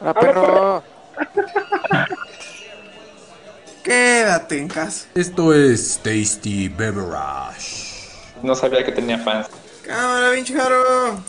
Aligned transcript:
¡Hola, 0.00 0.14
perro! 0.14 0.82
Quédate 3.82 4.58
en 4.58 4.68
casa. 4.68 5.08
Esto 5.14 5.52
es 5.52 5.98
Tasty 6.02 6.68
Beverage. 6.68 8.12
No 8.42 8.54
sabía 8.54 8.84
que 8.84 8.92
tenía 8.92 9.18
fans. 9.18 9.48
Cámara, 9.84 10.32
pinche 10.34 10.54
Jaro. 10.54 11.20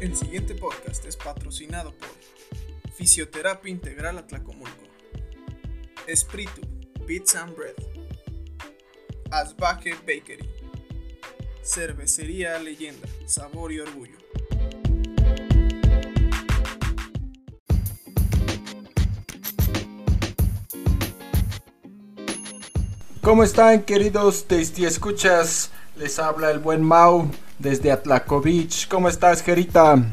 El 0.00 0.16
siguiente 0.16 0.54
podcast 0.54 1.04
es 1.06 1.16
patrocinado 1.16 1.92
por 1.92 2.08
Fisioterapia 2.94 3.70
Integral 3.70 4.18
Atlacomulco, 4.18 4.84
Espíritu 6.06 6.60
Pizza 7.06 7.42
and 7.42 7.56
Bread, 7.56 7.74
Asbaje 9.30 9.94
Bakery, 10.06 10.48
Cervecería 11.62 12.58
Leyenda, 12.58 13.08
Sabor 13.26 13.72
y 13.72 13.78
Orgullo. 13.78 14.18
¿Cómo 23.20 23.44
están, 23.44 23.82
queridos 23.82 24.46
Tasty 24.48 24.84
Escuchas? 24.84 25.70
Les 25.96 26.18
habla 26.18 26.50
el 26.50 26.58
buen 26.58 26.82
Mau 26.82 27.30
desde 27.60 27.92
Atlacovich. 27.92 28.88
¿Cómo 28.88 29.08
estás, 29.08 29.42
Gerita? 29.42 30.04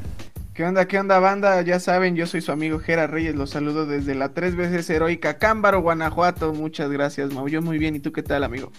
¿Qué 0.59 0.65
onda, 0.65 0.89
qué 0.89 0.99
onda, 0.99 1.19
banda? 1.19 1.61
Ya 1.61 1.79
saben, 1.79 2.17
yo 2.17 2.27
soy 2.27 2.41
su 2.41 2.51
amigo 2.51 2.79
Gera 2.79 3.07
Reyes. 3.07 3.33
Los 3.33 3.51
saludo 3.51 3.85
desde 3.85 4.13
la 4.13 4.33
tres 4.33 4.57
veces 4.57 4.89
heroica 4.89 5.37
Cámbaro, 5.37 5.81
Guanajuato. 5.81 6.51
Muchas 6.51 6.91
gracias, 6.91 7.31
Mau. 7.31 7.47
Yo 7.47 7.61
muy 7.61 7.77
bien. 7.77 7.95
¿Y 7.95 8.01
tú 8.01 8.11
qué 8.11 8.23
tal, 8.23 8.43
amigo? 8.43 8.69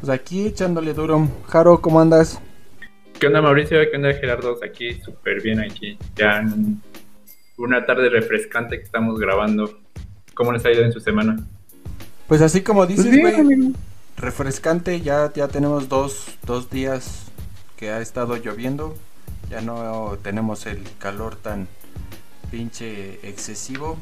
Pues 0.00 0.10
aquí 0.10 0.48
echándole 0.48 0.94
duro. 0.94 1.28
Jaro, 1.46 1.80
¿cómo 1.80 2.00
andas? 2.00 2.40
¿Qué 3.20 3.28
onda, 3.28 3.40
Mauricio? 3.40 3.78
¿Qué 3.88 3.96
onda, 3.96 4.12
Gerardo? 4.14 4.58
Aquí 4.64 5.00
súper 5.00 5.40
bien 5.40 5.60
aquí. 5.60 5.96
Ya 6.16 6.40
en 6.40 6.82
una 7.56 7.86
tarde 7.86 8.10
refrescante 8.10 8.76
que 8.76 8.82
estamos 8.82 9.20
grabando. 9.20 9.78
¿Cómo 10.34 10.50
les 10.50 10.64
ha 10.64 10.72
ido 10.72 10.82
en 10.82 10.92
su 10.92 10.98
semana? 10.98 11.36
Pues 12.26 12.42
así 12.42 12.62
como 12.62 12.84
dices, 12.84 13.16
Pues 13.20 13.44
güey, 13.44 13.74
refrescante. 14.16 15.02
Ya, 15.02 15.32
ya 15.32 15.46
tenemos 15.46 15.88
dos, 15.88 16.36
dos 16.44 16.68
días 16.68 17.30
que 17.76 17.90
ha 17.90 18.00
estado 18.00 18.34
lloviendo. 18.34 18.96
Ya 19.50 19.60
no 19.60 20.18
tenemos 20.22 20.66
el 20.66 20.82
calor 20.98 21.36
tan 21.36 21.68
pinche 22.50 23.18
excesivo. 23.28 23.96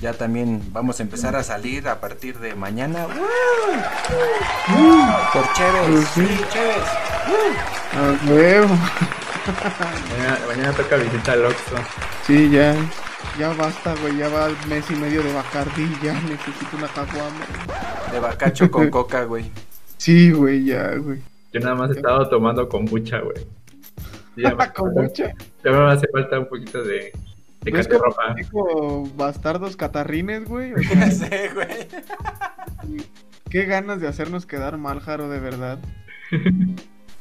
Ya 0.00 0.12
también 0.12 0.62
vamos 0.72 1.00
a 1.00 1.02
empezar 1.02 1.36
a 1.36 1.42
salir 1.42 1.88
a 1.88 2.00
partir 2.00 2.38
de 2.38 2.54
mañana. 2.54 3.06
Por 5.32 5.52
Chévez, 5.54 6.08
sí, 6.14 6.26
Chévez. 6.52 6.84
A 7.94 8.30
huevo. 8.30 8.74
Mañana, 9.46 10.38
mañana 10.48 10.72
toca 10.72 10.96
visita 10.96 11.32
al 11.32 11.44
Oxxo. 11.46 11.76
Sí, 12.26 12.50
ya. 12.50 12.74
Ya 13.38 13.52
basta, 13.52 13.94
güey. 14.02 14.16
Ya 14.16 14.28
va 14.28 14.46
el 14.46 14.56
mes 14.66 14.84
y 14.90 14.96
medio 14.96 15.22
de 15.22 15.32
Bacardi. 15.32 15.88
Ya 16.02 16.14
necesito 16.14 16.76
una 16.76 16.88
caguama. 16.88 17.46
De 18.10 18.18
bacacho 18.18 18.70
con 18.70 18.90
coca, 18.90 19.22
güey. 19.22 19.50
Sí, 19.98 20.32
güey, 20.32 20.64
ya, 20.64 20.96
güey. 20.96 21.20
Yo 21.52 21.60
nada 21.60 21.76
más 21.76 21.90
he 21.90 21.94
estado 21.94 22.28
tomando 22.28 22.68
kombucha, 22.68 23.20
güey. 23.20 23.46
Ya 24.36 24.54
me, 24.56 24.64
ya 25.64 25.70
me 25.72 25.92
hace 25.92 26.06
falta 26.12 26.38
un 26.38 26.48
poquito 26.48 26.82
de, 26.84 27.12
de 27.62 27.70
¿Ves 27.70 27.88
catarropa. 27.88 28.22
como 28.22 28.34
dijo 28.34 29.04
bastardos 29.16 29.76
catarrines, 29.76 30.44
güey? 30.46 30.72
O 30.74 30.80
Ya 30.80 31.10
sea, 31.10 31.10
sé, 31.10 31.50
güey. 31.54 31.88
qué 33.50 33.64
ganas 33.64 34.00
de 34.00 34.08
hacernos 34.08 34.46
quedar 34.46 34.78
mal, 34.78 35.00
Jaro, 35.00 35.28
de 35.28 35.40
verdad. 35.40 35.78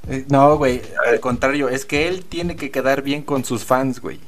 Eh, 0.08 0.26
No, 0.30 0.58
güey, 0.58 0.82
al 1.08 1.20
contrario, 1.20 1.70
es 1.70 1.86
que 1.86 2.08
él 2.08 2.26
tiene 2.26 2.56
que 2.56 2.72
quedar 2.72 3.02
bien 3.02 3.24
con 3.24 3.44
sus 3.46 3.64
fans, 3.66 4.00
güey. 4.02 4.20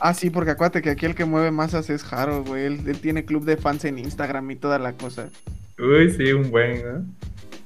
Ah, 0.00 0.12
sí, 0.14 0.28
porque 0.30 0.50
acuérdate 0.50 0.82
que 0.82 0.90
aquí 0.90 1.06
el 1.06 1.14
que 1.14 1.24
mueve 1.24 1.50
masas 1.50 1.88
es 1.90 2.04
Jaro, 2.04 2.44
güey. 2.44 2.64
Él, 2.66 2.80
él 2.86 3.00
tiene 3.00 3.24
club 3.24 3.44
de 3.44 3.56
fans 3.56 3.84
en 3.86 3.98
Instagram 3.98 4.50
y 4.50 4.56
toda 4.56 4.78
la 4.78 4.92
cosa. 4.92 5.30
Uy, 5.78 6.10
sí, 6.12 6.32
un 6.32 6.50
buen, 6.50 6.82
¿no? 6.84 7.04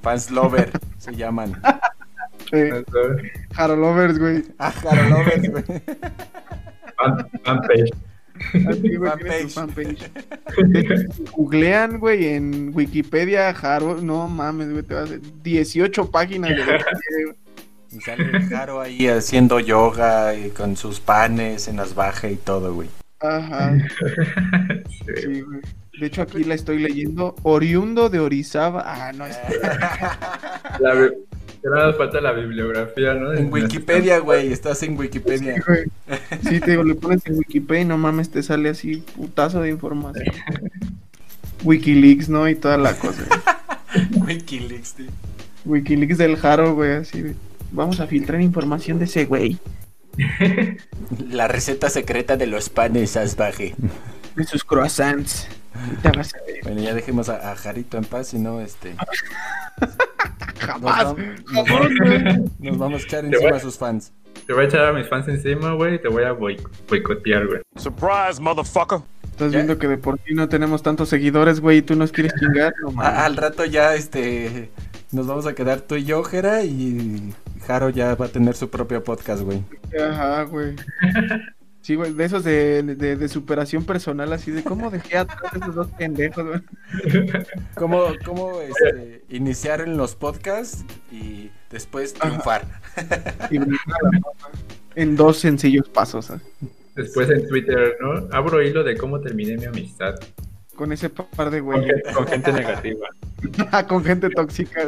Fans 0.01 0.31
lover 0.31 0.71
se 0.97 1.13
llaman. 1.15 1.61
Sí, 2.51 2.57
Jaro 3.53 3.75
Lovers, 3.75 4.19
güey. 4.19 4.43
Ah, 4.59 4.71
Jaro 4.71 5.09
lovers, 5.09 5.49
güey. 5.49 5.63
Fan- 6.97 7.27
Fanpage. 7.43 7.91
Güey, 8.53 9.47
fanpage. 9.49 10.11
Si 10.55 11.23
Googlean, 11.35 11.99
güey, 11.99 12.27
en 12.27 12.71
Wikipedia, 12.73 13.53
Jaro, 13.53 14.01
no 14.01 14.27
mames, 14.27 14.69
güey, 14.71 14.83
te 14.83 14.93
vas 14.95 15.03
a 15.03 15.05
hacer 15.05 15.21
18 15.43 16.09
páginas 16.11 16.49
de 16.51 16.55
Wikipedia, 16.61 17.35
Y 17.91 18.01
sale 18.01 18.41
Jaro 18.49 18.81
ahí 18.81 19.07
haciendo 19.07 19.59
yoga 19.59 20.33
y 20.35 20.49
con 20.49 20.75
sus 20.75 20.99
panes 20.99 21.67
en 21.67 21.77
las 21.77 21.93
bajas 21.95 22.31
y 22.31 22.35
todo, 22.37 22.73
güey. 22.73 22.89
Ajá, 23.19 23.73
Sí. 25.15 25.41
güey. 25.41 25.61
De 25.99 26.07
hecho, 26.07 26.23
aquí 26.23 26.43
la 26.43 26.55
estoy 26.55 26.79
leyendo. 26.79 27.35
Oriundo 27.43 28.09
de 28.09 28.19
Orizaba. 28.19 28.81
Ah, 28.87 29.11
no, 29.13 29.25
es 29.27 29.37
La, 30.79 31.09
nada 31.69 31.93
falta 31.93 32.21
la 32.21 32.31
bibliografía, 32.31 33.13
¿no? 33.13 33.33
En 33.33 33.47
Wikipedia, 33.53 34.19
güey, 34.19 34.51
estás 34.51 34.81
en 34.83 34.97
Wikipedia. 34.97 35.55
Sí, 35.55 35.61
güey. 35.65 35.83
Sí, 36.49 36.59
te 36.59 36.71
digo, 36.71 36.83
le 36.83 36.95
pones 36.95 37.25
en 37.25 37.37
Wikipedia 37.37 37.81
y 37.81 37.85
no 37.85 37.97
mames, 37.97 38.29
te 38.29 38.43
sale 38.43 38.69
así 38.69 39.03
putazo 39.15 39.61
de 39.61 39.69
información. 39.69 40.25
Wikileaks, 41.63 42.29
¿no? 42.29 42.49
Y 42.49 42.55
toda 42.55 42.77
la 42.77 42.95
cosa. 42.95 43.23
Wikileaks, 44.25 44.95
tío. 44.95 45.11
Wikileaks 45.65 46.17
del 46.17 46.37
Jaro, 46.37 46.73
güey, 46.73 46.93
así. 46.93 47.35
Vamos 47.71 47.99
a 47.99 48.07
filtrar 48.07 48.41
información 48.41 48.97
de 48.97 49.05
ese 49.05 49.25
güey. 49.25 49.59
La 51.29 51.47
receta 51.47 51.89
secreta 51.89 52.35
de 52.35 52.47
los 52.47 52.69
panes 52.69 53.15
asbaje. 53.15 53.75
De 54.35 54.43
sus 54.43 54.63
croissants. 54.63 55.47
Ahorita 55.73 56.11
vas 56.11 56.33
a 56.35 56.37
ver. 56.45 56.59
Bueno, 56.63 56.81
ya 56.81 56.93
dejemos 56.93 57.29
a, 57.29 57.51
a 57.51 57.55
Jarito 57.55 57.97
en 57.97 58.03
paz, 58.03 58.27
si 58.27 58.39
no, 58.39 58.59
este. 58.59 58.95
Jamás. 60.61 61.15
Nos, 61.15 61.15
vamos, 61.53 61.69
Jamás, 61.69 61.89
güey. 61.99 62.69
nos 62.71 62.77
vamos 62.77 63.01
a 63.01 63.05
echar 63.05 63.25
encima 63.25 63.49
voy- 63.49 63.57
a 63.57 63.59
sus 63.59 63.77
fans. 63.77 64.13
Te 64.47 64.53
voy 64.53 64.63
a 64.63 64.67
echar 64.67 64.85
a 64.85 64.93
mis 64.93 65.07
fans 65.07 65.27
encima, 65.27 65.73
güey, 65.73 65.95
y 65.95 65.99
te 65.99 66.07
voy 66.07 66.23
a 66.23 66.31
boic- 66.33 66.67
boicotear, 66.89 67.47
güey. 67.47 67.61
Surprise, 67.75 68.41
motherfucker. 68.41 68.99
Estás 69.23 69.51
Ya. 69.51 69.57
viendo 69.59 69.77
que 69.77 69.87
de 69.87 69.97
por 69.97 70.19
sí 70.25 70.33
no 70.33 70.47
tenemos 70.49 70.83
tantos 70.83 71.09
seguidores, 71.09 71.59
güey, 71.59 71.77
y 71.79 71.81
tú 71.81 71.95
nos 71.95 72.11
quieres 72.11 72.33
chingar. 72.39 72.73
No 72.81 73.01
al 73.01 73.35
rato 73.37 73.65
ya, 73.65 73.95
este. 73.95 74.71
Nos 75.11 75.27
vamos 75.27 75.45
a 75.45 75.53
quedar 75.53 75.81
tú 75.81 75.95
y 75.95 76.05
yo, 76.05 76.23
Jera, 76.23 76.63
y 76.63 77.33
Jaro 77.67 77.89
ya 77.89 78.15
va 78.15 78.27
a 78.27 78.29
tener 78.29 78.55
su 78.55 78.69
propio 78.69 79.03
podcast, 79.03 79.41
güey. 79.43 79.61
Ajá, 79.99 80.43
güey. 80.43 80.75
Sí, 81.91 81.95
güey, 81.95 82.13
de 82.13 82.23
esos 82.23 82.45
de, 82.45 82.83
de, 82.83 83.17
de 83.17 83.27
superación 83.27 83.83
personal, 83.83 84.31
así 84.31 84.49
de 84.49 84.63
cómo 84.63 84.89
dejé 84.89 85.17
atrás 85.17 85.53
a 85.53 85.57
esos 85.57 85.75
dos 85.75 85.87
pendejos, 85.87 86.45
güey. 86.45 86.61
¿Cómo, 87.75 88.05
cómo 88.23 88.61
este, 88.61 89.25
iniciar 89.27 89.81
en 89.81 89.97
los 89.97 90.15
podcasts 90.15 90.85
y 91.11 91.51
después 91.69 92.13
triunfar? 92.13 92.65
Y 93.51 93.57
En 94.95 95.17
dos 95.17 95.39
sencillos 95.39 95.89
pasos, 95.89 96.27
¿sabes? 96.27 96.43
Después 96.95 97.29
en 97.29 97.45
Twitter, 97.45 97.97
¿no? 97.99 98.25
Abro 98.31 98.61
hilo 98.61 98.85
de 98.85 98.95
cómo 98.95 99.19
terminé 99.19 99.57
mi 99.57 99.65
amistad 99.65 100.15
Con 100.73 100.93
ese 100.93 101.09
par 101.09 101.49
de 101.51 101.59
con, 101.59 101.71
güeyes. 101.81 102.03
con 102.15 102.25
gente 102.25 102.53
negativa. 102.53 103.09
Con 103.87 104.03
gente 104.03 104.29
tóxica. 104.29 104.81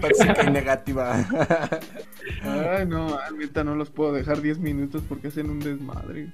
Tóxica 0.00 0.44
y 0.46 0.50
negativa. 0.50 1.26
Ay, 2.42 2.86
no, 2.86 3.18
ahorita 3.18 3.64
no 3.64 3.74
los 3.74 3.90
puedo 3.90 4.12
dejar 4.12 4.40
10 4.40 4.58
minutos 4.58 5.02
porque 5.08 5.28
hacen 5.28 5.50
un 5.50 5.60
desmadre. 5.60 6.32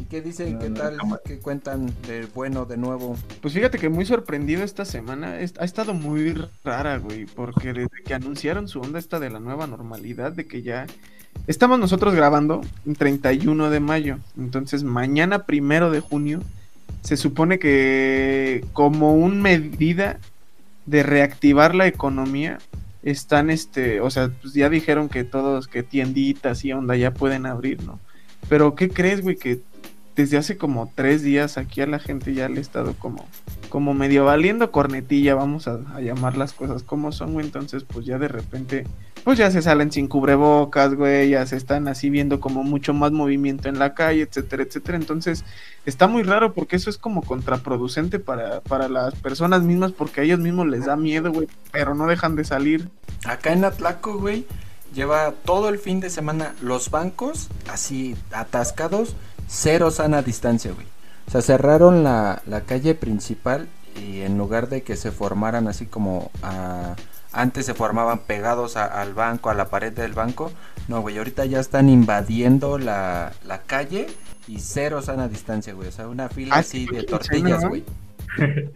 ¿Y 0.00 0.04
qué 0.04 0.20
dicen? 0.20 0.54
No, 0.54 0.58
¿Qué 0.60 0.70
no, 0.70 0.80
tal? 0.80 0.98
¿Qué 1.24 1.38
cuentan 1.38 1.86
de 2.06 2.26
bueno 2.34 2.64
de 2.64 2.76
nuevo? 2.76 3.16
Pues 3.40 3.54
fíjate 3.54 3.78
que 3.78 3.88
muy 3.88 4.04
sorprendido 4.04 4.62
esta 4.62 4.84
semana. 4.84 5.32
Ha 5.32 5.64
estado 5.64 5.94
muy 5.94 6.34
rara, 6.64 6.98
güey, 6.98 7.26
porque 7.26 7.72
desde 7.72 8.02
que 8.04 8.14
anunciaron 8.14 8.68
su 8.68 8.80
onda 8.80 8.98
esta 8.98 9.20
de 9.20 9.30
la 9.30 9.40
nueva 9.40 9.66
normalidad, 9.66 10.32
de 10.32 10.46
que 10.46 10.62
ya 10.62 10.86
estamos 11.46 11.78
nosotros 11.78 12.14
grabando 12.14 12.60
el 12.86 12.96
31 12.96 13.70
de 13.70 13.80
mayo. 13.80 14.18
Entonces, 14.36 14.84
mañana 14.84 15.46
primero 15.46 15.90
de 15.90 16.00
junio 16.00 16.40
se 17.02 17.16
supone 17.16 17.58
que 17.58 18.64
como 18.72 19.14
un 19.14 19.42
medida 19.42 20.20
de 20.86 21.02
reactivar 21.02 21.74
la 21.74 21.86
economía 21.86 22.58
están 23.02 23.50
este, 23.50 24.00
o 24.00 24.10
sea, 24.10 24.30
pues 24.40 24.54
ya 24.54 24.68
dijeron 24.68 25.08
que 25.08 25.24
todos 25.24 25.68
que 25.68 25.82
tienditas 25.82 26.64
y 26.64 26.72
onda 26.72 26.96
ya 26.96 27.12
pueden 27.12 27.46
abrir, 27.46 27.82
¿no? 27.82 27.98
Pero 28.48 28.74
¿qué 28.74 28.88
crees, 28.88 29.22
güey? 29.22 29.36
Que 29.36 29.60
desde 30.14 30.36
hace 30.36 30.56
como 30.56 30.92
tres 30.94 31.22
días 31.22 31.58
aquí 31.58 31.80
a 31.80 31.86
la 31.86 31.98
gente 31.98 32.34
ya 32.34 32.48
le 32.48 32.58
he 32.58 32.60
estado 32.60 32.94
como, 32.94 33.26
como 33.70 33.94
medio 33.94 34.24
valiendo 34.24 34.70
cornetilla, 34.70 35.34
vamos 35.34 35.68
a, 35.68 35.80
a 35.94 36.00
llamar 36.00 36.36
las 36.36 36.52
cosas 36.52 36.82
como 36.82 37.12
son, 37.12 37.32
güey. 37.32 37.46
Entonces, 37.46 37.84
pues 37.84 38.06
ya 38.06 38.18
de 38.18 38.28
repente, 38.28 38.84
pues 39.24 39.38
ya 39.38 39.50
se 39.50 39.62
salen 39.62 39.92
sin 39.92 40.08
cubrebocas, 40.08 40.94
güey, 40.94 41.30
ya 41.30 41.46
se 41.46 41.56
están 41.56 41.86
así 41.86 42.10
viendo 42.10 42.40
como 42.40 42.64
mucho 42.64 42.92
más 42.92 43.12
movimiento 43.12 43.68
en 43.68 43.78
la 43.78 43.94
calle, 43.94 44.22
etcétera, 44.22 44.64
etcétera. 44.64 44.98
Entonces, 44.98 45.44
está 45.86 46.08
muy 46.08 46.22
raro 46.22 46.54
porque 46.54 46.76
eso 46.76 46.90
es 46.90 46.98
como 46.98 47.22
contraproducente 47.22 48.18
para, 48.18 48.60
para 48.60 48.88
las 48.88 49.14
personas 49.14 49.62
mismas 49.62 49.92
porque 49.92 50.20
a 50.20 50.24
ellos 50.24 50.40
mismos 50.40 50.66
les 50.66 50.86
da 50.86 50.96
miedo, 50.96 51.32
güey, 51.32 51.48
pero 51.70 51.94
no 51.94 52.06
dejan 52.06 52.34
de 52.34 52.44
salir. 52.44 52.88
Acá 53.24 53.52
en 53.52 53.64
Atlaco, 53.64 54.18
güey, 54.18 54.44
lleva 54.92 55.32
todo 55.44 55.68
el 55.68 55.78
fin 55.78 56.00
de 56.00 56.10
semana 56.10 56.54
los 56.60 56.90
bancos 56.90 57.48
así 57.70 58.16
atascados, 58.32 59.14
cero 59.46 59.90
sana 59.90 60.22
distancia, 60.22 60.72
güey. 60.72 60.86
O 61.28 61.30
sea, 61.30 61.42
cerraron 61.42 62.02
la, 62.02 62.42
la 62.46 62.62
calle 62.62 62.96
principal 62.96 63.68
y 63.96 64.22
en 64.22 64.36
lugar 64.36 64.68
de 64.68 64.82
que 64.82 64.96
se 64.96 65.12
formaran 65.12 65.68
así 65.68 65.86
como 65.86 66.30
antes 67.32 67.66
se 67.66 67.74
formaban 67.74 68.20
pegados 68.20 68.76
al 68.76 69.14
banco, 69.14 69.50
a 69.50 69.54
la 69.54 69.68
pared 69.68 69.92
del 69.92 70.12
banco, 70.12 70.52
no, 70.88 71.00
güey, 71.00 71.18
ahorita 71.18 71.44
ya 71.44 71.60
están 71.60 71.88
invadiendo 71.88 72.78
la, 72.78 73.32
la 73.46 73.62
calle 73.62 74.08
y 74.48 74.58
cero 74.58 75.00
sana 75.02 75.28
distancia, 75.28 75.72
güey. 75.74 75.88
O 75.88 75.92
sea, 75.92 76.08
una 76.08 76.28
fila 76.28 76.56
ah, 76.56 76.58
así 76.58 76.86
de 76.86 77.04
tortillas, 77.04 77.64
güey. 77.64 77.84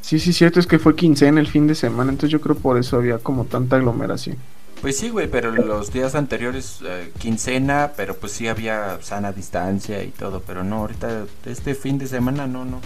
Sí, 0.00 0.18
sí, 0.18 0.32
cierto, 0.32 0.58
es 0.58 0.66
que 0.66 0.78
fue 0.78 0.96
quincena 0.96 1.40
el 1.40 1.46
fin 1.46 1.66
de 1.66 1.74
semana, 1.74 2.10
entonces 2.10 2.32
yo 2.32 2.40
creo 2.40 2.56
por 2.56 2.78
eso 2.78 2.96
había 2.96 3.18
como 3.18 3.44
tanta 3.44 3.76
aglomeración. 3.76 4.38
Pues 4.80 4.96
sí, 4.96 5.10
güey, 5.10 5.28
pero 5.28 5.50
los 5.50 5.92
días 5.92 6.14
anteriores, 6.14 6.80
eh, 6.82 7.12
quincena, 7.18 7.92
pero 7.96 8.16
pues 8.16 8.32
sí 8.32 8.48
había 8.48 8.98
sana 9.02 9.30
distancia 9.30 10.02
y 10.02 10.08
todo, 10.08 10.42
pero 10.44 10.64
no, 10.64 10.76
ahorita 10.78 11.26
este 11.44 11.74
fin 11.74 11.98
de 11.98 12.06
semana 12.06 12.46
no, 12.46 12.64
no. 12.64 12.80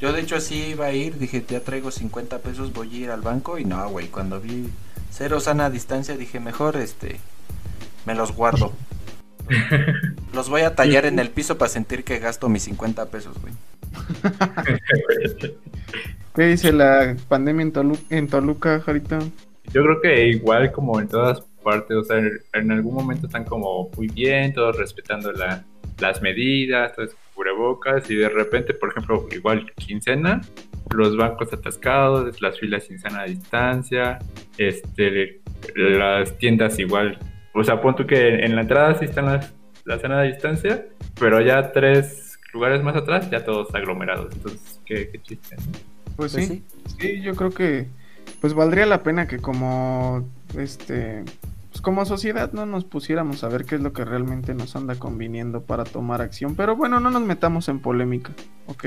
Yo 0.00 0.14
de 0.14 0.22
hecho 0.22 0.36
así 0.36 0.70
iba 0.70 0.86
a 0.86 0.92
ir, 0.92 1.18
dije, 1.18 1.44
ya 1.46 1.60
traigo 1.60 1.90
50 1.90 2.38
pesos, 2.38 2.72
voy 2.72 2.94
a 2.94 2.98
ir 2.98 3.10
al 3.10 3.20
banco 3.20 3.58
y 3.58 3.66
no, 3.66 3.86
güey, 3.90 4.08
cuando 4.08 4.40
vi 4.40 4.70
cero 5.10 5.40
sana 5.40 5.68
distancia 5.68 6.16
dije, 6.16 6.40
mejor 6.40 6.78
este, 6.78 7.18
me 8.06 8.14
los 8.14 8.34
guardo. 8.34 8.72
los 10.32 10.48
voy 10.48 10.62
a 10.62 10.74
tallar 10.74 11.04
en 11.04 11.18
el 11.18 11.28
piso 11.28 11.58
para 11.58 11.68
sentir 11.68 12.04
que 12.04 12.18
gasto 12.18 12.48
mis 12.48 12.62
50 12.62 13.10
pesos, 13.10 13.36
güey. 13.42 13.52
¿Qué 16.34 16.42
dice 16.44 16.72
la 16.72 17.16
pandemia 17.28 17.64
en, 17.64 17.72
Toluca, 17.72 18.02
en 18.08 18.28
Toluca, 18.28 18.80
Jarita? 18.80 19.18
Yo 19.72 19.82
creo 19.82 20.00
que 20.00 20.28
igual 20.28 20.72
como 20.72 20.98
en 21.00 21.08
todas 21.08 21.42
partes, 21.62 21.96
o 21.96 22.04
sea, 22.04 22.22
en, 22.54 22.72
algún 22.72 22.94
momento 22.94 23.26
están 23.26 23.44
como 23.44 23.90
muy 23.96 24.08
bien, 24.08 24.54
todos 24.54 24.78
respetando 24.78 25.30
la, 25.32 25.64
las 25.98 26.22
medidas, 26.22 26.94
todos 26.94 27.10
cubrebocas, 27.40 28.10
y 28.10 28.16
de 28.16 28.28
repente, 28.28 28.74
por 28.74 28.90
ejemplo, 28.90 29.26
igual 29.30 29.72
quincena, 29.76 30.42
los 30.90 31.16
bancos 31.16 31.52
atascados, 31.52 32.40
las 32.42 32.58
filas 32.58 32.84
sin 32.84 32.98
sana 32.98 33.24
distancia, 33.24 34.18
este, 34.58 35.40
las 35.74 36.36
tiendas 36.36 36.78
igual. 36.78 37.18
O 37.54 37.64
sea, 37.64 37.80
pon 37.80 37.96
tú 37.96 38.06
que 38.06 38.44
en 38.44 38.54
la 38.56 38.62
entrada 38.62 38.98
sí 38.98 39.06
están 39.06 39.26
las, 39.26 39.54
la 39.84 39.98
sana 39.98 40.22
distancia, 40.22 40.86
pero 41.18 41.40
ya 41.40 41.72
tres 41.72 42.38
lugares 42.52 42.82
más 42.82 42.96
atrás 42.96 43.30
ya 43.30 43.42
todos 43.42 43.74
aglomerados. 43.74 44.34
Entonces, 44.34 44.80
qué, 44.84 45.08
qué 45.08 45.22
chiste. 45.22 45.56
Pues, 46.16 46.34
pues, 46.34 46.46
sí, 46.46 46.62
sí, 46.98 47.22
yo 47.22 47.34
creo 47.34 47.50
que 47.50 47.86
pues 48.42 48.52
valdría 48.52 48.84
la 48.84 49.02
pena 49.02 49.26
que 49.26 49.38
como 49.38 50.28
este 50.58 51.24
pues 51.80 51.84
como 51.86 52.04
sociedad 52.04 52.52
no 52.52 52.66
nos 52.66 52.84
pusiéramos 52.84 53.42
a 53.42 53.48
ver 53.48 53.64
qué 53.64 53.76
es 53.76 53.80
lo 53.80 53.94
que 53.94 54.04
realmente 54.04 54.52
nos 54.52 54.76
anda 54.76 54.96
conviniendo 54.96 55.62
para 55.62 55.84
tomar 55.84 56.20
acción, 56.20 56.54
pero 56.54 56.76
bueno, 56.76 57.00
no 57.00 57.10
nos 57.10 57.22
metamos 57.22 57.70
en 57.70 57.80
polémica, 57.80 58.32
ok. 58.66 58.84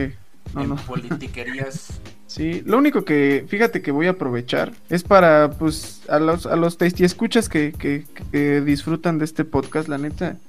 No, 0.54 0.62
en 0.62 0.76
politiquerías. 0.76 2.00
Sí, 2.26 2.64
lo 2.66 2.80
único 2.80 3.06
que, 3.06 3.46
fíjate 3.48 3.84
que 3.84 3.92
voy 3.92 4.08
a 4.08 4.12
aprovechar 4.12 4.72
es 4.90 5.04
para, 5.04 5.52
pues, 5.52 6.02
a 6.10 6.18
los, 6.18 6.48
a 6.48 6.56
los 6.56 6.80
tasty 6.80 7.04
escuchas 7.04 7.48
que, 7.48 7.74
que, 7.74 8.06
que 8.32 8.62
disfrutan 8.62 9.20
de 9.20 9.26
este 9.26 9.46
podcast, 9.46 9.88
la 9.88 10.00
neta, 10.00 10.40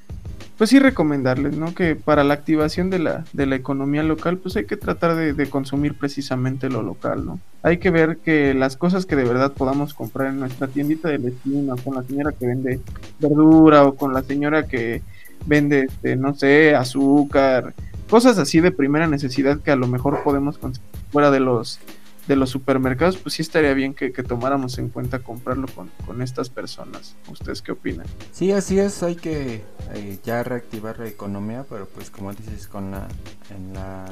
pues 0.56 0.70
sí 0.70 0.78
recomendarles, 0.78 1.58
¿no? 1.58 1.74
Que 1.74 1.94
para 1.94 2.24
la 2.24 2.32
activación 2.32 2.88
de 2.88 3.00
la, 3.00 3.24
de 3.34 3.44
la 3.44 3.56
economía 3.56 4.02
local, 4.02 4.38
pues 4.38 4.56
hay 4.56 4.64
que 4.64 4.78
tratar 4.78 5.14
de, 5.14 5.50
consumir 5.50 5.98
precisamente 5.98 6.70
lo 6.70 6.82
local, 6.82 7.26
¿no? 7.26 7.40
Hay 7.64 7.78
que 7.78 7.90
ver 7.90 8.18
que 8.18 8.52
las 8.52 8.76
cosas 8.76 9.06
que 9.06 9.16
de 9.16 9.24
verdad 9.24 9.52
podamos 9.52 9.94
comprar 9.94 10.28
en 10.28 10.38
nuestra 10.38 10.68
tiendita 10.68 11.08
de 11.08 11.18
la 11.18 11.76
con 11.76 11.94
la 11.94 12.02
señora 12.02 12.32
que 12.32 12.46
vende 12.46 12.80
verdura 13.18 13.84
o 13.84 13.94
con 13.94 14.12
la 14.12 14.22
señora 14.22 14.68
que 14.68 15.00
vende, 15.46 15.84
este, 15.84 16.14
no 16.14 16.34
sé, 16.34 16.74
azúcar, 16.74 17.74
cosas 18.10 18.36
así 18.36 18.60
de 18.60 18.70
primera 18.70 19.06
necesidad 19.08 19.60
que 19.60 19.70
a 19.70 19.76
lo 19.76 19.88
mejor 19.88 20.22
podemos 20.22 20.58
conseguir 20.58 20.88
fuera 21.10 21.30
de 21.30 21.40
los 21.40 21.80
de 22.26 22.36
los 22.36 22.50
supermercados, 22.50 23.16
pues 23.18 23.34
sí 23.34 23.42
estaría 23.42 23.74
bien 23.74 23.94
que, 23.94 24.10
tomáramos 24.10 24.78
en 24.78 24.88
cuenta 24.88 25.18
comprarlo 25.18 25.66
con, 26.06 26.22
estas 26.22 26.48
personas. 26.48 27.16
¿Ustedes 27.30 27.60
qué 27.60 27.72
opinan? 27.72 28.06
Sí, 28.32 28.52
así 28.52 28.78
es, 28.78 29.02
hay 29.02 29.16
que 29.16 29.62
eh, 29.92 30.18
ya 30.24 30.42
reactivar 30.42 30.98
la 30.98 31.08
economía, 31.08 31.66
pero 31.68 31.86
pues 31.86 32.10
como 32.10 32.32
dices, 32.32 32.66
con 32.66 32.92
la, 32.92 33.08
en, 33.54 33.74
la, 33.74 34.06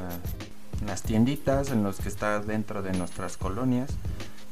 en 0.80 0.86
las 0.86 1.02
tienditas, 1.02 1.70
en 1.70 1.82
los 1.82 1.98
que 1.98 2.08
está 2.08 2.40
dentro 2.40 2.82
de 2.82 2.92
nuestras 2.92 3.36
colonias, 3.36 3.90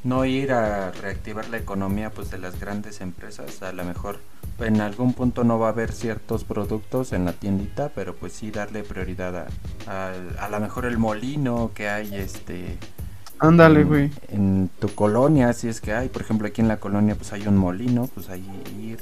no 0.03 0.25
ir 0.25 0.51
a 0.51 0.91
reactivar 0.91 1.49
la 1.49 1.57
economía 1.57 2.09
pues 2.09 2.31
de 2.31 2.39
las 2.39 2.59
grandes 2.59 3.01
empresas, 3.01 3.61
a 3.61 3.71
lo 3.71 3.83
mejor 3.83 4.19
en 4.59 4.81
algún 4.81 5.13
punto 5.13 5.43
no 5.43 5.59
va 5.59 5.67
a 5.67 5.71
haber 5.71 5.91
ciertos 5.91 6.43
productos 6.43 7.13
en 7.13 7.25
la 7.25 7.33
tiendita, 7.33 7.89
pero 7.93 8.15
pues 8.15 8.33
sí 8.33 8.51
darle 8.51 8.83
prioridad 8.83 9.35
a, 9.35 9.47
a, 9.87 10.13
a 10.45 10.49
lo 10.49 10.59
mejor 10.59 10.85
el 10.85 10.97
molino 10.97 11.71
que 11.73 11.89
hay 11.89 12.15
este 12.15 12.77
Ándale, 13.41 13.83
güey. 13.83 14.11
En, 14.29 14.69
tu 14.79 14.93
colonia, 14.93 15.51
si 15.53 15.67
es 15.67 15.81
que 15.81 15.93
hay, 15.93 16.09
por 16.09 16.21
ejemplo, 16.21 16.47
aquí 16.47 16.61
en 16.61 16.67
la 16.67 16.77
colonia 16.77 17.15
pues 17.15 17.33
hay 17.33 17.47
un 17.47 17.57
molino, 17.57 18.07
pues 18.13 18.29
ahí 18.29 18.45
ir 18.79 18.99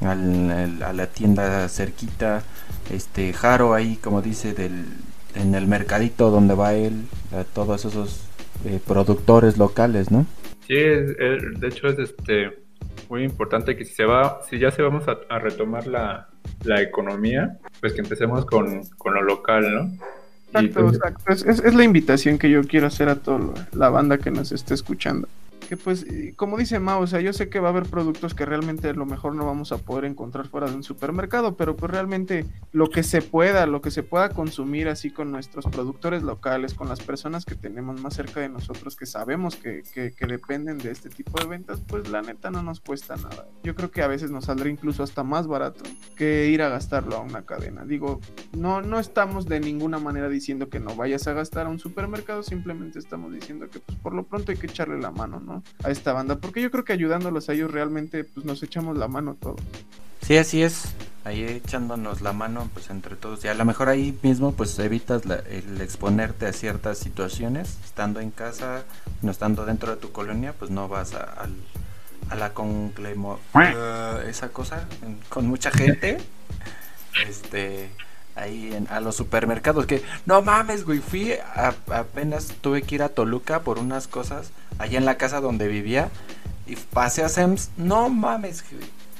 a 0.00 0.92
la 0.92 1.06
tienda 1.08 1.68
cerquita, 1.68 2.42
este 2.90 3.32
Jaro 3.32 3.74
ahí, 3.74 3.96
como 3.96 4.22
dice, 4.22 4.52
del, 4.52 4.86
en 5.34 5.54
el 5.54 5.66
mercadito 5.66 6.30
donde 6.30 6.54
va 6.54 6.74
él, 6.74 7.04
a 7.32 7.44
todos 7.44 7.84
esos 7.84 8.24
eh, 8.64 8.80
productores 8.86 9.58
locales, 9.58 10.10
¿no? 10.10 10.26
Sí, 10.66 10.74
de 10.74 11.68
hecho 11.68 11.88
es 11.88 11.98
este 11.98 12.62
muy 13.08 13.24
importante 13.24 13.76
que 13.76 13.84
si 13.84 13.94
se 13.94 14.04
va, 14.04 14.40
si 14.48 14.58
ya 14.58 14.70
se 14.70 14.82
vamos 14.82 15.04
a, 15.06 15.38
retomar 15.38 15.86
la, 15.86 16.28
la, 16.64 16.80
economía, 16.80 17.58
pues 17.80 17.92
que 17.92 18.00
empecemos 18.00 18.46
con, 18.46 18.84
con 18.96 19.14
lo 19.14 19.22
local, 19.22 19.62
¿no? 19.74 20.60
Exacto, 20.60 20.88
exacto. 20.88 21.32
Es, 21.32 21.44
es, 21.44 21.74
la 21.74 21.84
invitación 21.84 22.38
que 22.38 22.48
yo 22.48 22.62
quiero 22.64 22.86
hacer 22.86 23.08
a 23.08 23.16
toda 23.16 23.52
la 23.72 23.90
banda 23.90 24.18
que 24.18 24.30
nos 24.30 24.52
esté 24.52 24.74
escuchando 24.74 25.28
pues, 25.76 26.06
como 26.36 26.58
dice 26.58 26.78
Mao, 26.78 27.00
o 27.00 27.06
sea, 27.06 27.20
yo 27.20 27.32
sé 27.32 27.48
que 27.48 27.60
va 27.60 27.68
a 27.68 27.70
haber 27.70 27.84
productos 27.84 28.34
que 28.34 28.44
realmente 28.44 28.88
a 28.88 28.92
lo 28.94 29.06
mejor 29.06 29.34
no 29.34 29.46
vamos 29.46 29.72
a 29.72 29.78
poder 29.78 30.04
encontrar 30.04 30.48
fuera 30.48 30.68
de 30.68 30.76
un 30.76 30.82
supermercado, 30.82 31.56
pero 31.56 31.76
pues 31.76 31.90
realmente 31.90 32.46
lo 32.72 32.90
que 32.90 33.02
se 33.02 33.22
pueda, 33.22 33.66
lo 33.66 33.80
que 33.80 33.90
se 33.90 34.02
pueda 34.02 34.30
consumir 34.30 34.88
así 34.88 35.10
con 35.10 35.30
nuestros 35.30 35.66
productores 35.66 36.22
locales, 36.22 36.74
con 36.74 36.88
las 36.88 37.00
personas 37.00 37.44
que 37.44 37.54
tenemos 37.54 38.00
más 38.00 38.14
cerca 38.14 38.40
de 38.40 38.48
nosotros, 38.48 38.96
que 38.96 39.06
sabemos 39.06 39.56
que, 39.56 39.82
que, 39.92 40.26
dependen 40.26 40.78
de 40.78 40.90
este 40.90 41.10
tipo 41.10 41.38
de 41.38 41.46
ventas, 41.46 41.80
pues 41.86 42.08
la 42.08 42.22
neta 42.22 42.50
no 42.50 42.62
nos 42.62 42.80
cuesta 42.80 43.16
nada. 43.16 43.46
Yo 43.62 43.74
creo 43.74 43.90
que 43.90 44.02
a 44.02 44.06
veces 44.06 44.30
nos 44.30 44.46
saldrá 44.46 44.68
incluso 44.68 45.02
hasta 45.02 45.22
más 45.24 45.46
barato 45.46 45.82
que 46.16 46.48
ir 46.48 46.62
a 46.62 46.68
gastarlo 46.68 47.16
a 47.16 47.20
una 47.20 47.42
cadena. 47.42 47.84
Digo, 47.84 48.20
no, 48.56 48.80
no 48.80 48.98
estamos 48.98 49.46
de 49.46 49.60
ninguna 49.60 49.98
manera 49.98 50.28
diciendo 50.28 50.68
que 50.68 50.80
no 50.80 50.94
vayas 50.94 51.26
a 51.26 51.32
gastar 51.32 51.66
a 51.66 51.70
un 51.70 51.78
supermercado, 51.78 52.42
simplemente 52.42 52.98
estamos 52.98 53.32
diciendo 53.32 53.68
que 53.68 53.80
pues 53.80 53.98
por 53.98 54.14
lo 54.14 54.24
pronto 54.24 54.52
hay 54.52 54.58
que 54.58 54.66
echarle 54.66 54.98
la 55.00 55.10
mano, 55.10 55.40
¿no? 55.40 55.61
A 55.84 55.90
esta 55.90 56.12
banda, 56.12 56.36
porque 56.38 56.62
yo 56.62 56.70
creo 56.70 56.84
que 56.84 56.92
ayudándolos 56.92 57.48
a 57.48 57.54
ellos 57.54 57.70
realmente 57.70 58.24
pues 58.24 58.46
nos 58.46 58.62
echamos 58.62 58.96
la 58.96 59.08
mano 59.08 59.36
todos. 59.40 59.60
Sí, 60.20 60.36
así 60.36 60.62
es. 60.62 60.94
Ahí 61.24 61.44
echándonos 61.44 62.20
la 62.20 62.32
mano 62.32 62.68
pues 62.72 62.90
entre 62.90 63.16
todos. 63.16 63.44
Y 63.44 63.48
a 63.48 63.54
lo 63.54 63.64
mejor 63.64 63.88
ahí 63.88 64.16
mismo 64.22 64.52
pues 64.52 64.78
evitas 64.78 65.22
el 65.24 65.80
exponerte 65.80 66.46
a 66.46 66.52
ciertas 66.52 66.98
situaciones. 66.98 67.78
Estando 67.84 68.20
en 68.20 68.30
casa, 68.30 68.84
no 69.22 69.30
estando 69.30 69.64
dentro 69.64 69.92
de 69.94 70.00
tu 70.00 70.12
colonia, 70.12 70.54
pues 70.56 70.70
no 70.70 70.88
vas 70.88 71.14
a, 71.14 71.48
a, 72.28 72.34
la 72.36 72.54
conclemo... 72.54 73.40
Uh, 73.54 74.28
esa 74.28 74.48
cosa 74.50 74.86
con 75.28 75.46
mucha 75.46 75.70
gente. 75.70 76.18
este 77.28 77.90
ahí 78.34 78.72
en, 78.72 78.86
a 78.88 79.00
los 79.00 79.16
supermercados 79.16 79.86
que 79.86 80.02
no 80.26 80.42
mames 80.42 80.84
güey 80.84 81.00
fui 81.00 81.34
apenas 81.88 82.54
tuve 82.60 82.82
que 82.82 82.94
ir 82.96 83.02
a 83.02 83.08
Toluca 83.10 83.60
por 83.60 83.78
unas 83.78 84.08
cosas 84.08 84.50
allá 84.78 84.98
en 84.98 85.04
la 85.04 85.16
casa 85.16 85.40
donde 85.40 85.68
vivía 85.68 86.10
y 86.66 86.76
pasé 86.76 87.22
a 87.22 87.28
Sam's. 87.28 87.70
No 87.76 88.08
mames 88.08 88.64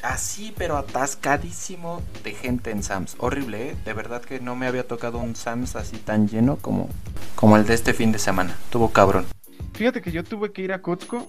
así 0.03 0.55
pero 0.57 0.77
atascadísimo 0.77 2.03
de 2.25 2.33
gente 2.33 2.71
en 2.71 2.83
Sam's. 2.83 3.17
Horrible 3.19 3.71
¿eh? 3.71 3.77
de 3.85 3.93
verdad 3.93 4.23
que 4.23 4.41
no 4.41 4.57
me 4.57 4.67
había 4.67 4.87
tocado 4.87 5.19
un 5.19 5.37
Sam's 5.37 5.77
así 5.77 5.97
tan 5.99 6.29
lleno 6.29 6.57
como 6.57 6.89
como 7.35 7.57
el 7.57 7.67
de 7.67 7.75
este 7.75 7.95
fin 7.95 8.13
de 8.13 8.19
semana. 8.19 8.57
Tuvo 8.71 8.91
cabrón. 8.91 9.27
Fíjate 9.75 10.03
que 10.03 10.13
yo 10.13 10.23
tuve 10.25 10.53
que 10.53 10.63
ir 10.63 10.73
a 10.73 10.83
Costco 10.83 11.29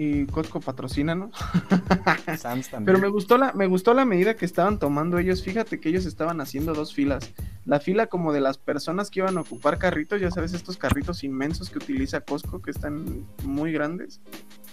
y 0.00 0.26
Costco 0.26 0.60
patrocina, 0.60 1.16
¿no? 1.16 1.32
Pero 2.84 3.00
me 3.00 3.08
gustó 3.08 3.36
la, 3.36 3.52
me 3.52 3.66
gustó 3.66 3.94
la 3.94 4.04
medida 4.04 4.36
que 4.36 4.44
estaban 4.44 4.78
tomando 4.78 5.18
ellos. 5.18 5.42
Fíjate 5.42 5.80
que 5.80 5.88
ellos 5.88 6.06
estaban 6.06 6.40
haciendo 6.40 6.72
dos 6.72 6.94
filas. 6.94 7.32
La 7.64 7.80
fila 7.80 8.06
como 8.06 8.32
de 8.32 8.40
las 8.40 8.58
personas 8.58 9.10
que 9.10 9.18
iban 9.18 9.36
a 9.36 9.40
ocupar 9.40 9.76
carritos, 9.78 10.20
ya 10.20 10.30
sabes, 10.30 10.52
estos 10.52 10.76
carritos 10.76 11.24
inmensos 11.24 11.68
que 11.68 11.78
utiliza 11.78 12.20
Costco, 12.20 12.62
que 12.62 12.70
están 12.70 13.26
muy 13.42 13.72
grandes. 13.72 14.20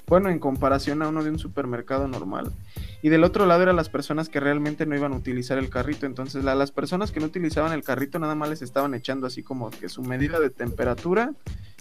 Bueno, 0.05 0.29
en 0.29 0.38
comparación 0.38 1.01
a 1.01 1.08
uno 1.08 1.24
de 1.24 1.32
un 1.32 1.39
supermercado 1.39 2.08
normal. 2.08 2.51
Y 3.01 3.10
del 3.10 3.24
otro 3.24 3.48
lado 3.48 3.63
eran 3.63 3.75
las 3.75 3.89
personas 3.89 4.29
que 4.29 4.39
realmente 4.39 4.86
no 4.86 4.96
iban 4.96 5.13
a 5.13 5.17
utilizar 5.17 5.58
el 5.58 5.72
carrito. 5.72 6.05
Entonces, 6.05 6.44
las 6.44 6.72
personas 6.72 7.12
que 7.12 7.20
no 7.20 7.25
utilizaban 7.25 7.72
el 7.72 7.84
carrito 7.84 8.20
nada 8.20 8.36
más 8.36 8.50
les 8.50 8.62
estaban 8.62 8.94
echando 8.94 9.25
así 9.25 9.41
como 9.41 9.72
que 9.72 9.89
su 9.89 10.03
medida 10.03 10.39
de 10.39 10.51
temperatura 10.51 11.34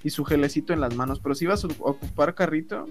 y 0.03 0.09
su 0.09 0.25
gelecito 0.25 0.73
en 0.73 0.81
las 0.81 0.95
manos. 0.97 1.21
Pero 1.21 1.35
si 1.35 1.45
ibas 1.45 1.63
a 1.63 1.69
ocupar 1.81 2.35
carrito, 2.35 2.87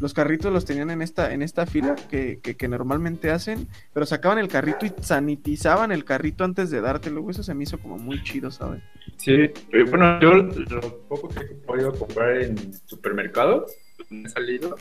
los 0.00 0.14
carritos 0.14 0.52
los 0.52 0.64
tenían 0.64 0.90
en 0.90 1.02
esta, 1.02 1.32
en 1.32 1.42
esta 1.42 1.66
fila 1.66 1.94
que, 2.10 2.40
que, 2.40 2.68
normalmente 2.68 3.30
hacen, 3.30 3.68
pero 3.92 4.06
sacaban 4.06 4.38
el 4.38 4.48
carrito 4.48 4.86
y 4.86 4.92
sanitizaban 5.00 5.92
el 5.92 6.04
carrito 6.04 6.44
antes 6.44 6.70
de 6.70 6.80
dártelo, 6.80 7.28
Eso 7.30 7.42
se 7.42 7.54
me 7.54 7.64
hizo 7.64 7.78
como 7.78 7.98
muy 7.98 8.22
chido, 8.22 8.50
¿sabes? 8.50 8.82
Sí, 9.16 9.32
eh, 9.32 9.84
bueno, 9.88 10.20
yo 10.20 10.34
lo 10.34 10.98
poco 11.08 11.28
que 11.28 11.40
he 11.40 11.54
podido 11.66 11.92
comprar 11.92 12.38
en 12.38 12.56
supermercados, 12.86 13.72
me 14.10 14.26
he 14.26 14.28
salido, 14.28 14.76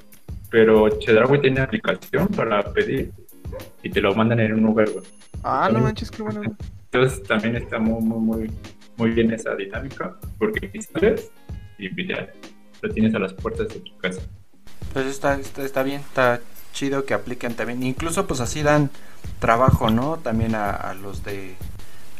pero 0.50 0.89
Chedraui 0.89 1.39
tiene 1.41 1.62
aplicación 1.62 2.27
para 2.29 2.63
pedir 2.74 3.12
y 3.84 3.89
te 3.89 4.01
lo 4.01 4.15
mandan 4.15 4.39
en 4.39 4.53
un 4.53 4.65
Uber, 4.65 4.89
Ah, 5.43 5.70
no 5.72 5.79
manches, 5.79 6.12
qué 6.12 6.22
bueno. 6.22 6.41
Entonces 6.91 7.24
también 7.24 7.55
está 7.55 7.79
muy, 7.79 8.01
muy, 8.01 8.20
muy, 8.20 8.51
muy 8.98 9.12
bien 9.12 9.31
esa 9.31 9.55
dinámica, 9.55 10.15
porque 10.38 10.70
instalas 10.74 11.31
y 11.77 12.08
ya 12.08 12.31
lo 12.81 12.89
tienes 12.89 13.15
a 13.15 13.20
las 13.20 13.34
puertas 13.34 13.70
de 13.70 13.79
tu 13.79 13.98
casa. 13.98 14.22
Pues 14.93 15.05
está, 15.05 15.39
está, 15.57 15.83
bien, 15.83 16.01
está 16.01 16.41
chido 16.74 17.05
que 17.05 17.13
apliquen 17.13 17.55
también. 17.55 17.83
Incluso 17.83 18.27
pues 18.27 18.39
así 18.41 18.62
dan 18.62 18.89
trabajo, 19.39 19.89
¿no? 19.89 20.17
También 20.17 20.55
a, 20.55 20.93
los 20.93 21.24
de 21.24 21.55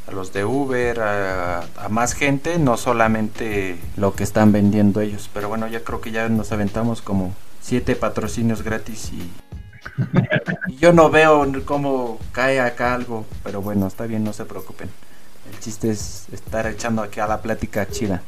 a 0.08 0.12
los 0.12 0.34
de 0.34 0.46
Uber, 0.46 1.00
a, 1.00 1.60
a, 1.60 1.90
más 1.90 2.14
gente, 2.14 2.58
no 2.58 2.78
solamente 2.78 3.78
lo 3.98 4.16
que 4.16 4.24
están 4.24 4.52
vendiendo 4.52 5.02
ellos. 5.02 5.30
Pero 5.34 5.50
bueno, 5.50 5.68
ya 5.68 5.84
creo 5.84 6.02
que 6.02 6.12
ya 6.12 6.30
nos 6.30 6.52
aventamos 6.52 7.02
como 7.02 7.34
siete 7.62 7.96
patrocinios 7.96 8.64
gratis 8.64 9.12
y, 9.12 9.32
y 10.72 10.76
yo 10.78 10.94
no 10.94 11.10
veo 11.10 11.46
cómo 11.66 12.20
cae 12.32 12.60
acá 12.60 12.94
algo. 12.94 13.26
Pero 13.44 13.62
bueno, 13.62 13.88
está 13.88 14.06
bien, 14.06 14.24
no 14.24 14.34
se 14.34 14.46
preocupen. 14.46 14.90
El 15.52 15.60
chiste 15.60 15.92
es 15.92 16.28
estar 16.32 16.66
echando 16.68 17.02
aquí 17.02 17.20
a 17.20 17.28
la 17.28 17.42
plática 17.42 17.88
chida. 17.88 18.22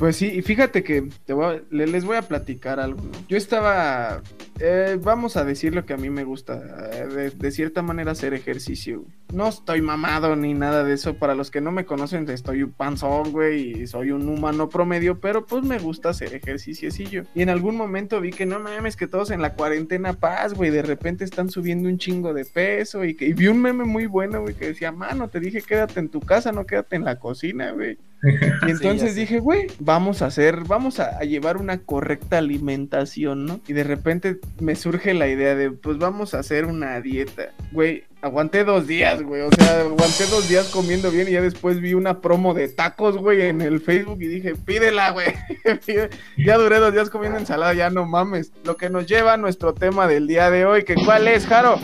Pues 0.00 0.16
sí, 0.16 0.32
y 0.34 0.40
fíjate 0.40 0.82
que 0.82 1.10
te 1.26 1.34
les 1.68 2.06
voy 2.06 2.16
a 2.16 2.22
platicar 2.22 2.80
algo. 2.80 3.02
Yo 3.28 3.36
estaba, 3.36 4.22
eh, 4.58 4.98
vamos 4.98 5.36
a 5.36 5.44
decir 5.44 5.74
lo 5.74 5.84
que 5.84 5.92
a 5.92 5.98
mí 5.98 6.08
me 6.08 6.24
gusta, 6.24 6.58
eh, 6.90 7.30
de, 7.36 7.50
cierta 7.50 7.82
manera 7.82 8.12
hacer 8.12 8.32
ejercicio. 8.32 9.04
No 9.30 9.48
estoy 9.48 9.82
mamado 9.82 10.36
ni 10.36 10.54
nada 10.54 10.84
de 10.84 10.94
eso. 10.94 11.16
Para 11.16 11.34
los 11.34 11.50
que 11.50 11.60
no 11.60 11.70
me 11.70 11.84
conocen, 11.84 12.26
estoy 12.30 12.62
un 12.62 12.72
panzón, 12.72 13.30
güey, 13.30 13.82
y 13.82 13.86
soy 13.86 14.10
un 14.12 14.26
humano 14.26 14.70
promedio, 14.70 15.20
pero 15.20 15.44
pues 15.44 15.64
me 15.64 15.78
gusta 15.78 16.08
hacer 16.08 16.32
ejercicio. 16.32 17.26
Y 17.34 17.42
en 17.42 17.50
algún 17.50 17.76
momento 17.76 18.22
vi 18.22 18.30
que 18.30 18.46
no 18.46 18.58
mames, 18.58 18.96
que 18.96 19.06
todos 19.06 19.30
en 19.30 19.42
la 19.42 19.52
cuarentena 19.52 20.14
paz, 20.14 20.54
güey, 20.54 20.70
de 20.70 20.80
repente 20.80 21.24
están 21.24 21.50
subiendo 21.50 21.90
un 21.90 21.98
chingo 21.98 22.32
de 22.32 22.46
peso 22.46 23.04
y, 23.04 23.14
que, 23.14 23.26
y 23.26 23.34
vi 23.34 23.48
un 23.48 23.60
meme 23.60 23.84
muy 23.84 24.06
bueno, 24.06 24.40
güey, 24.40 24.54
que 24.54 24.68
decía, 24.68 24.92
mano, 24.92 25.28
te 25.28 25.40
dije 25.40 25.60
quédate 25.60 26.00
en 26.00 26.08
tu 26.08 26.20
casa, 26.20 26.52
no 26.52 26.64
quédate 26.64 26.96
en 26.96 27.04
la 27.04 27.18
cocina, 27.18 27.72
güey. 27.72 27.98
Y 28.66 28.70
entonces 28.70 29.14
dije, 29.14 29.40
güey, 29.40 29.66
vamos 29.78 30.22
a 30.22 30.26
hacer, 30.26 30.64
vamos 30.66 31.00
a, 31.00 31.20
llevar 31.20 31.56
una 31.56 31.78
correcta 31.78 32.38
alimentación, 32.38 33.46
¿no? 33.46 33.60
Y 33.66 33.72
de 33.72 33.84
repente 33.84 34.38
me 34.60 34.76
surge 34.76 35.14
la 35.14 35.28
idea 35.28 35.54
de, 35.54 35.70
pues 35.70 35.98
vamos 35.98 36.34
a 36.34 36.40
hacer 36.40 36.66
una 36.66 37.00
dieta. 37.00 37.50
Güey, 37.72 38.04
aguanté 38.20 38.64
dos 38.64 38.86
días, 38.86 39.22
güey. 39.22 39.42
O 39.42 39.50
sea, 39.52 39.80
aguanté 39.80 40.26
dos 40.26 40.48
días 40.48 40.68
comiendo 40.68 41.10
bien 41.10 41.28
y 41.28 41.32
ya 41.32 41.40
después 41.40 41.80
vi 41.80 41.94
una 41.94 42.20
promo 42.20 42.52
de 42.52 42.68
tacos, 42.68 43.16
güey, 43.16 43.42
en 43.42 43.60
el 43.60 43.80
Facebook 43.80 44.20
y 44.20 44.26
dije, 44.26 44.54
pídela, 44.54 45.10
güey. 45.10 45.28
ya 46.36 46.58
duré 46.58 46.78
dos 46.78 46.92
días 46.92 47.10
comiendo 47.10 47.38
ensalada, 47.38 47.72
ya 47.74 47.90
no 47.90 48.06
mames. 48.06 48.52
Lo 48.64 48.76
que 48.76 48.90
nos 48.90 49.06
lleva 49.06 49.34
a 49.34 49.38
nuestro 49.38 49.74
tema 49.74 50.06
del 50.06 50.26
día 50.26 50.50
de 50.50 50.66
hoy, 50.66 50.84
que 50.84 50.94
¿cuál 50.94 51.28
es, 51.28 51.46
Jaro? 51.46 51.78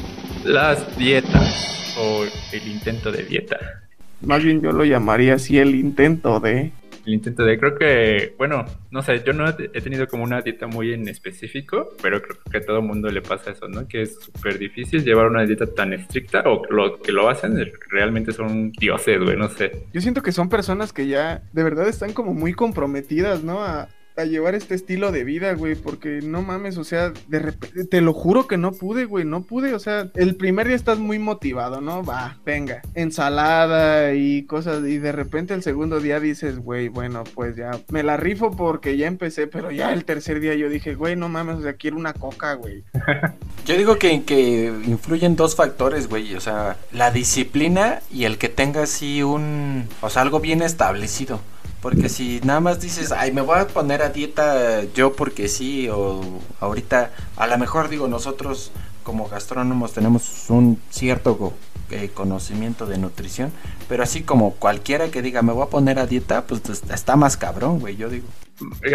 Las 0.45 0.97
dietas 0.99 1.95
o 1.99 2.25
el 2.53 2.69
intento 2.69 3.11
de 3.11 3.23
dieta. 3.25 3.86
Más 4.27 4.43
bien 4.43 4.61
yo 4.61 4.73
lo 4.73 4.85
llamaría 4.85 5.35
así 5.35 5.57
el 5.59 5.77
intento 5.77 6.41
de... 6.41 6.73
El 7.07 7.15
intento 7.15 7.45
de, 7.45 7.57
creo 7.57 7.79
que, 7.79 8.35
bueno, 8.37 8.65
no 8.91 9.01
sé, 9.01 9.23
yo 9.25 9.33
no 9.33 9.49
he 9.49 9.81
tenido 9.81 10.09
como 10.09 10.25
una 10.25 10.43
dieta 10.43 10.67
muy 10.67 10.93
en 10.93 11.07
específico, 11.07 11.91
pero 12.03 12.21
creo 12.21 12.37
que 12.51 12.59
a 12.59 12.67
todo 12.67 12.83
mundo 12.83 13.09
le 13.09 13.23
pasa 13.23 13.53
eso, 13.53 13.69
¿no? 13.69 13.87
Que 13.87 14.03
es 14.03 14.19
súper 14.19 14.59
difícil 14.59 15.05
llevar 15.05 15.27
una 15.27 15.47
dieta 15.47 15.67
tan 15.67 15.93
estricta 15.93 16.43
o 16.45 16.65
lo 16.69 17.01
que 17.01 17.13
lo 17.13 17.29
hacen 17.29 17.73
realmente 17.89 18.33
son 18.33 18.73
dioses, 18.73 19.23
güey, 19.23 19.37
no 19.37 19.49
sé. 19.49 19.87
Yo 19.93 20.01
siento 20.01 20.21
que 20.21 20.33
son 20.33 20.49
personas 20.49 20.93
que 20.93 21.07
ya 21.07 21.43
de 21.53 21.63
verdad 21.63 21.87
están 21.87 22.13
como 22.13 22.35
muy 22.35 22.53
comprometidas, 22.53 23.45
¿no? 23.45 23.63
A, 23.63 23.89
a 24.17 24.25
llevar 24.25 24.55
este 24.55 24.75
estilo 24.75 25.13
de 25.13 25.25
vida, 25.25 25.53
güey, 25.55 25.75
porque 25.75 26.21
no 26.23 26.43
mames, 26.43 26.79
o 26.79 26.85
sea, 26.85 27.13
de 27.29 27.39
repente, 27.39 27.85
te 27.85 28.01
lo 28.01 28.13
juro 28.13 28.47
que 28.47 28.57
no 28.57 28.73
pude, 28.73 29.05
güey, 29.05 29.25
no 29.25 29.43
pude, 29.43 29.75
o 29.75 29.79
sea, 29.79 30.11
el 30.15 30.37
primer 30.37 30.67
día 30.67 30.77
estás 30.77 30.99
muy 30.99 31.19
motivado, 31.19 31.81
¿no? 31.81 32.03
Va, 32.03 32.39
venga, 32.45 32.83
ensalada 32.95 34.15
y 34.15 34.45
cosas, 34.45 34.85
y 34.87 34.99
de 34.99 35.13
repente 35.13 35.55
el 35.55 35.63
segundo 35.63 36.01
día 36.01 36.21
dices, 36.21 36.59
güey, 36.59 36.89
bueno, 36.89 37.25
pues 37.35 37.57
ya, 37.57 37.73
me 37.91 38.03
la 38.03 38.17
rifo 38.17 38.51
porque 38.51 38.97
ya 38.97 39.07
empecé, 39.07 39.47
pero 39.47 39.71
ya 39.71 39.93
el 39.93 40.05
tercer 40.05 40.41
día 40.41 40.55
yo 40.55 40.69
dije, 40.69 40.95
güey, 40.95 41.17
no 41.17 41.29
mames, 41.29 41.57
o 41.57 41.63
sea, 41.63 41.75
quiero 41.75 41.97
una 41.97 42.13
coca, 42.13 42.55
güey. 42.55 42.85
Yo 43.67 43.77
digo 43.77 43.99
que, 43.99 44.23
que 44.25 44.73
influyen 44.87 45.37
dos 45.37 45.57
factores, 45.57 46.09
güey, 46.09 46.35
o 46.35 46.41
sea, 46.41 46.77
la 46.93 47.11
disciplina 47.11 48.01
y 48.11 48.25
el 48.25 48.39
que 48.39 48.49
tenga 48.49 48.83
así 48.83 49.23
un, 49.23 49.89
o 50.01 50.11
sea, 50.11 50.23
algo 50.23 50.41
bien 50.41 50.63
establecido. 50.63 51.41
Porque 51.81 52.09
si 52.09 52.41
nada 52.43 52.61
más 52.61 52.81
dices, 52.81 53.13
ay, 53.13 53.33
me 53.33 53.43
voy 53.43 53.59
a 53.59 53.67
poner 53.69 54.03
a 54.03 54.09
dieta 54.09 54.83
yo 54.95 55.13
porque 55.15 55.49
sí, 55.49 55.89
o 55.89 56.21
ahorita, 56.61 57.13
a 57.37 57.47
lo 57.47 57.59
mejor 57.59 57.89
digo, 57.89 58.09
nosotros 58.09 58.73
como 59.03 59.29
gastrónomos 59.29 59.93
tenemos 59.93 60.47
un 60.49 60.81
cierto 60.91 61.53
eh, 61.91 62.11
conocimiento 62.13 62.87
de 62.87 62.99
nutrición, 62.99 63.53
pero 63.89 64.03
así 64.03 64.23
como 64.23 64.55
cualquiera 64.55 65.11
que 65.11 65.23
diga, 65.23 65.43
me 65.43 65.53
voy 65.53 65.63
a 65.63 65.71
poner 65.71 66.01
a 66.01 66.07
dieta, 66.07 66.45
pues 66.47 66.63
está 66.91 67.15
más 67.15 67.37
cabrón, 67.37 67.79
güey, 67.79 67.97
yo 67.97 68.09
digo. 68.09 68.27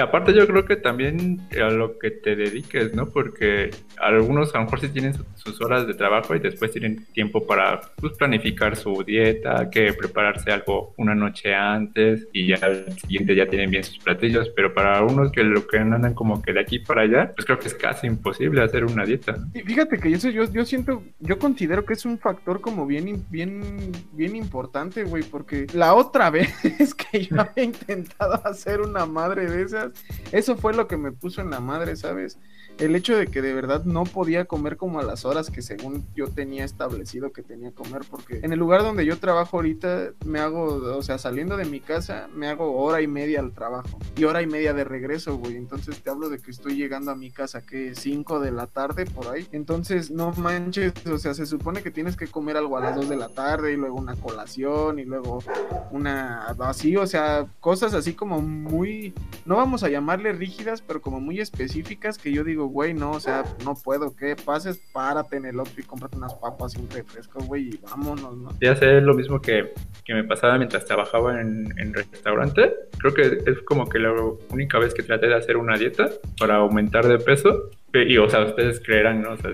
Aparte 0.02 0.34
yo 0.34 0.48
creo 0.48 0.66
que 0.66 0.76
también 0.76 1.42
a 1.62 1.70
lo 1.70 2.00
que 2.00 2.12
te 2.12 2.36
dediques, 2.36 2.94
¿no? 2.96 3.08
Porque 3.08 3.70
algunos 3.98 4.54
a 4.56 4.60
lo 4.60 4.66
mejor 4.66 4.80
sí 4.80 4.90
tienen 4.90 5.14
sus 5.36 5.62
horas 5.62 5.88
de 5.88 5.94
trabajo 5.94 6.36
y 6.36 6.40
después 6.40 6.72
tienen 6.72 7.06
tiempo 7.14 7.46
para 7.46 7.82
pues, 7.98 8.14
planificar 8.14 8.76
su 8.76 9.04
dieta, 9.04 9.70
que 9.70 9.94
prepararse 9.94 10.52
algo 10.52 10.94
una 10.98 11.14
noche 11.14 11.54
antes 11.54 12.28
y 12.34 12.48
ya 12.48 12.58
al 12.62 12.92
siguiente 13.00 13.36
ya 13.36 13.48
tienen 13.48 13.70
bien 13.70 13.84
sus 13.84 14.00
platillos, 14.00 14.50
pero 14.56 14.74
para 14.74 14.98
algunos 14.98 15.32
que 15.32 15.44
lo 15.44 15.66
que 15.68 15.78
andan 15.78 16.14
como 16.14 16.42
que 16.42 16.54
de 16.54 16.62
aquí 16.62 16.80
para 16.80 17.02
allá, 17.02 17.32
pues 17.36 17.46
creo 17.46 17.60
que 17.60 17.68
es 17.68 17.76
casi 17.76 18.08
imposible 18.08 18.62
hacer 18.62 18.86
una 18.86 19.06
dieta. 19.06 19.36
Y 19.54 19.62
fíjate 19.62 20.00
que 20.00 20.12
yo, 20.12 20.30
yo, 20.30 20.52
yo 20.52 20.66
siento, 20.66 21.04
yo 21.20 21.38
considero 21.38 21.86
que 21.86 21.94
es 21.94 22.06
un 22.06 22.18
factor 22.18 22.62
como 22.62 22.86
bien, 22.86 23.26
bien, 23.30 23.92
bien 24.14 24.36
importante, 24.36 25.04
güey, 25.04 25.24
porque 25.24 25.68
la 25.74 25.94
otra 25.94 26.30
vez 26.32 26.52
que 26.96 27.26
yo 27.26 27.42
había 27.42 27.64
intentado 27.64 28.42
hacer 28.46 28.82
una 28.82 29.06
madre 29.06 29.51
esas. 29.60 29.94
Eso 30.32 30.56
fue 30.58 30.74
lo 30.74 30.88
que 30.88 30.98
me 30.98 31.12
puso 31.12 31.42
en 31.42 31.50
la 31.50 31.60
madre, 31.60 31.96
¿sabes? 31.96 32.38
El 32.82 32.96
hecho 32.96 33.16
de 33.16 33.28
que 33.28 33.42
de 33.42 33.54
verdad 33.54 33.86
no 33.86 34.04
podía 34.04 34.46
comer 34.46 34.76
como 34.76 35.00
a 35.00 35.04
las 35.04 35.24
horas 35.24 35.50
que 35.52 35.62
según 35.62 36.06
yo 36.16 36.28
tenía 36.28 36.66
establecido 36.66 37.32
que 37.32 37.44
tenía 37.44 37.70
que 37.70 37.76
comer, 37.76 38.02
porque 38.10 38.40
en 38.42 38.52
el 38.52 38.60
lugar 38.60 38.82
donde 38.82 39.06
yo 39.06 39.18
trabajo 39.18 39.58
ahorita 39.58 40.12
me 40.26 40.40
hago, 40.40 40.98
o 40.98 41.02
sea, 41.04 41.18
saliendo 41.18 41.58
de 41.58 41.66
mi 41.66 41.80
casa, 41.80 42.28
me 42.34 42.48
hago 42.48 42.76
hora 42.76 43.02
y 43.02 43.08
media 43.08 43.40
al 43.40 43.54
trabajo 43.54 44.00
y 44.16 44.24
hora 44.24 44.42
y 44.42 44.48
media 44.48 44.74
de 44.74 44.84
regreso, 44.84 45.38
güey. 45.38 45.56
Entonces 45.56 46.02
te 46.02 46.10
hablo 46.10 46.30
de 46.30 46.40
que 46.40 46.52
estoy 46.52 46.76
llegando 46.76 47.12
a 47.12 47.16
mi 47.16 47.32
casa, 47.32 47.62
que 47.62 47.96
5 47.96 48.40
de 48.40 48.52
la 48.52 48.68
tarde 48.68 49.06
por 49.06 49.28
ahí. 49.28 49.48
Entonces, 49.52 50.12
no 50.12 50.32
manches, 50.34 50.94
o 51.06 51.18
sea, 51.18 51.34
se 51.34 51.46
supone 51.46 51.84
que 51.84 51.92
tienes 51.92 52.18
que 52.18 52.28
comer 52.28 52.58
algo 52.58 52.78
a 52.78 52.82
las 52.82 52.96
2 52.96 53.10
de 53.10 53.16
la 53.16 53.30
tarde 53.30 53.74
y 53.74 53.78
luego 53.78 53.98
una 53.98 54.16
colación 54.16 55.00
y 55.00 55.06
luego 55.06 55.44
una 55.92 56.48
así, 56.62 56.96
o 56.98 57.06
sea, 57.06 57.46
cosas 57.60 57.94
así 57.94 58.14
como 58.14 58.42
muy, 58.42 59.14
no 59.46 59.58
vamos 59.58 59.84
a 59.84 59.90
llamarle 59.90 60.34
rígidas, 60.34 60.82
pero 60.82 61.02
como 61.02 61.20
muy 61.20 61.40
específicas 61.40 62.18
que 62.18 62.32
yo 62.32 62.44
digo, 62.44 62.71
güey, 62.72 62.94
no, 62.94 63.12
o 63.12 63.20
sea, 63.20 63.44
no 63.64 63.76
puedo, 63.76 64.16
¿qué 64.16 64.36
pases? 64.36 64.82
Párate 64.94 65.38
en 65.38 65.46
el 65.46 65.60
otro 65.60 65.74
y 65.78 65.84
cómprate 65.84 66.18
unas 66.18 66.34
papas 66.36 66.76
y 66.76 66.80
un 66.80 66.90
refresco, 66.90 67.40
güey, 67.44 67.70
y 67.70 67.80
vámonos, 67.82 68.38
¿no? 68.38 68.50
Ya 68.62 68.76
sé 68.76 69.02
lo 69.02 69.14
mismo 69.14 69.42
que, 69.42 69.74
que 70.04 70.14
me 70.14 70.24
pasaba 70.24 70.58
mientras 70.58 70.86
trabajaba 70.86 71.40
en, 71.40 71.74
en 71.78 71.94
restaurante. 71.94 72.74
Creo 72.98 73.14
que 73.14 73.22
es 73.50 73.62
como 73.66 73.88
que 73.88 74.00
la 74.00 74.14
única 74.50 74.80
vez 74.80 74.94
que 74.94 75.04
traté 75.04 75.28
de 75.28 75.36
hacer 75.36 75.58
una 75.58 75.78
dieta 75.78 76.10
para 76.40 76.56
aumentar 76.56 77.08
de 77.08 77.18
peso. 77.20 77.70
Y, 77.94 78.18
o 78.18 78.30
sea, 78.30 78.46
ustedes 78.46 78.80
creerán, 78.80 79.22
¿no? 79.22 79.32
O 79.32 79.38
sea, 79.38 79.52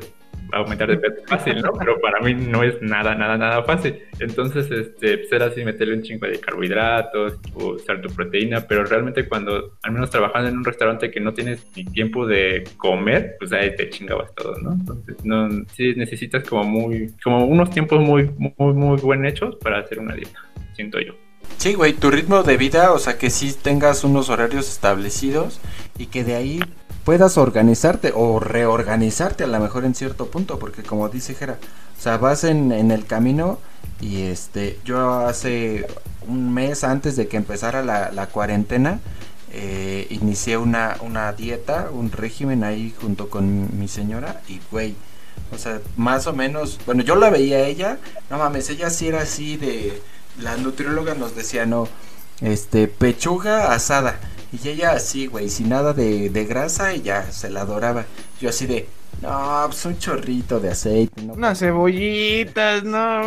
aumentar 0.54 0.89
de 0.89 0.98
peso 0.98 1.22
fácil, 1.27 1.62
¿no? 1.62 1.72
Pero 1.74 2.00
para 2.00 2.20
mí 2.22 2.34
no 2.34 2.63
es 2.63 2.82
nada, 2.82 3.16
nada, 3.16 3.38
nada 3.38 3.63
fácil. 3.63 4.00
Entonces, 4.20 4.70
este, 4.72 5.18
pues 5.20 5.32
era 5.32 5.46
así 5.48 5.63
meterle 5.63 5.96
un 5.96 6.04
chingo 6.04 6.27
de 6.27 6.39
carbohidratos, 6.39 7.39
usar 7.56 8.01
tu 8.01 8.10
proteína, 8.10 8.62
pero 8.62 8.86
realmente 8.86 9.27
cuando, 9.27 9.77
al 9.84 9.92
menos 9.92 10.10
trabajando 10.10 10.50
en 10.50 10.58
un 10.58 10.63
restaurante 10.63 11.12
que 11.12 11.20
no 11.20 11.34
tienes 11.34 11.66
ni 11.75 11.86
tiempo 11.86 12.25
de 12.25 12.63
comer, 12.77 13.36
pues 13.39 13.51
ahí 13.54 13.75
te 13.75 13.89
chingabas 13.89 14.34
todo, 14.36 14.58
¿no? 14.60 14.74
Entonces, 14.74 15.16
no, 15.24 15.50
sí 15.74 15.94
necesitas 15.96 16.44
como 16.44 16.63
muy, 16.63 17.13
como 17.24 17.46
unos 17.46 17.70
tiempos 17.70 18.00
muy, 18.00 18.30
muy, 18.38 18.74
muy 18.74 18.98
buen 19.00 19.25
hechos 19.25 19.56
para 19.58 19.80
hacer 19.80 20.00
una 20.00 20.16
dieta, 20.16 20.39
siento 20.74 21.00
yo. 21.00 21.13
Sí, 21.58 21.74
güey, 21.74 21.94
tu 21.94 22.12
ritmo 22.12 22.44
de 22.44 22.58
vida, 22.58 22.92
o 22.92 23.00
sea, 23.00 23.18
que 23.18 23.30
sí 23.30 23.56
tengas 23.60 24.04
unos 24.04 24.30
horarios 24.30 24.70
establecidos 24.70 25.60
y 25.98 26.08
que 26.08 26.24
de 26.24 26.36
ahí 26.36 26.60
puedas 27.07 27.37
organizarte 27.37 28.11
o 28.13 28.37
reorganizarte 28.37 29.45
a 29.45 29.47
lo 29.47 29.61
mejor 29.61 29.85
en 29.85 29.95
cierto 29.95 30.25
punto, 30.25 30.59
porque 30.59 30.83
como 30.83 31.07
dice 31.07 31.35
Jera, 31.35 31.57
o 31.97 32.01
sea, 32.01 32.17
vas 32.17 32.43
en, 32.43 32.73
en 32.73 32.91
el 32.91 33.05
camino 33.05 33.59
y 34.01 34.23
este, 34.23 34.77
yo 34.83 35.25
hace 35.25 35.87
un 36.27 36.53
mes 36.53 36.83
antes 36.83 37.15
de 37.15 37.29
que 37.29 37.37
empezara 37.37 37.81
la, 37.81 38.27
cuarentena, 38.27 38.99
eh, 39.53 40.05
inicié 40.09 40.57
una, 40.57 40.97
una 40.99 41.31
dieta, 41.31 41.87
un 41.93 42.11
régimen 42.11 42.65
ahí 42.65 42.93
junto 42.99 43.29
con 43.29 43.79
mi 43.79 43.87
señora 43.87 44.41
y 44.49 44.59
güey, 44.69 44.93
o 45.53 45.57
sea, 45.57 45.79
más 45.95 46.27
o 46.27 46.33
menos, 46.33 46.77
bueno, 46.85 47.03
yo 47.03 47.15
la 47.15 47.29
veía 47.29 47.59
a 47.59 47.67
ella, 47.67 47.99
no 48.29 48.37
mames, 48.37 48.69
ella 48.69 48.89
sí 48.89 49.07
era 49.07 49.21
así 49.21 49.55
de, 49.55 50.01
la 50.41 50.57
nutrióloga 50.57 51.13
nos 51.13 51.37
decía, 51.37 51.65
no, 51.65 51.87
este, 52.41 52.89
pechuga 52.89 53.71
asada, 53.71 54.19
y 54.51 54.68
ella 54.70 54.92
así, 54.92 55.27
güey, 55.27 55.50
sin 55.50 55.70
nada 55.70 55.94
de, 55.94 56.30
de 56.30 56.46
grasa 56.46 56.94
y 56.94 57.01
ya 57.01 57.32
se 57.32 57.50
la 57.50 57.62
adoraba. 57.62 58.06
Yo 58.39 58.50
así 58.50 58.66
de, 58.66 58.88
no, 59.22 59.63
pues 59.68 59.86
un 59.86 59.98
chorrito 59.98 60.60
de 60.60 60.70
aceite. 60.72 61.22
No, 61.24 61.34
Unas 61.34 61.60
cebollitas, 61.60 62.84
no. 62.84 63.22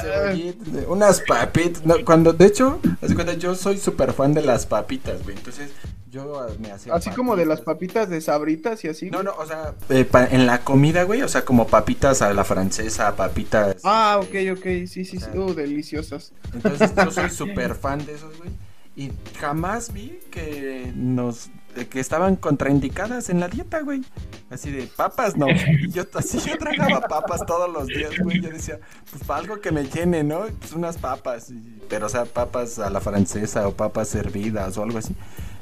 cebollitas, 0.00 0.84
unas 0.88 1.20
papitas. 1.20 1.84
No, 1.84 1.94
cuando, 2.04 2.32
de 2.32 2.46
hecho, 2.46 2.80
cuenta, 3.14 3.34
yo 3.34 3.54
soy 3.54 3.78
súper 3.78 4.12
fan 4.12 4.34
de 4.34 4.42
las 4.42 4.66
papitas, 4.66 5.22
güey. 5.22 5.36
Entonces, 5.36 5.70
yo 6.10 6.40
ah, 6.40 6.48
me 6.58 6.72
hacía. 6.72 6.94
Así 6.94 7.10
como 7.10 7.36
de 7.36 7.46
las 7.46 7.60
papitas 7.60 8.08
de 8.08 8.20
sabritas 8.20 8.82
y 8.84 8.88
así. 8.88 9.10
No, 9.10 9.22
no, 9.22 9.32
o 9.38 9.46
sea, 9.46 9.74
eh, 9.90 10.04
pa- 10.04 10.26
en 10.26 10.46
la 10.46 10.60
comida, 10.60 11.02
güey, 11.04 11.22
o 11.22 11.28
sea, 11.28 11.44
como 11.44 11.66
papitas 11.66 12.22
a 12.22 12.32
la 12.32 12.44
francesa, 12.44 13.14
papitas. 13.14 13.76
Ah, 13.84 14.18
ok, 14.20 14.34
este, 14.34 14.52
ok, 14.52 14.88
sí, 14.88 15.04
sí, 15.04 15.18
sí. 15.20 15.38
Uh, 15.38 15.54
deliciosas. 15.54 16.32
Entonces 16.52 16.92
yo 16.96 17.10
soy 17.10 17.30
súper 17.30 17.74
fan 17.74 18.04
de 18.04 18.14
esos, 18.14 18.36
güey. 18.38 18.50
Y 18.98 19.12
jamás 19.38 19.92
vi 19.92 20.18
que 20.30 20.92
nos 20.96 21.50
que 21.90 22.00
estaban 22.00 22.34
contraindicadas 22.34 23.30
en 23.30 23.38
la 23.38 23.46
dieta, 23.46 23.82
güey. 23.82 24.02
Así 24.50 24.72
de 24.72 24.88
papas, 24.88 25.36
no. 25.36 25.46
Y 25.48 25.88
yo 25.92 26.02
así 26.14 26.38
yo 26.40 26.58
tragaba 26.58 27.02
papas 27.02 27.46
todos 27.46 27.72
los 27.72 27.86
días, 27.86 28.10
güey. 28.20 28.40
Yo 28.40 28.50
decía, 28.50 28.80
pues 29.12 29.22
para 29.22 29.38
algo 29.40 29.60
que 29.60 29.70
me 29.70 29.84
llene, 29.84 30.24
¿no? 30.24 30.46
Pues 30.58 30.72
unas 30.72 30.98
papas. 30.98 31.50
y- 31.50 31.78
pero 31.88 32.06
o 32.06 32.08
sea, 32.08 32.24
papas 32.24 32.80
a 32.80 32.90
la 32.90 33.00
francesa 33.00 33.68
o 33.68 33.72
papas 33.74 34.12
hervidas 34.16 34.76
o 34.76 34.82
algo 34.82 34.98
así. 34.98 35.14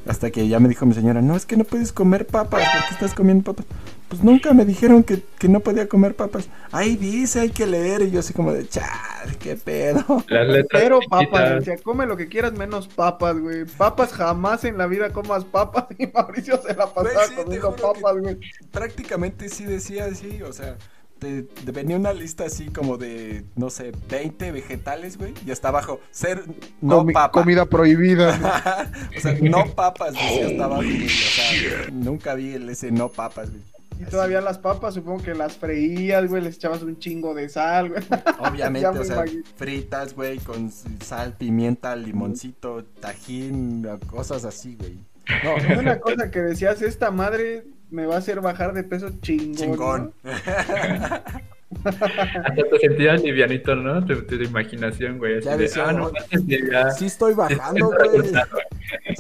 Hasta 0.07 0.31
que 0.31 0.47
ya 0.47 0.61
me 0.61 0.69
dijo 0.69 0.87
mi 0.87 0.95
señora, 0.95 1.21
no, 1.21 1.37
es 1.37 1.47
que 1.47 1.57
no 1.57 1.65
puedes 1.65 1.93
comer 1.93 2.27
papas, 2.27 2.63
¿por 2.63 2.89
qué 2.89 2.95
estás 2.95 3.15
comiendo 3.15 3.53
papas? 3.53 3.67
Pues 4.09 4.23
nunca 4.23 4.53
me 4.53 4.65
dijeron 4.65 5.03
que, 5.03 5.25
que 5.37 5.49
no 5.49 5.59
podía 5.61 5.89
comer 5.89 6.15
papas. 6.15 6.49
Ahí 6.71 6.97
dice, 6.97 7.41
hay 7.41 7.51
que 7.51 7.67
leer. 7.67 8.03
Y 8.03 8.13
yo 8.13 8.21
así 8.21 8.33
como 8.33 8.53
de, 8.53 8.69
chal, 8.69 9.37
qué 9.41 9.57
pedo. 9.57 10.05
Las 10.29 10.47
letras 10.47 10.81
Pero 10.81 11.01
papas, 11.11 11.61
o 11.61 11.65
sea, 11.65 11.77
come 11.79 12.07
lo 12.07 12.17
que 12.17 12.29
quieras 12.29 12.53
menos 12.53 12.87
papas, 12.87 13.37
güey. 13.37 13.65
Papas 13.65 14.13
jamás 14.13 14.65
en 14.65 14.79
la 14.79 14.87
vida 14.87 15.13
comas 15.13 15.45
papas. 15.45 15.87
Y 15.99 16.07
Mauricio 16.07 16.61
se 16.63 16.75
la 16.75 16.87
pasaba 16.87 17.27
sí, 17.27 17.35
comiendo 17.35 17.75
papas, 17.75 18.17
güey. 18.19 18.39
prácticamente 18.71 19.49
sí 19.49 19.65
decía 19.65 20.05
así, 20.05 20.41
o 20.43 20.53
sea, 20.53 20.77
te, 21.19 21.43
te 21.45 21.73
venía 21.73 21.97
una 21.97 22.13
lista 22.13 22.45
así 22.45 22.67
como 22.67 22.97
de, 22.97 23.45
no 23.55 23.71
sé, 23.71 23.93
20 24.11 24.53
vegetales, 24.53 25.17
güey, 25.19 25.33
y 25.47 25.51
hasta 25.51 25.69
abajo, 25.69 26.01
ser 26.11 26.45
no 26.81 27.03
Comi- 27.05 27.13
papa. 27.13 27.33
Comida 27.33 27.67
prohibida. 27.67 28.91
o 29.17 29.21
sea, 29.21 29.37
no 29.41 29.65
papas, 29.75 30.15
decía 30.15 30.47
hasta 30.47 30.65
abajo, 30.65 30.83
güey, 30.83 31.07
o 31.07 31.09
sea, 31.09 31.91
nunca 31.93 32.35
vi 32.35 32.53
el 32.55 32.69
ese 32.69 32.91
no 32.91 33.09
papas, 33.09 33.51
güey. 33.51 33.63
Y 33.99 34.03
Así, 34.03 34.11
todavía 34.11 34.43
las 34.43 34.59
papas, 34.59 34.93
supongo 34.93 35.23
que 35.23 35.35
las 35.35 35.57
freías, 35.57 36.29
güey. 36.29 36.43
Les 36.43 36.57
echabas 36.57 36.83
un 36.83 36.99
chingo 36.99 37.33
de 37.33 37.49
sal, 37.49 37.89
güey. 37.89 38.03
Obviamente, 38.41 38.87
o 38.89 39.03
sea, 39.05 39.17
imagino. 39.17 39.43
fritas, 39.57 40.15
güey, 40.15 40.39
con 40.39 40.71
sal, 40.71 41.33
pimienta, 41.39 41.97
limoncito, 41.97 42.85
tajín, 43.01 43.87
cosas 44.07 44.45
así, 44.45 44.77
güey. 44.79 44.99
No, 45.43 45.81
Una 45.81 45.99
cosa 45.99 46.31
que 46.31 46.41
decías, 46.41 46.83
esta 46.83 47.11
madre 47.11 47.65
me 47.91 48.07
va 48.07 48.17
a 48.17 48.19
hacer 48.19 48.41
bajar 48.41 48.73
de 48.75 48.85
peso 48.85 49.11
chingón. 49.21 49.55
chingón. 49.55 50.15
¿no? 50.23 50.31
Hasta 51.85 52.55
te 52.55 52.79
sentías 52.81 53.23
livianito, 53.23 53.75
¿no? 53.75 54.05
Tu, 54.05 54.23
tu 54.23 54.35
imaginación, 54.37 55.19
güey. 55.19 55.39
Así 55.39 55.47
Ya 55.47 55.57
de, 55.57 55.63
decía, 55.65 55.85
ah, 55.89 55.93
no, 55.93 56.07
"Oh. 56.07 56.91
Sí 56.97 57.07
estoy 57.07 57.35
bajando, 57.35 57.91
güey. 58.15 58.33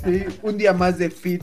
Sí, 0.04 0.24
un 0.42 0.56
día 0.56 0.72
más 0.72 0.96
de 0.98 1.10
fit. 1.10 1.42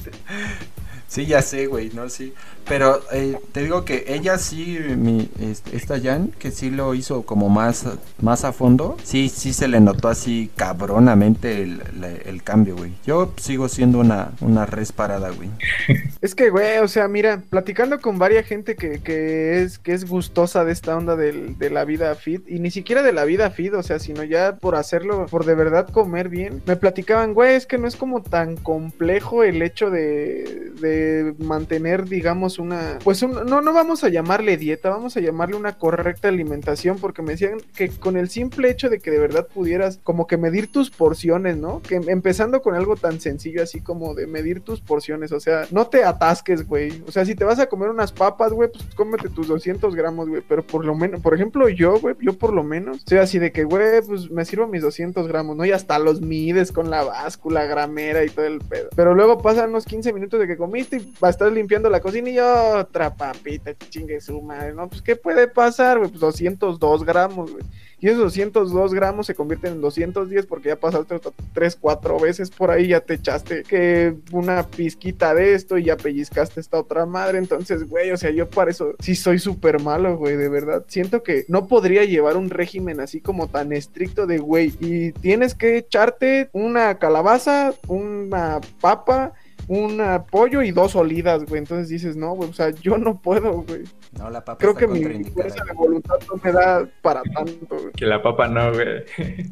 Sí, 1.08 1.26
ya 1.28 1.42
sé, 1.44 1.68
güey, 1.68 1.92
no, 1.94 2.10
sí. 2.10 2.34
Pero 2.66 3.02
eh, 3.12 3.38
te 3.52 3.62
digo 3.62 3.86
que 3.86 4.06
ella 4.08 4.38
sí, 4.38 4.80
mi, 4.98 5.30
este, 5.40 5.76
esta 5.76 6.00
Jan, 6.00 6.30
que 6.40 6.50
sí 6.50 6.72
lo 6.72 6.96
hizo 6.96 7.24
como 7.24 7.50
más, 7.50 7.86
más 8.20 8.44
a 8.46 8.54
fondo, 8.54 8.98
sí, 9.04 9.30
sí 9.30 9.54
se 9.54 9.68
le 9.68 9.80
notó 9.82 10.08
así 10.08 10.50
cabronamente 10.56 11.62
el, 11.62 11.82
el 12.26 12.42
cambio, 12.44 12.76
güey. 12.78 12.94
Yo 13.06 13.34
sigo 13.38 13.70
siendo 13.70 14.00
una, 14.00 14.32
una 14.42 14.66
res 14.66 14.92
parada, 14.92 15.30
güey. 15.32 15.50
Es 16.22 16.36
que, 16.36 16.50
güey, 16.50 16.78
o 16.80 16.88
sea, 16.88 17.08
mira, 17.10 17.44
platicando 17.50 18.00
con 18.00 18.18
varias 18.18 18.46
gente 18.46 18.76
que, 18.78 19.02
que 19.02 19.62
es 19.62 19.78
que 19.78 19.94
es 19.94 20.06
gustosa 20.08 20.63
de 20.63 20.72
esta 20.72 20.96
onda 20.98 21.16
del- 21.18 21.58
de 21.58 21.70
la 21.70 21.84
vida 21.86 22.16
fit, 22.16 22.44
y 22.50 22.60
ni 22.60 22.72
siquiera 22.72 23.04
de 23.04 23.12
la 23.13 23.26
vida 23.26 23.52
fit, 23.52 23.74
o 23.74 23.84
sea, 23.84 24.00
sino 24.00 24.24
ya 24.24 24.56
por 24.56 24.76
hacerlo, 24.76 25.26
por 25.30 25.46
de 25.46 25.56
verdad 25.56 25.89
comer 25.89 26.30
bien, 26.30 26.62
me 26.66 26.78
platicaban, 26.78 27.34
güey, 27.34 27.56
es 27.56 27.66
que 27.66 27.78
no 27.78 27.88
es 27.88 27.98
como 27.98 28.22
tan 28.24 28.56
complejo 28.56 29.44
el 29.44 29.62
hecho 29.62 29.89
de, 29.89 30.72
de 30.80 31.03
mantener, 31.39 32.06
digamos, 32.08 32.60
una, 32.60 33.00
pues 33.04 33.22
un- 33.24 33.46
no, 33.46 33.62
no 33.62 33.74
vamos 33.74 34.04
a 34.04 34.10
llamarle 34.10 34.58
dieta, 34.58 34.89
vamos 34.89 35.16
a 35.18 35.20
llamarle 35.20 35.56
una 35.56 35.78
correcta 35.78 36.28
alimentación, 36.28 36.98
porque 37.00 37.22
me 37.22 37.32
decían 37.34 37.58
que 37.76 37.89
con 37.89 38.18
el 38.18 38.30
simple 38.30 38.70
hecho 38.70 38.89
de 38.89 39.00
que 39.00 39.12
de 39.12 39.20
verdad 39.20 39.48
pudieras 39.54 40.00
como 40.04 40.28
que 40.28 40.38
medir 40.38 40.72
tus 40.72 40.89
porciones, 40.89 41.58
¿no? 41.58 41.82
Que 41.82 41.96
empezando 41.96 42.62
con 42.62 42.76
algo 42.76 42.96
tan 42.96 43.20
sencillo 43.20 43.63
así 43.63 43.82
como 43.82 44.13
de 44.16 44.28
medir 44.28 44.62
tus 44.62 44.82
porciones, 44.82 45.32
o 45.32 45.39
sea, 45.39 45.66
no 45.72 45.88
te 45.88 46.04
atasques, 46.04 46.68
güey. 46.68 47.04
O 47.08 47.12
sea, 47.12 47.26
si 47.26 47.36
te 47.36 47.44
vas 47.46 47.60
a 47.60 47.68
comer 47.68 47.89
unas 47.89 48.12
papas, 48.12 48.52
güey, 48.54 48.70
pues 48.72 48.84
cómete 48.96 49.30
tus 49.30 49.48
200 49.48 49.96
gramos, 49.96 50.30
güey. 50.30 50.42
Pero 50.48 50.63
por 50.66 50.86
lo 50.86 50.96
menos, 50.96 51.22
por 51.22 51.34
ejemplo, 51.34 51.70
yo, 51.70 52.00
güey, 52.00 52.16
yo 52.22 52.34
por 52.38 52.54
lo 52.54 52.63
menos, 52.63 53.02
soy 53.08 53.18
así 53.20 53.39
de 53.39 53.52
que, 53.52 53.63
güey, 53.63 54.02
pues 54.08 54.30
me 54.32 54.46
sirvo 54.46 54.68
mis 54.68 54.82
200 54.82 55.28
gramos, 55.28 55.56
¿no? 55.58 55.66
Y 55.66 55.72
hasta 55.72 56.00
los 56.00 56.22
mides 56.22 56.72
con 56.72 56.89
la 56.89 57.04
báscula, 57.04 57.66
gramera 57.66 58.24
y 58.24 58.30
todo 58.30 58.46
el 58.46 58.60
pedo. 58.60 58.89
Pero 58.96 59.13
luego 59.13 59.38
pasan 59.39 59.70
unos 59.70 59.86
15 59.86 60.13
minutos 60.13 60.39
de 60.39 60.48
que 60.48 60.58
y 60.91 61.13
va 61.24 61.28
a 61.28 61.32
estar 61.32 61.52
limpiando 61.52 61.89
la 61.89 62.02
cocina 62.02 62.30
y 62.30 62.39
otra 62.39 63.13
papita, 63.15 63.74
chingue 63.89 64.19
su 64.22 64.41
madre, 64.41 64.74
¿no? 64.74 64.89
Pues, 64.89 65.02
¿qué 65.02 65.15
puede 65.15 65.48
pasar, 65.48 65.98
güey? 65.98 66.10
Pues 66.10 66.22
202 66.22 67.04
gramos, 67.06 67.52
güey. 67.52 67.63
Y 68.00 68.08
esos 68.10 68.19
202 68.19 68.93
gramos 68.93 69.28
se 69.28 69.34
convierten 69.34 69.76
en 69.76 69.82
210 69.82 70.46
porque 70.46 70.67
ya 70.67 70.76
pasaste 70.76 71.22
3, 71.54 71.78
4 71.80 72.19
veces 72.19 72.50
por 72.50 72.69
ahí, 72.69 72.89
ya 72.89 73.00
te 73.00 73.13
echaste 73.13 73.63
que 73.63 74.15
una 74.34 74.67
pizquita 74.67 75.34
de 75.34 75.54
esto 75.54 75.78
y 75.78 75.86
ya 75.86 75.96
pellizcaste 75.96 76.60
esta 76.60 76.80
otra 76.80 77.06
madre. 77.06 77.38
Entonces, 77.38 77.88
güey, 77.88 78.12
o 78.12 78.17
sea, 78.17 78.32
yo 78.32 78.50
para 78.50 78.72
eso 78.72 78.93
sí 79.00 79.15
soy 79.15 79.39
súper 79.39 79.82
malo, 79.82 80.17
güey, 80.17 80.36
de 80.36 80.50
verdad. 80.50 80.84
Siento 80.89 81.24
que 81.24 81.46
no 81.48 81.69
podría 81.69 82.04
llevar 82.04 82.36
un 82.36 82.50
régimen 82.50 83.00
así 83.00 83.22
como 83.22 83.48
tan 83.48 83.72
estricto 83.72 84.28
de, 84.28 84.39
güey, 84.39 84.74
y 84.82 85.13
tienes 85.13 85.56
que 85.56 85.78
echarte 85.78 86.50
una 86.52 87.00
calabaza, 87.00 87.74
una 87.88 88.60
papa 88.82 89.32
un 89.67 90.02
pollo 90.30 90.62
y 90.62 90.71
dos 90.71 90.95
olidas, 90.95 91.45
güey. 91.45 91.60
Entonces 91.60 91.89
dices, 91.89 92.15
no, 92.15 92.34
güey, 92.34 92.49
o 92.49 92.54
sea, 92.54 92.69
yo 92.69 92.97
no 92.97 93.19
puedo, 93.19 93.62
güey. 93.62 93.84
No, 94.17 94.30
la 94.30 94.43
papa 94.43 94.60
Creo 94.60 94.71
está 94.71 94.82
que 94.82 94.88
mi 94.88 95.23
fuerza 95.26 95.63
de 95.63 95.73
voluntad 95.73 96.15
no 96.28 96.39
me 96.43 96.52
da 96.52 96.88
para 97.02 97.23
tanto, 97.23 97.67
güey. 97.69 97.91
Que 97.93 98.06
la 98.06 98.21
papa 98.21 98.47
no, 98.47 98.73
güey. 98.73 99.04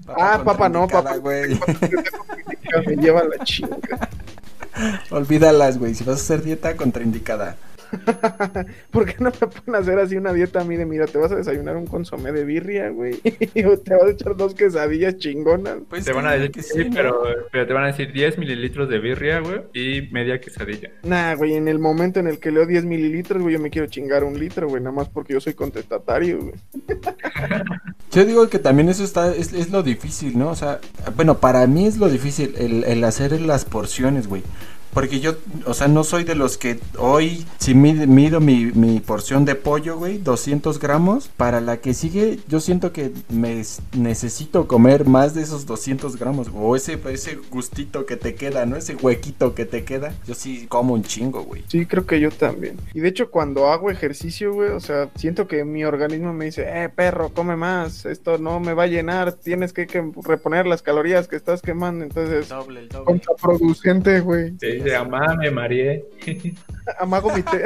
Ah, 0.07 0.41
papa 0.43 0.69
no, 0.69 0.87
papa. 0.87 1.17
güey. 1.17 1.59
Me 2.87 2.95
lleva 2.95 3.23
la 3.23 3.43
chinga. 3.43 4.09
Olvídalas, 5.11 5.77
güey. 5.77 5.93
Si 5.93 6.03
vas 6.03 6.19
a 6.19 6.21
hacer 6.21 6.43
dieta, 6.43 6.75
contraindicada. 6.75 7.57
¿Por 8.91 9.05
qué 9.05 9.15
no 9.19 9.31
me 9.31 9.47
pueden 9.47 9.75
hacer 9.75 9.99
así 9.99 10.15
una 10.15 10.33
dieta 10.33 10.61
a 10.61 10.63
mí 10.63 10.77
de, 10.77 10.85
mira, 10.85 11.05
te 11.05 11.17
vas 11.17 11.31
a 11.31 11.35
desayunar 11.35 11.77
un 11.77 11.87
consomé 11.87 12.31
de 12.31 12.45
birria, 12.45 12.89
güey? 12.89 13.19
Y 13.53 13.63
te 13.63 13.93
vas 13.93 14.03
a 14.03 14.09
echar 14.11 14.35
dos 14.35 14.53
quesadillas 14.53 15.17
chingonas. 15.17 15.79
Pues 15.89 16.05
te 16.05 16.13
van 16.13 16.25
a 16.25 16.33
decir 16.33 16.51
que 16.51 16.63
sí, 16.63 16.89
pero, 16.93 17.23
pero 17.51 17.67
te 17.67 17.73
van 17.73 17.83
a 17.83 17.87
decir 17.87 18.11
10 18.11 18.37
mililitros 18.37 18.89
de 18.89 18.99
birria, 18.99 19.39
güey, 19.39 19.61
y 19.73 20.09
media 20.11 20.39
quesadilla. 20.39 20.91
Nah, 21.03 21.35
güey, 21.35 21.55
en 21.55 21.67
el 21.67 21.79
momento 21.79 22.19
en 22.19 22.27
el 22.27 22.39
que 22.39 22.51
leo 22.51 22.65
10 22.65 22.85
mililitros, 22.85 23.41
güey, 23.41 23.55
yo 23.55 23.59
me 23.59 23.69
quiero 23.69 23.87
chingar 23.87 24.23
un 24.23 24.39
litro, 24.39 24.67
güey, 24.67 24.81
nada 24.81 24.95
más 24.95 25.09
porque 25.09 25.33
yo 25.33 25.41
soy 25.41 25.53
contestatario, 25.53 26.39
güey. 26.39 26.53
Yo 28.11 28.25
digo 28.25 28.49
que 28.49 28.59
también 28.59 28.89
eso 28.89 29.05
está, 29.05 29.33
es, 29.33 29.53
es 29.53 29.71
lo 29.71 29.83
difícil, 29.83 30.37
¿no? 30.37 30.49
O 30.49 30.55
sea, 30.55 30.81
bueno, 31.15 31.37
para 31.37 31.65
mí 31.65 31.87
es 31.87 31.97
lo 31.97 32.09
difícil 32.09 32.53
el, 32.57 32.83
el 32.83 33.03
hacer 33.05 33.39
las 33.39 33.63
porciones, 33.63 34.27
güey. 34.27 34.43
Porque 34.93 35.19
yo, 35.19 35.35
o 35.65 35.73
sea, 35.73 35.87
no 35.87 36.03
soy 36.03 36.23
de 36.23 36.35
los 36.35 36.57
que 36.57 36.79
hoy, 36.97 37.45
si 37.59 37.73
mid- 37.73 38.07
mido 38.07 38.39
mi, 38.39 38.65
mi 38.73 38.99
porción 38.99 39.45
de 39.45 39.55
pollo, 39.55 39.97
güey, 39.97 40.17
200 40.17 40.79
gramos, 40.79 41.29
para 41.29 41.61
la 41.61 41.77
que 41.77 41.93
sigue, 41.93 42.39
yo 42.47 42.59
siento 42.59 42.91
que 42.91 43.11
me 43.29 43.63
necesito 43.97 44.67
comer 44.67 45.05
más 45.05 45.33
de 45.33 45.41
esos 45.43 45.65
200 45.65 46.17
gramos, 46.17 46.49
o 46.53 46.75
ese, 46.75 46.99
ese 47.09 47.37
gustito 47.49 48.05
que 48.05 48.17
te 48.17 48.35
queda, 48.35 48.65
¿no? 48.65 48.75
Ese 48.75 48.95
huequito 48.95 49.55
que 49.55 49.65
te 49.65 49.83
queda. 49.83 50.13
Yo 50.27 50.33
sí 50.33 50.65
como 50.67 50.93
un 50.93 51.03
chingo, 51.03 51.43
güey. 51.43 51.63
Sí, 51.67 51.85
creo 51.85 52.05
que 52.05 52.19
yo 52.19 52.29
también. 52.31 52.77
Y 52.93 52.99
de 52.99 53.09
hecho, 53.09 53.31
cuando 53.31 53.67
hago 53.71 53.89
ejercicio, 53.91 54.53
güey, 54.53 54.69
o 54.71 54.79
sea, 54.79 55.09
siento 55.15 55.47
que 55.47 55.63
mi 55.65 55.83
organismo 55.83 56.33
me 56.33 56.45
dice, 56.45 56.65
eh, 56.67 56.89
perro, 56.89 57.29
come 57.29 57.55
más, 57.55 58.05
esto 58.05 58.37
no 58.37 58.59
me 58.59 58.73
va 58.73 58.83
a 58.83 58.87
llenar, 58.87 59.33
tienes 59.33 59.73
que, 59.73 59.87
que 59.87 60.03
reponer 60.23 60.65
las 60.67 60.81
calorías 60.81 61.27
que 61.27 61.35
estás 61.35 61.61
quemando, 61.61 62.03
entonces, 62.03 62.49
Doble, 62.49 62.81
el 62.81 62.89
doble. 62.89 63.05
contraproducente, 63.05 64.19
güey. 64.21 64.51
Te 64.51 64.80
dice, 64.83 64.95
amá, 64.95 65.35
me 65.35 65.51
mareé. 65.51 66.05
Amago 66.99 67.33
mi 67.33 67.41
té. 67.43 67.63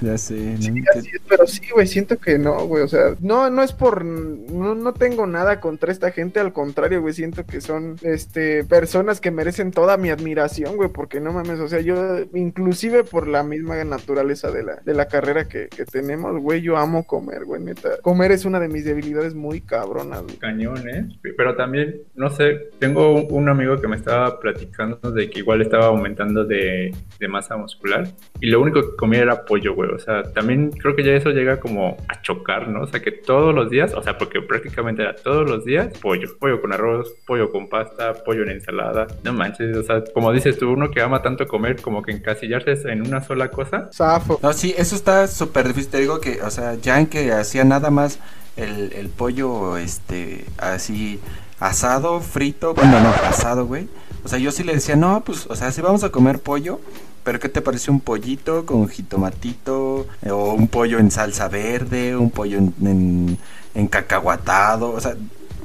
Ya 0.00 0.16
sé, 0.18 0.56
Sí, 0.58 0.70
¿no? 0.70 0.84
así 0.94 1.10
es, 1.12 1.20
pero 1.28 1.46
sí, 1.46 1.62
güey, 1.72 1.86
siento 1.86 2.18
que 2.18 2.38
no, 2.38 2.66
güey, 2.66 2.82
o 2.84 2.88
sea, 2.88 3.16
no, 3.20 3.50
no 3.50 3.62
es 3.62 3.72
por, 3.72 4.04
no, 4.04 4.74
no 4.74 4.92
tengo 4.92 5.26
nada 5.26 5.60
contra 5.60 5.90
esta 5.90 6.10
gente, 6.12 6.38
al 6.38 6.52
contrario, 6.52 7.00
güey, 7.00 7.14
siento 7.14 7.44
que 7.44 7.60
son, 7.60 7.96
este, 8.02 8.64
personas 8.64 9.20
que 9.20 9.30
merecen 9.30 9.72
toda 9.72 9.96
mi 9.96 10.10
admiración, 10.10 10.76
güey, 10.76 10.90
porque 10.90 11.20
no 11.20 11.32
mames, 11.32 11.60
o 11.60 11.68
sea, 11.68 11.80
yo, 11.80 12.18
inclusive 12.34 13.04
por 13.04 13.26
la 13.26 13.42
misma 13.42 13.82
naturaleza 13.84 14.50
de 14.50 14.62
la, 14.62 14.76
de 14.76 14.94
la 14.94 15.08
carrera 15.08 15.48
que, 15.48 15.68
que 15.68 15.84
tenemos, 15.84 16.40
güey, 16.40 16.60
yo 16.60 16.76
amo 16.76 17.04
comer, 17.04 17.44
güey, 17.44 17.62
neta, 17.62 17.98
comer 18.02 18.32
es 18.32 18.44
una 18.44 18.60
de 18.60 18.68
mis 18.68 18.84
debilidades 18.84 19.34
muy 19.34 19.60
cabronas, 19.60 20.22
güey. 20.22 20.36
Cañón, 20.36 20.88
¿eh? 20.88 21.08
Pero 21.36 21.56
también, 21.56 22.02
no 22.14 22.30
sé, 22.30 22.70
tengo 22.78 23.12
un, 23.12 23.26
un 23.30 23.48
amigo 23.48 23.80
que 23.80 23.88
me 23.88 23.96
estaba 23.96 24.38
platicando 24.38 24.75
de 24.84 25.30
que 25.30 25.38
igual 25.40 25.62
estaba 25.62 25.86
aumentando 25.86 26.44
de, 26.44 26.94
de 27.18 27.28
masa 27.28 27.56
muscular 27.56 28.08
y 28.40 28.46
lo 28.46 28.60
único 28.60 28.82
que 28.82 28.96
comía 28.96 29.20
era 29.20 29.44
pollo, 29.44 29.74
güey. 29.74 29.90
O 29.90 29.98
sea, 29.98 30.22
también 30.22 30.70
creo 30.70 30.94
que 30.94 31.02
ya 31.02 31.12
eso 31.12 31.30
llega 31.30 31.60
como 31.60 31.96
a 32.08 32.20
chocar, 32.22 32.68
¿no? 32.68 32.82
O 32.82 32.86
sea, 32.86 33.00
que 33.00 33.12
todos 33.12 33.54
los 33.54 33.70
días, 33.70 33.94
o 33.94 34.02
sea, 34.02 34.18
porque 34.18 34.42
prácticamente 34.42 35.02
era 35.02 35.14
todos 35.14 35.48
los 35.48 35.64
días 35.64 35.96
pollo. 35.98 36.28
Pollo 36.38 36.60
con 36.60 36.72
arroz, 36.72 37.12
pollo 37.26 37.50
con 37.50 37.68
pasta, 37.68 38.12
pollo 38.24 38.42
en 38.42 38.50
ensalada. 38.50 39.06
No 39.24 39.32
manches, 39.32 39.76
o 39.76 39.82
sea, 39.82 40.04
como 40.12 40.32
dices 40.32 40.58
tú, 40.58 40.70
uno 40.70 40.90
que 40.90 41.00
ama 41.00 41.22
tanto 41.22 41.46
comer, 41.46 41.80
como 41.80 42.02
que 42.02 42.12
encasillarse 42.12 42.90
en 42.90 43.06
una 43.06 43.22
sola 43.22 43.50
cosa. 43.50 43.88
Zafo. 43.92 44.38
No, 44.42 44.52
sí, 44.52 44.74
eso 44.76 44.94
está 44.94 45.26
súper 45.26 45.68
difícil. 45.68 45.90
Te 45.90 45.98
digo 46.00 46.20
que, 46.20 46.42
o 46.42 46.50
sea, 46.50 46.74
ya 46.74 47.00
en 47.00 47.06
que 47.06 47.32
hacía 47.32 47.64
nada 47.64 47.90
más 47.90 48.18
el, 48.56 48.92
el 48.92 49.08
pollo, 49.08 49.76
este, 49.76 50.44
así, 50.58 51.20
asado, 51.60 52.20
frito. 52.20 52.74
Bueno, 52.74 53.00
no, 53.00 53.08
asado, 53.28 53.66
güey. 53.66 53.88
O 54.24 54.28
sea, 54.28 54.38
yo 54.38 54.50
sí 54.52 54.64
le 54.64 54.74
decía, 54.74 54.96
no, 54.96 55.22
pues, 55.24 55.46
o 55.46 55.56
sea, 55.56 55.70
si 55.72 55.80
vamos 55.80 56.02
a 56.04 56.10
comer 56.10 56.40
pollo, 56.40 56.80
pero 57.22 57.38
¿qué 57.40 57.48
te 57.48 57.62
parece 57.62 57.90
un 57.90 58.00
pollito 58.00 58.66
con 58.66 58.88
jitomatito? 58.88 60.06
eh, 60.22 60.30
O 60.30 60.52
un 60.54 60.68
pollo 60.68 60.98
en 60.98 61.10
salsa 61.10 61.48
verde, 61.48 62.16
un 62.16 62.30
pollo 62.30 62.58
en, 62.58 62.74
en, 62.82 63.38
en 63.74 63.86
cacahuatado, 63.88 64.90
o 64.92 65.00
sea, 65.00 65.16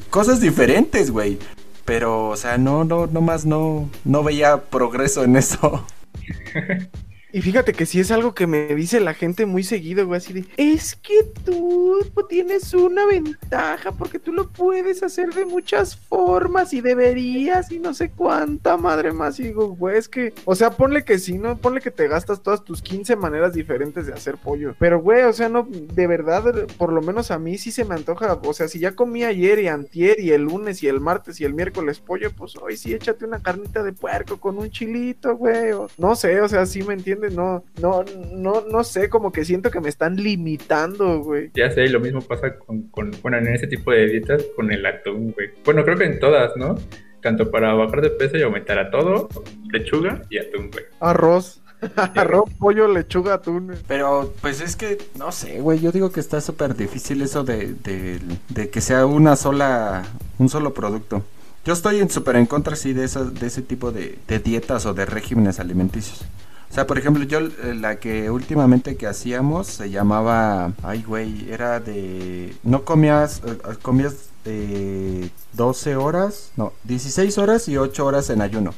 cosas 0.10 0.39
diferentes, 0.41 1.12
güey. 1.12 1.39
Pero, 1.86 2.30
o 2.30 2.36
sea, 2.38 2.58
no, 2.58 2.84
no, 2.84 3.08
nomás 3.08 3.45
no, 3.45 3.89
no 4.06 4.23
veía 4.23 4.58
progreso 4.65 5.23
en 5.23 5.36
eso. 5.36 5.86
Y 7.33 7.41
fíjate 7.41 7.73
que 7.73 7.85
sí 7.85 7.99
es 7.99 8.11
algo 8.11 8.33
que 8.33 8.47
me 8.47 8.75
dice 8.75 8.99
la 8.99 9.13
gente 9.13 9.45
muy 9.45 9.63
seguido, 9.63 10.05
güey, 10.05 10.17
así 10.17 10.33
de, 10.33 10.45
es 10.57 10.95
que 10.95 11.23
tú 11.45 11.91
tienes 12.31 12.73
una 12.73 13.05
ventaja 13.05 13.91
porque 13.91 14.17
tú 14.17 14.31
lo 14.31 14.49
puedes 14.49 15.03
hacer 15.03 15.33
de 15.33 15.45
muchas 15.45 15.97
formas 15.97 16.73
y 16.73 16.79
deberías 16.79 17.71
y 17.71 17.79
no 17.79 17.93
sé 17.93 18.09
cuánta 18.09 18.77
madre 18.77 19.11
más. 19.11 19.35
Digo, 19.35 19.75
güey, 19.75 19.97
es 19.97 20.07
que, 20.07 20.33
o 20.45 20.55
sea, 20.55 20.71
ponle 20.71 21.03
que 21.03 21.19
sí, 21.19 21.37
¿no? 21.37 21.57
Ponle 21.57 21.81
que 21.81 21.91
te 21.91 22.07
gastas 22.07 22.41
todas 22.41 22.63
tus 22.63 22.81
15 22.81 23.17
maneras 23.17 23.53
diferentes 23.53 24.07
de 24.07 24.13
hacer 24.13 24.37
pollo. 24.37 24.75
Pero, 24.79 25.01
güey, 25.01 25.23
o 25.23 25.33
sea, 25.33 25.49
no, 25.49 25.67
de 25.69 26.07
verdad, 26.07 26.67
por 26.77 26.93
lo 26.93 27.01
menos 27.01 27.31
a 27.31 27.37
mí 27.37 27.57
sí 27.57 27.69
se 27.69 27.83
me 27.83 27.95
antoja, 27.95 28.39
o 28.41 28.53
sea, 28.53 28.69
si 28.69 28.79
ya 28.79 28.95
comí 28.95 29.25
ayer 29.25 29.59
y 29.59 29.67
antier 29.67 30.19
y 30.19 30.31
el 30.31 30.43
lunes 30.43 30.81
y 30.83 30.87
el 30.87 31.01
martes 31.01 31.41
y 31.41 31.43
el 31.43 31.53
miércoles 31.53 31.99
pollo, 31.99 32.31
pues 32.31 32.55
hoy 32.55 32.77
sí 32.77 32.93
échate 32.93 33.25
una 33.25 33.41
carnita 33.41 33.83
de 33.83 33.91
puerco 33.91 34.39
con 34.39 34.57
un 34.57 34.69
chilito, 34.69 35.35
güey. 35.35 35.71
no 35.97 36.15
sé, 36.15 36.39
o 36.39 36.47
sea, 36.47 36.65
sí 36.65 36.81
me 36.83 36.93
entiendes, 36.93 37.20
no, 37.29 37.63
no, 37.81 38.03
no, 38.31 38.62
no 38.62 38.84
sé, 38.84 39.10
como 39.10 39.31
que 39.31 39.45
siento 39.45 39.69
que 39.69 39.79
me 39.79 39.89
están 39.89 40.15
limitando, 40.15 41.19
güey. 41.19 41.51
Ya 41.53 41.69
sé, 41.71 41.88
lo 41.89 41.99
mismo 41.99 42.21
pasa 42.21 42.57
con, 42.57 42.84
con, 42.84 43.12
bueno, 43.21 43.38
en 43.38 43.47
ese 43.47 43.67
tipo 43.67 43.91
de 43.91 44.07
dietas 44.07 44.43
con 44.55 44.71
el 44.71 44.86
atún, 44.86 45.31
güey. 45.31 45.49
Bueno, 45.63 45.84
creo 45.84 45.97
que 45.97 46.05
en 46.05 46.19
todas, 46.19 46.55
¿no? 46.57 46.77
Tanto 47.21 47.51
para 47.51 47.73
bajar 47.73 48.01
de 48.01 48.10
peso 48.10 48.38
y 48.38 48.41
aumentar 48.41 48.79
a 48.79 48.89
todo, 48.89 49.29
lechuga 49.71 50.21
y 50.29 50.39
atún, 50.39 50.71
güey. 50.71 50.86
Arroz. 50.99 51.62
Arroz, 52.15 52.49
pollo, 52.60 52.88
lechuga, 52.88 53.36
atún. 53.36 53.73
Pero, 53.88 54.34
pues 54.41 54.62
es 54.62 54.75
que, 54.75 54.97
no 55.17 55.31
sé, 55.31 55.62
güey, 55.62 55.79
yo 55.79 55.91
digo 55.91 56.12
que 56.12 56.19
está 56.19 56.41
súper 56.41 56.75
difícil 56.75 57.21
eso 57.21 57.43
de, 57.43 57.73
de, 57.73 58.19
de 58.49 58.69
que 58.69 58.81
sea 58.81 59.05
una 59.05 59.36
sola, 59.36 60.03
un 60.38 60.49
solo 60.49 60.73
producto. 60.73 61.23
Yo 61.63 61.73
estoy 61.73 61.99
en 61.99 62.10
súper 62.10 62.38
en 62.38 62.47
contra, 62.47 62.75
sí, 62.75 62.93
de, 62.93 63.03
esas, 63.03 63.34
de 63.36 63.45
ese 63.45 63.62
tipo 63.62 63.91
de, 63.91 64.17
de 64.27 64.39
dietas 64.39 64.86
o 64.88 64.93
de 64.93 65.05
regímenes 65.05 65.60
alimenticios. 65.60 66.25
O 66.71 66.73
sea, 66.73 66.88
por 66.88 66.97
ejemplo, 66.97 67.25
yo 67.25 67.39
eh, 67.39 67.75
la 67.77 67.99
que 67.99 68.31
últimamente 68.31 68.95
que 68.95 69.05
hacíamos 69.05 69.67
se 69.67 69.89
llamaba, 69.89 70.71
ay, 70.84 71.03
güey, 71.03 71.51
era 71.51 71.81
de, 71.81 72.55
no 72.63 72.86
comías, 72.86 73.41
eh, 73.45 73.57
eh, 73.69 73.75
comías 73.81 74.29
eh, 74.45 75.29
12 75.51 75.97
horas, 75.97 76.51
no, 76.55 76.71
16 76.86 77.38
horas 77.39 77.67
y 77.67 77.75
8 77.75 78.05
horas 78.05 78.29
en 78.29 78.41
ayuno. 78.41 78.73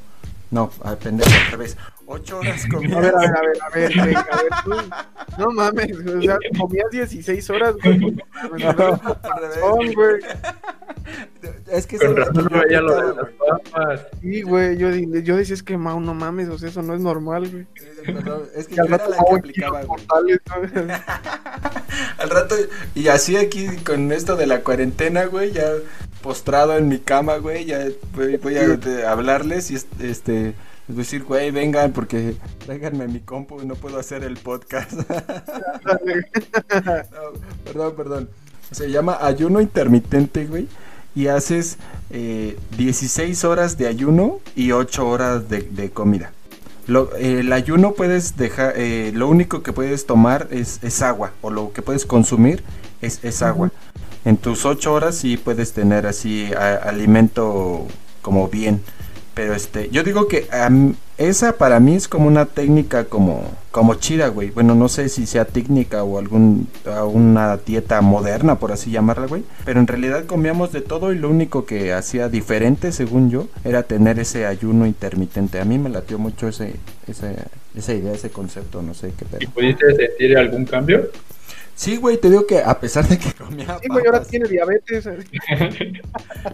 No, 0.49 0.71
a 0.83 0.95
pendejo, 0.95 1.29
al 1.29 1.51
revés. 1.51 1.77
8 2.13 2.39
horas 2.39 2.65
comías. 2.69 2.93
A 2.95 2.99
ver, 3.01 3.15
a 3.15 3.19
ver, 3.19 3.31
a 3.61 3.69
ver, 3.73 3.99
a 3.99 4.05
ver, 4.05 4.17
a 4.17 4.23
ver, 4.23 4.33
tú, 4.63 4.71
no 5.39 5.51
mames, 5.51 5.97
o 5.97 6.21
sea, 6.21 6.37
comías 6.59 6.89
16 6.91 7.49
horas, 7.49 7.75
güey. 7.83 7.99
Güey. 7.99 8.15
Es 11.71 11.87
que 11.87 11.97
Con 11.97 12.15
razón 12.15 12.47
no 12.51 12.59
veía 12.61 12.81
lo 12.81 12.95
de 12.95 13.15
las 13.15 13.25
papas. 13.71 14.07
Sí, 14.21 14.41
güey, 14.43 14.77
yo, 14.77 14.89
yo 14.91 15.35
decía, 15.37 15.55
es 15.55 15.63
que, 15.63 15.77
Mau, 15.77 15.99
no 15.99 16.13
mames, 16.13 16.49
o 16.49 16.57
sea, 16.57 16.69
eso 16.69 16.81
no 16.81 16.93
es 16.93 17.01
normal, 17.01 17.49
güey. 17.49 17.65
Es 18.55 18.67
que 18.67 18.75
yo 18.75 18.83
al 18.83 18.87
era 18.87 18.97
rato 18.97 19.09
la 19.09 19.17
que 19.17 19.35
aplicaba, 19.35 19.81
güey. 19.83 20.03
Al 22.17 22.29
rato, 22.29 22.55
y 22.95 23.07
así 23.07 23.37
aquí 23.37 23.67
con 23.85 24.11
esto 24.11 24.35
de 24.35 24.47
la 24.47 24.61
cuarentena, 24.61 25.25
güey, 25.25 25.51
ya 25.51 25.65
postrado 26.21 26.77
en 26.77 26.87
mi 26.87 26.99
cama, 26.99 27.37
güey, 27.37 27.65
ya 27.65 27.85
voy, 28.15 28.57
a 28.57 29.11
hablarles 29.11 29.71
y 29.71 29.75
es- 29.75 29.87
este, 29.99 30.53
a 30.89 30.93
decir, 30.93 31.23
güey, 31.23 31.51
vengan 31.51 31.91
porque 31.93 32.35
tráiganme 32.65 33.07
mi 33.07 33.19
compu 33.21 33.61
y 33.61 33.65
no 33.65 33.75
puedo 33.75 33.97
hacer 33.99 34.23
el 34.23 34.37
podcast. 34.37 34.93
No, 36.85 37.21
perdón, 37.63 37.93
perdón. 37.95 38.29
Se 38.71 38.89
llama 38.89 39.17
ayuno 39.21 39.61
intermitente, 39.61 40.45
güey. 40.45 40.67
Y 41.15 41.27
haces 41.27 41.77
eh, 42.09 42.57
16 42.77 43.43
horas 43.43 43.77
de 43.77 43.87
ayuno 43.87 44.39
y 44.55 44.71
8 44.71 45.07
horas 45.07 45.47
de, 45.49 45.61
de 45.61 45.91
comida. 45.91 46.31
Lo- 46.87 47.15
el 47.15 47.53
ayuno 47.53 47.93
puedes 47.93 48.35
dejar, 48.35 48.73
eh, 48.77 49.11
lo 49.13 49.27
único 49.27 49.61
que 49.61 49.73
puedes 49.73 50.05
tomar 50.07 50.47
es, 50.51 50.79
es 50.81 51.01
agua, 51.03 51.31
o 51.41 51.49
lo 51.51 51.71
que 51.71 51.81
puedes 51.83 52.05
consumir 52.05 52.63
es, 53.01 53.23
es 53.23 53.41
agua. 53.43 53.71
En 54.25 54.37
tus 54.37 54.65
8 54.65 54.91
horas 54.91 55.15
sí 55.15 55.37
puedes 55.37 55.73
tener 55.73 56.07
así 56.07 56.51
a- 56.53 56.75
alimento 56.75 57.85
como 58.23 58.47
bien. 58.47 58.81
Pero 59.33 59.55
este, 59.55 59.89
yo 59.89 60.03
digo 60.03 60.27
que 60.27 60.47
am, 60.51 60.95
esa 61.17 61.57
para 61.57 61.79
mí 61.79 61.95
es 61.95 62.07
como 62.07 62.27
una 62.27 62.45
técnica 62.45 63.05
como, 63.05 63.57
como 63.71 63.95
chida, 63.95 64.27
güey. 64.27 64.51
Bueno, 64.51 64.75
no 64.75 64.89
sé 64.89 65.09
si 65.09 65.25
sea 65.25 65.45
técnica 65.45 66.03
o 66.03 66.19
algún, 66.19 66.69
a 66.85 67.03
una 67.05 67.57
dieta 67.57 68.01
moderna, 68.01 68.59
por 68.59 68.71
así 68.71 68.91
llamarla, 68.91 69.25
güey. 69.27 69.43
Pero 69.65 69.79
en 69.79 69.87
realidad 69.87 70.25
comíamos 70.25 70.71
de 70.71 70.81
todo 70.81 71.13
y 71.13 71.17
lo 71.17 71.29
único 71.29 71.65
que 71.65 71.93
hacía 71.93 72.29
diferente, 72.29 72.91
según 72.91 73.29
yo, 73.31 73.49
era 73.63 73.83
tener 73.83 74.19
ese 74.19 74.45
ayuno 74.45 74.85
intermitente. 74.85 75.59
A 75.59 75.65
mí 75.65 75.79
me 75.79 75.89
latió 75.89 76.19
mucho 76.19 76.47
ese, 76.47 76.81
ese, 77.07 77.35
esa 77.73 77.93
idea, 77.93 78.13
ese 78.13 78.31
concepto, 78.31 78.81
no 78.83 78.93
sé 78.93 79.13
qué 79.17 79.25
¿Y 79.39 79.47
pedo. 79.47 79.47
pudiste 79.47 79.85
sentir 79.95 80.37
algún 80.37 80.65
cambio? 80.65 81.09
Sí, 81.75 81.97
güey, 81.97 82.17
te 82.17 82.29
digo 82.29 82.45
que 82.45 82.59
a 82.59 82.79
pesar 82.79 83.07
de 83.07 83.17
que 83.17 83.33
comía 83.33 83.77
Sí, 83.81 83.87
güey, 83.89 84.05
ahora 84.05 84.23
tiene 84.23 84.47
diabetes. 84.47 85.05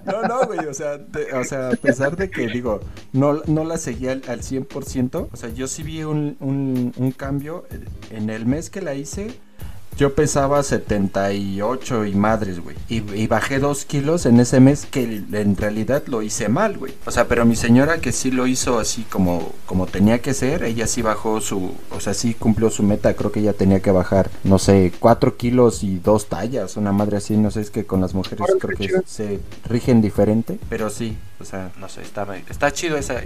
No, 0.06 0.22
no, 0.24 0.46
güey, 0.48 0.60
o 0.66 0.74
sea, 0.74 1.04
te- 1.06 1.34
o 1.34 1.44
sea, 1.44 1.70
a 1.70 1.76
pesar 1.76 2.16
de 2.16 2.30
que, 2.30 2.48
digo, 2.48 2.80
no, 3.12 3.42
no 3.48 3.64
la 3.66 3.78
seguía 3.78 4.14
al, 4.14 4.24
al 4.28 4.42
100%, 4.42 5.30
o 5.32 5.36
sea, 5.36 5.50
yo 5.50 5.68
sí 5.68 5.84
vi 5.84 6.04
un, 6.04 6.38
un, 6.40 6.94
un 6.96 7.12
cambio. 7.12 7.66
eh, 7.72 7.80
En 8.12 8.30
el 8.30 8.46
mes 8.46 8.70
que 8.70 8.82
la 8.82 8.94
hice, 8.96 9.32
yo 10.00 10.16
pesaba 10.16 10.64
78 10.64 12.06
y 12.06 12.16
madres, 12.16 12.62
güey. 12.62 12.78
Y, 12.88 13.04
y 13.14 13.28
bajé 13.28 13.60
2 13.60 13.84
kilos 13.84 14.26
en 14.26 14.40
ese 14.40 14.62
mes 14.62 14.86
que 14.86 15.04
en 15.04 15.58
realidad 15.58 16.04
lo 16.08 16.22
hice 16.22 16.48
mal, 16.48 16.78
güey. 16.78 16.94
O 17.06 17.12
sea, 17.12 17.28
pero 17.28 17.46
mi 17.46 17.58
señora 17.58 18.00
que 18.00 18.14
sí 18.14 18.32
lo 18.32 18.48
hizo 18.48 18.80
así 18.80 19.04
como, 19.04 19.52
como 19.66 19.88
tenía 19.88 20.20
que 20.20 20.34
ser, 20.34 20.64
ella 20.64 20.88
sí 20.88 21.02
bajó 21.02 21.42
su, 21.42 21.74
o 21.92 22.00
sea, 22.00 22.14
sí 22.14 22.34
cumplió 22.34 22.70
su 22.70 22.82
meta. 22.82 23.14
Creo 23.14 23.34
que 23.34 23.42
ella 23.42 23.52
tenía 23.52 23.82
que 23.82 23.92
bajar, 23.92 24.30
no 24.46 24.58
sé, 24.58 24.94
4 25.00 25.36
kilos 25.36 25.84
y 25.84 26.00
dos 26.00 26.28
tallas, 26.28 26.78
una 26.78 26.94
madre 26.94 27.18
así. 27.18 27.36
No 27.36 27.52
sé, 27.52 27.60
es 27.60 27.70
que 27.70 27.86
con 27.86 28.00
las 28.00 28.14
mujeres 28.14 28.48
creo 28.58 28.78
que 28.78 29.02
se 29.06 29.42
rigen 29.66 30.02
diferente. 30.02 30.60
Pero 30.70 30.90
sí, 30.90 31.18
o 31.40 31.46
sea, 31.46 31.72
no 31.80 31.88
sé, 31.90 32.02
está, 32.02 32.28
está 32.50 32.72
chido 32.72 32.98
esa, 32.98 33.22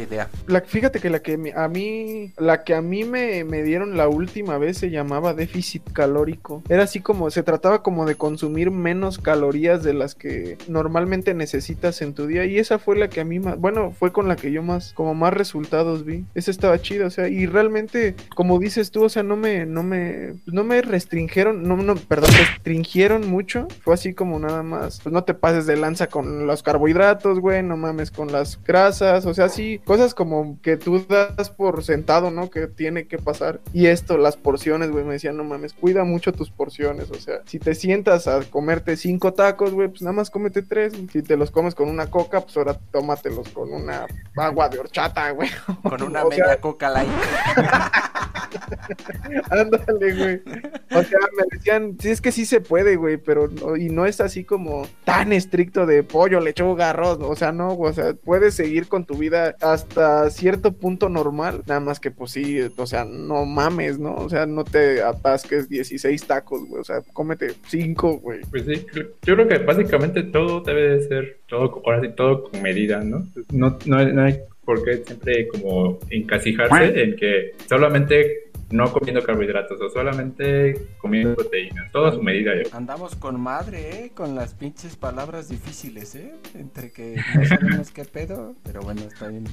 idea. 0.00 0.28
La, 0.46 0.60
fíjate 0.62 1.00
que 1.00 1.10
la 1.10 1.20
que 1.20 1.52
a 1.54 1.68
mí, 1.68 2.32
la 2.38 2.64
que 2.64 2.74
a 2.74 2.82
mí 2.82 3.04
me, 3.04 3.44
me 3.44 3.62
dieron 3.62 3.96
la 3.96 4.08
última 4.08 4.58
vez 4.58 4.78
se 4.78 4.90
llamaba 4.90 5.34
déficit 5.34 5.82
calórico. 5.92 6.62
Era 6.68 6.84
así 6.84 7.00
como, 7.00 7.30
se 7.30 7.42
trataba 7.42 7.82
como 7.82 8.06
de 8.06 8.16
consumir 8.16 8.70
menos 8.70 9.18
calorías 9.18 9.82
de 9.82 9.94
las 9.94 10.14
que 10.14 10.58
normalmente 10.68 11.34
necesitas 11.34 12.02
en 12.02 12.14
tu 12.14 12.26
día. 12.26 12.44
Y 12.44 12.58
esa 12.58 12.78
fue 12.78 12.96
la 12.96 13.08
que 13.08 13.20
a 13.20 13.24
mí 13.24 13.38
más, 13.38 13.58
bueno, 13.58 13.92
fue 13.98 14.12
con 14.12 14.28
la 14.28 14.36
que 14.36 14.52
yo 14.52 14.62
más, 14.62 14.92
como 14.94 15.14
más 15.14 15.32
resultados 15.32 16.04
vi. 16.04 16.24
Esa 16.34 16.50
estaba 16.50 16.80
chida, 16.80 17.06
o 17.06 17.10
sea, 17.10 17.28
y 17.28 17.46
realmente, 17.46 18.14
como 18.34 18.58
dices 18.58 18.90
tú, 18.90 19.04
o 19.04 19.08
sea, 19.08 19.22
no 19.22 19.36
me, 19.36 19.66
no 19.66 19.82
me, 19.82 20.34
no 20.46 20.64
me 20.64 20.82
restringieron, 20.82 21.66
no, 21.66 21.76
no, 21.76 21.94
perdón, 21.96 22.30
restringieron 22.32 23.28
mucho. 23.28 23.68
Fue 23.82 23.94
así 23.94 24.14
como 24.14 24.38
nada 24.38 24.62
más, 24.62 25.00
pues 25.00 25.12
no 25.12 25.24
te 25.24 25.34
pases 25.34 25.66
de 25.66 25.76
lanza 25.76 26.08
con 26.08 26.46
los 26.46 26.62
carbohidratos, 26.62 27.19
güey, 27.22 27.62
no 27.62 27.76
mames 27.76 28.10
con 28.10 28.32
las 28.32 28.62
grasas, 28.62 29.26
o 29.26 29.34
sea, 29.34 29.48
sí, 29.48 29.80
cosas 29.84 30.14
como 30.14 30.58
que 30.62 30.76
tú 30.76 31.04
das 31.08 31.50
por 31.50 31.84
sentado, 31.84 32.30
¿no? 32.30 32.50
Que 32.50 32.66
tiene 32.66 33.06
que 33.06 33.18
pasar. 33.18 33.60
Y 33.72 33.86
esto, 33.86 34.18
las 34.18 34.36
porciones, 34.36 34.90
güey, 34.90 35.04
me 35.04 35.14
decían, 35.14 35.36
no 35.36 35.44
mames, 35.44 35.72
cuida 35.72 36.04
mucho 36.04 36.32
tus 36.32 36.50
porciones, 36.50 37.10
o 37.10 37.14
sea, 37.14 37.40
si 37.46 37.58
te 37.58 37.74
sientas 37.74 38.26
a 38.26 38.40
comerte 38.42 38.96
cinco 38.96 39.34
tacos, 39.34 39.72
güey, 39.72 39.88
pues 39.88 40.02
nada 40.02 40.12
más 40.12 40.30
cómete 40.30 40.62
tres. 40.62 40.94
Si 41.12 41.22
te 41.22 41.36
los 41.36 41.50
comes 41.50 41.74
con 41.74 41.88
una 41.88 42.08
coca, 42.08 42.40
pues 42.40 42.56
ahora 42.56 42.74
tómatelos 42.74 43.48
con 43.50 43.72
una 43.72 44.06
agua 44.36 44.68
de 44.68 44.78
horchata, 44.78 45.30
güey. 45.30 45.50
Con 45.82 46.02
una 46.02 46.24
media 46.24 46.60
coca 46.60 46.90
light. 46.90 47.10
Ándale, 49.50 50.14
güey. 50.14 50.42
O 50.90 51.02
sea, 51.02 51.18
me 51.36 51.44
decían, 51.50 51.96
sí, 52.00 52.10
es 52.10 52.20
que 52.20 52.32
sí 52.32 52.46
se 52.46 52.60
puede, 52.60 52.96
güey, 52.96 53.16
pero 53.16 53.48
no, 53.48 53.76
y 53.76 53.88
no 53.88 54.06
es 54.06 54.20
así 54.20 54.44
como 54.44 54.86
tan 55.04 55.32
estricto 55.32 55.86
de 55.86 56.02
pollo, 56.02 56.40
lechuga, 56.40 56.90
arroz, 56.90 57.09
o 57.18 57.36
sea, 57.36 57.52
no, 57.52 57.74
o 57.74 57.92
sea, 57.92 58.14
puedes 58.14 58.54
seguir 58.54 58.88
con 58.88 59.04
tu 59.04 59.16
vida 59.16 59.56
hasta 59.60 60.30
cierto 60.30 60.72
punto 60.72 61.08
normal, 61.08 61.62
nada 61.66 61.80
más 61.80 62.00
que 62.00 62.10
pues 62.10 62.32
sí, 62.32 62.58
o 62.76 62.86
sea, 62.86 63.04
no 63.04 63.44
mames, 63.44 63.98
¿no? 63.98 64.14
O 64.14 64.28
sea, 64.28 64.46
no 64.46 64.64
te 64.64 65.02
atasques 65.02 65.68
16 65.68 66.26
tacos, 66.26 66.66
güey, 66.68 66.80
o 66.80 66.84
sea, 66.84 67.02
cómete 67.12 67.52
5, 67.68 68.18
güey. 68.18 68.40
Pues 68.50 68.64
sí, 68.64 68.86
yo 69.22 69.34
creo 69.34 69.48
que 69.48 69.58
básicamente 69.58 70.22
todo 70.24 70.60
debe 70.60 70.96
de 70.96 71.08
ser, 71.08 71.38
todo, 71.46 71.82
ahora 71.84 72.00
sí, 72.00 72.08
todo 72.16 72.50
con 72.50 72.62
medida, 72.62 73.02
¿no? 73.02 73.26
No, 73.52 73.78
no, 73.86 74.04
no 74.04 74.22
hay 74.22 74.40
por 74.64 74.84
qué 74.84 74.98
siempre 75.04 75.48
como 75.48 75.98
encasijarse 76.10 77.02
en 77.02 77.16
que 77.16 77.54
solamente 77.68 78.49
no 78.70 78.92
comiendo 78.92 79.22
carbohidratos 79.22 79.80
o 79.80 79.90
solamente 79.90 80.88
comiendo 80.98 81.34
proteínas, 81.34 81.90
todo 81.92 82.06
a 82.06 82.12
su 82.12 82.22
medida. 82.22 82.52
Yo. 82.54 82.74
Andamos 82.76 83.16
con 83.16 83.40
madre, 83.40 84.04
¿eh? 84.04 84.12
Con 84.14 84.34
las 84.34 84.54
pinches 84.54 84.96
palabras 84.96 85.48
difíciles, 85.48 86.14
¿eh? 86.14 86.34
Entre 86.54 86.92
que 86.92 87.16
no 87.34 87.44
sabemos 87.44 87.90
qué 87.90 88.04
pedo, 88.04 88.54
pero 88.62 88.80
bueno, 88.82 89.02
está 89.02 89.28
bien. 89.28 89.44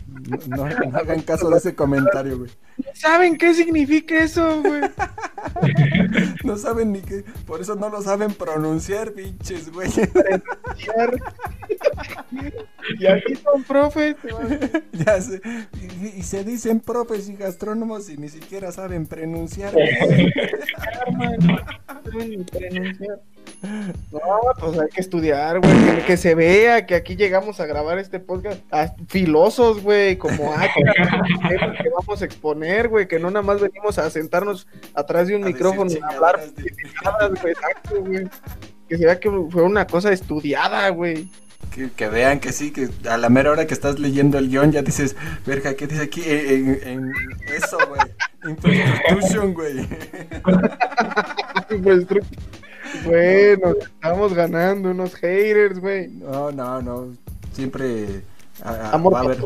No, 0.48 0.68
no, 0.68 0.92
no 0.92 0.98
hagan 0.98 1.22
caso 1.22 1.50
de 1.50 1.58
ese 1.58 1.76
comentario, 1.76 2.38
güey. 2.38 2.52
¿Saben 2.94 3.38
qué 3.38 3.54
significa 3.54 4.24
eso, 4.24 4.62
güey? 4.62 4.82
No 6.44 6.58
saben 6.58 6.94
ni 6.94 7.02
qué, 7.02 7.24
por 7.46 7.62
eso 7.62 7.76
no 7.76 7.90
lo 7.90 8.02
saben 8.02 8.34
pronunciar, 8.34 9.12
pinches, 9.12 9.72
güey. 9.72 9.90
y 13.00 13.08
aquí 13.08 13.36
son 13.36 13.63
profes, 13.63 14.15
güey. 14.23 14.60
Ya 15.06 15.21
sé. 15.21 15.41
Y, 16.02 16.19
y 16.19 16.23
se 16.23 16.43
dicen 16.43 16.80
profes 16.80 17.30
y 17.30 17.36
gastrónomos 17.36 18.10
y 18.10 18.17
ni 18.17 18.30
siquiera 18.30 18.71
saben 18.71 19.06
pronunciar. 19.06 19.73
no 24.12 24.19
pues 24.60 24.80
hay 24.80 24.88
que 24.89 25.02
estudiar, 25.02 25.60
güey. 25.60 26.06
Que, 26.06 26.17
se 26.17 26.36
vea 26.36 26.86
que 26.86 26.95
aquí 26.95 27.15
llegamos 27.15 27.60
a 27.60 27.65
grabar 27.65 27.97
este 28.00 28.19
podcast 28.19 28.62
a 28.71 28.93
filosos, 29.08 29.82
güey. 29.82 30.17
Como 30.17 30.54
ah, 30.54 30.67
que, 30.73 31.89
vamos 31.89 32.21
a 32.21 32.26
exponer, 32.26 32.88
güey. 32.88 33.08
Que 33.08 33.19
no 33.19 33.30
nada 33.32 33.43
más 33.43 33.60
venimos 33.62 33.97
a 33.97 34.10
sentarnos 34.10 34.67
atrás 34.93 35.28
de 35.28 35.36
un 35.36 35.43
A 35.43 35.47
micrófono 35.47 35.91
y 35.91 36.00
hablar 36.02 36.39
de-. 36.54 36.67
Exacto, 37.50 38.02
güey. 38.02 38.28
Que 38.88 38.97
se 38.97 39.06
vea 39.06 39.19
que 39.19 39.30
fue 39.50 39.63
una 39.63 39.86
cosa 39.88 40.12
estudiada, 40.12 40.89
güey. 40.89 41.30
Que, 41.74 41.91
que 41.91 42.08
vean 42.10 42.39
que 42.39 42.52
sí, 42.54 42.72
que 42.72 42.89
a 43.10 43.17
la 43.17 43.30
mera 43.30 43.52
hora 43.52 43.67
que 43.67 43.74
estás 43.74 44.00
leyendo 44.00 44.38
el 44.38 44.50
guion 44.50 44.72
ya 44.72 44.82
dices, 44.82 45.15
verga, 45.46 45.76
¿qué 45.76 45.86
dice 45.88 46.02
aquí? 46.04 46.24
En, 46.26 46.70
en- 46.70 46.82
en 46.84 47.13
eso, 47.56 47.78
güey. 47.88 48.02
Introduction, 48.50 49.54
güey. 49.54 49.88
Pues, 51.84 52.06
Bueno, 53.04 53.76
estamos 53.82 54.34
ganando 54.34 54.91
unos 54.91 55.15
haters, 55.15 55.80
güey. 55.80 56.08
No, 56.08 56.52
no, 56.52 56.82
no. 56.82 57.08
Siempre 57.54 58.24
Amor 58.63 59.13
va, 59.13 59.20
a 59.20 59.24
haber, 59.24 59.39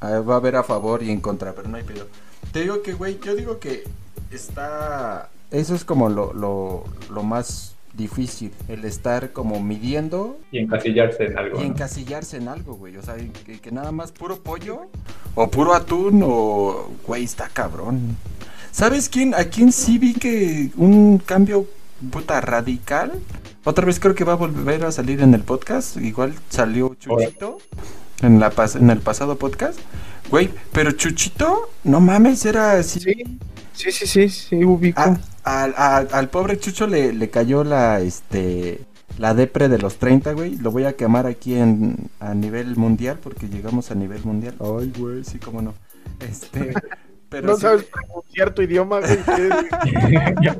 ah, 0.00 0.18
va 0.20 0.34
a 0.34 0.36
haber 0.38 0.56
a 0.56 0.62
favor 0.64 1.02
y 1.02 1.10
en 1.10 1.20
contra, 1.20 1.52
pero 1.54 1.68
no 1.68 1.76
hay 1.76 1.84
pedo. 1.84 2.06
Te 2.52 2.62
digo 2.62 2.82
que, 2.82 2.94
güey, 2.94 3.18
yo 3.20 3.34
digo 3.36 3.58
que 3.60 3.84
está... 4.32 5.28
Eso 5.50 5.74
es 5.74 5.84
como 5.84 6.08
lo, 6.08 6.32
lo, 6.34 6.84
lo 7.10 7.22
más 7.22 7.74
difícil, 7.98 8.52
el 8.68 8.86
estar 8.86 9.32
como 9.32 9.60
midiendo 9.62 10.38
Y 10.50 10.60
encasillarse 10.60 11.26
en 11.26 11.36
algo. 11.38 11.60
y 11.62 11.66
encasillarse 11.66 12.38
en 12.38 12.48
algo, 12.48 12.74
güey. 12.76 12.96
O 12.96 13.02
sea, 13.02 13.16
que, 13.44 13.60
que 13.60 13.70
nada 13.70 13.92
más 13.92 14.12
puro 14.12 14.42
pollo 14.42 14.86
o 15.34 15.50
puro 15.50 15.74
atún 15.74 16.22
o, 16.24 16.88
güey, 17.06 17.24
está 17.24 17.50
cabrón. 17.50 18.16
¿Sabes 18.70 19.08
quién? 19.10 19.34
¿A 19.34 19.44
quién 19.44 19.72
sí 19.72 19.98
vi 19.98 20.14
que 20.14 20.70
un 20.76 21.18
cambio 21.18 21.66
puta 22.10 22.40
radical? 22.40 23.12
Otra 23.64 23.84
vez 23.84 23.98
creo 24.00 24.14
que 24.14 24.24
va 24.24 24.32
a 24.34 24.36
volver 24.36 24.84
a 24.84 24.92
salir 24.92 25.20
en 25.20 25.34
el 25.34 25.42
podcast. 25.42 25.96
Igual 25.98 26.34
salió 26.48 26.94
Chuchito 26.94 27.58
en, 28.22 28.40
la 28.40 28.50
pas- 28.52 28.76
en 28.76 28.90
el 28.90 29.00
pasado 29.00 29.36
podcast. 29.38 29.78
Güey, 30.30 30.50
pero 30.72 30.92
Chuchito, 30.92 31.70
no 31.84 32.00
mames, 32.00 32.44
era 32.44 32.72
así. 32.72 33.00
Sí, 33.00 33.24
sí, 33.72 33.92
sí, 33.92 34.06
sí, 34.06 34.28
sí, 34.28 34.64
ubico. 34.64 35.00
A- 35.00 35.16
al, 35.44 35.74
al- 35.76 36.08
al 36.12 36.28
pobre 36.28 36.58
Chucho 36.58 36.86
le, 36.86 37.12
le 37.12 37.30
cayó 37.30 37.64
la 37.64 38.00
este 38.00 38.80
la 39.18 39.34
depre 39.34 39.68
de 39.68 39.78
los 39.78 39.96
30, 39.96 40.32
güey. 40.32 40.56
Lo 40.56 40.70
voy 40.70 40.84
a 40.84 40.94
quemar 40.94 41.26
aquí 41.26 41.54
en 41.54 41.96
a 42.20 42.34
nivel 42.34 42.76
mundial 42.76 43.18
porque 43.22 43.48
llegamos 43.48 43.90
a 43.90 43.94
nivel 43.94 44.22
mundial. 44.24 44.54
Ay, 44.60 44.92
güey, 44.96 45.24
sí, 45.24 45.38
cómo 45.38 45.62
no. 45.62 45.74
Este, 46.20 46.72
pero 47.28 47.48
no 47.48 47.56
sí, 47.56 47.62
sabes 47.62 47.84
pronunciar 47.84 48.54
tu 48.54 48.62
idioma, 48.62 49.00
güey. 49.00 49.18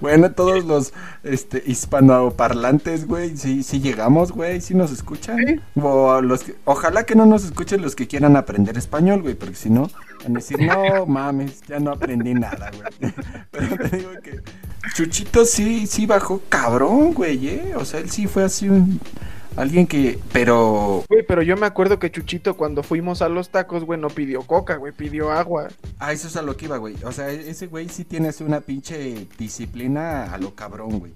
bueno, 0.00 0.32
todos 0.32 0.64
los 0.64 0.92
este 1.22 1.62
hispanoparlantes, 1.66 3.06
güey, 3.06 3.36
sí 3.36 3.62
sí 3.62 3.80
llegamos, 3.80 4.32
güey, 4.32 4.60
sí 4.60 4.74
nos 4.74 4.90
escuchan. 4.90 5.38
Sí. 5.46 5.60
O 5.80 6.20
los 6.20 6.44
que- 6.44 6.56
ojalá 6.64 7.04
que 7.04 7.14
no 7.14 7.26
nos 7.26 7.44
escuchen 7.44 7.82
los 7.82 7.94
que 7.94 8.08
quieran 8.08 8.36
aprender 8.36 8.76
español, 8.76 9.22
güey, 9.22 9.34
porque 9.34 9.54
si 9.54 9.70
no 9.70 9.88
van 10.24 10.36
a 10.36 10.40
decir, 10.40 10.58
"No, 10.60 11.06
mames, 11.06 11.62
ya 11.68 11.78
no 11.78 11.92
aprendí 11.92 12.34
nada, 12.34 12.70
güey." 12.70 13.12
Pero 13.50 13.76
te 13.88 13.96
digo 13.96 14.10
que 14.22 14.40
Chuchito 14.94 15.44
sí, 15.44 15.86
sí 15.86 16.06
bajó 16.06 16.42
cabrón, 16.48 17.14
güey, 17.14 17.48
¿eh? 17.48 17.72
O 17.76 17.84
sea, 17.84 18.00
él 18.00 18.10
sí 18.10 18.26
fue 18.26 18.44
así 18.44 18.68
un... 18.68 19.00
Alguien 19.60 19.86
que... 19.86 20.18
Pero... 20.32 21.04
Güey, 21.08 21.22
pero 21.26 21.42
yo 21.42 21.54
me 21.56 21.66
acuerdo 21.66 21.98
que 21.98 22.10
Chuchito 22.10 22.56
cuando 22.56 22.82
fuimos 22.82 23.20
a 23.20 23.28
los 23.28 23.50
tacos, 23.50 23.84
güey, 23.84 24.00
no 24.00 24.08
pidió 24.08 24.40
coca, 24.42 24.76
güey, 24.76 24.90
pidió 24.92 25.30
agua. 25.30 25.68
Ah, 25.98 26.12
eso 26.14 26.28
es 26.28 26.36
a 26.36 26.42
lo 26.42 26.56
que 26.56 26.64
iba, 26.64 26.78
güey. 26.78 26.96
O 27.04 27.12
sea, 27.12 27.30
e- 27.30 27.50
ese 27.50 27.66
güey 27.66 27.90
sí 27.90 28.04
tiene 28.04 28.30
una 28.40 28.60
pinche 28.62 29.26
disciplina 29.38 30.32
a 30.32 30.38
lo 30.38 30.54
cabrón, 30.54 30.98
güey. 30.98 31.12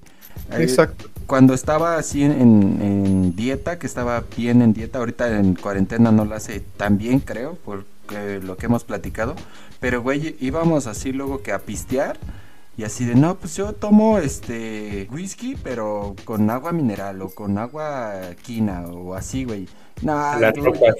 Eh, 0.51 0.63
Exacto. 0.63 1.09
Cuando 1.27 1.55
estaba 1.55 1.97
así 1.97 2.23
en, 2.23 2.33
en- 2.33 2.83
en 2.83 3.37
dieta, 3.37 3.79
que 3.79 3.87
estaba 3.87 4.23
bien 4.37 4.61
en 4.61 4.75
dieta, 4.75 4.99
ahorita 4.99 5.39
en 5.39 5.55
cuarentena 5.55 6.13
no 6.13 6.27
lo 6.27 6.35
hace 6.35 6.61
tan 6.61 6.99
bien, 6.99 7.21
creo, 7.21 7.55
por 7.55 7.87
eh, 8.13 8.41
lo 8.43 8.59
que 8.59 8.67
hemos 8.67 8.85
platicado. 8.85 9.37
Pero, 9.81 10.03
güey, 10.03 10.37
íbamos 10.41 10.87
así 10.87 11.13
luego 11.13 11.41
que 11.43 11.53
a 11.53 11.61
pistear. 11.61 12.19
Y 12.77 12.83
así 12.83 13.05
de, 13.05 13.15
no, 13.15 13.37
pues 13.37 13.57
yo 13.57 13.73
tomo 13.73 14.19
este 14.19 15.09
whisky, 15.13 15.57
pero 15.63 16.17
con 16.25 16.51
agua 16.51 16.73
mineral 16.73 17.23
o 17.23 17.31
con 17.31 17.57
agua 17.57 18.21
quina 18.43 18.83
o 18.89 19.15
así, 19.15 19.45
güey. 19.45 19.69
Nah, 20.03 20.39
Las 20.41 20.55
tú- 20.55 20.65
ropas. 20.65 20.97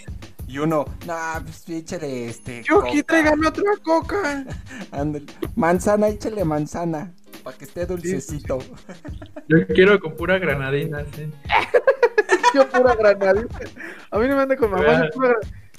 y 0.47 0.59
uno, 0.59 0.85
nah, 1.05 1.41
pues 1.41 1.69
échale 1.69 2.29
este. 2.29 2.63
Yo 2.63 2.81
aquí 2.81 3.01
coca". 3.01 3.07
tráigame 3.15 3.49
otra 3.49 3.65
coca. 3.83 4.45
Ándale. 4.93 5.27
Manzana, 5.57 6.09
échale 6.09 6.45
manzana. 6.45 7.13
Para 7.43 7.57
que 7.59 7.65
esté 7.65 7.85
dulcecito. 7.87 8.59
Yo 9.49 9.67
quiero 9.67 9.99
con 10.01 10.15
pura 10.17 10.39
granadina, 10.39 11.05
sí. 11.17 11.29
Yo 12.55 12.69
pura 12.69 12.95
granadina. 12.95 13.49
A 14.13 14.19
mí 14.19 14.29
no 14.29 14.37
me 14.37 14.43
anda 14.43 14.57
con 14.57 14.71
mamá, 14.71 15.07
yo 15.07 15.11
pura 15.11 15.35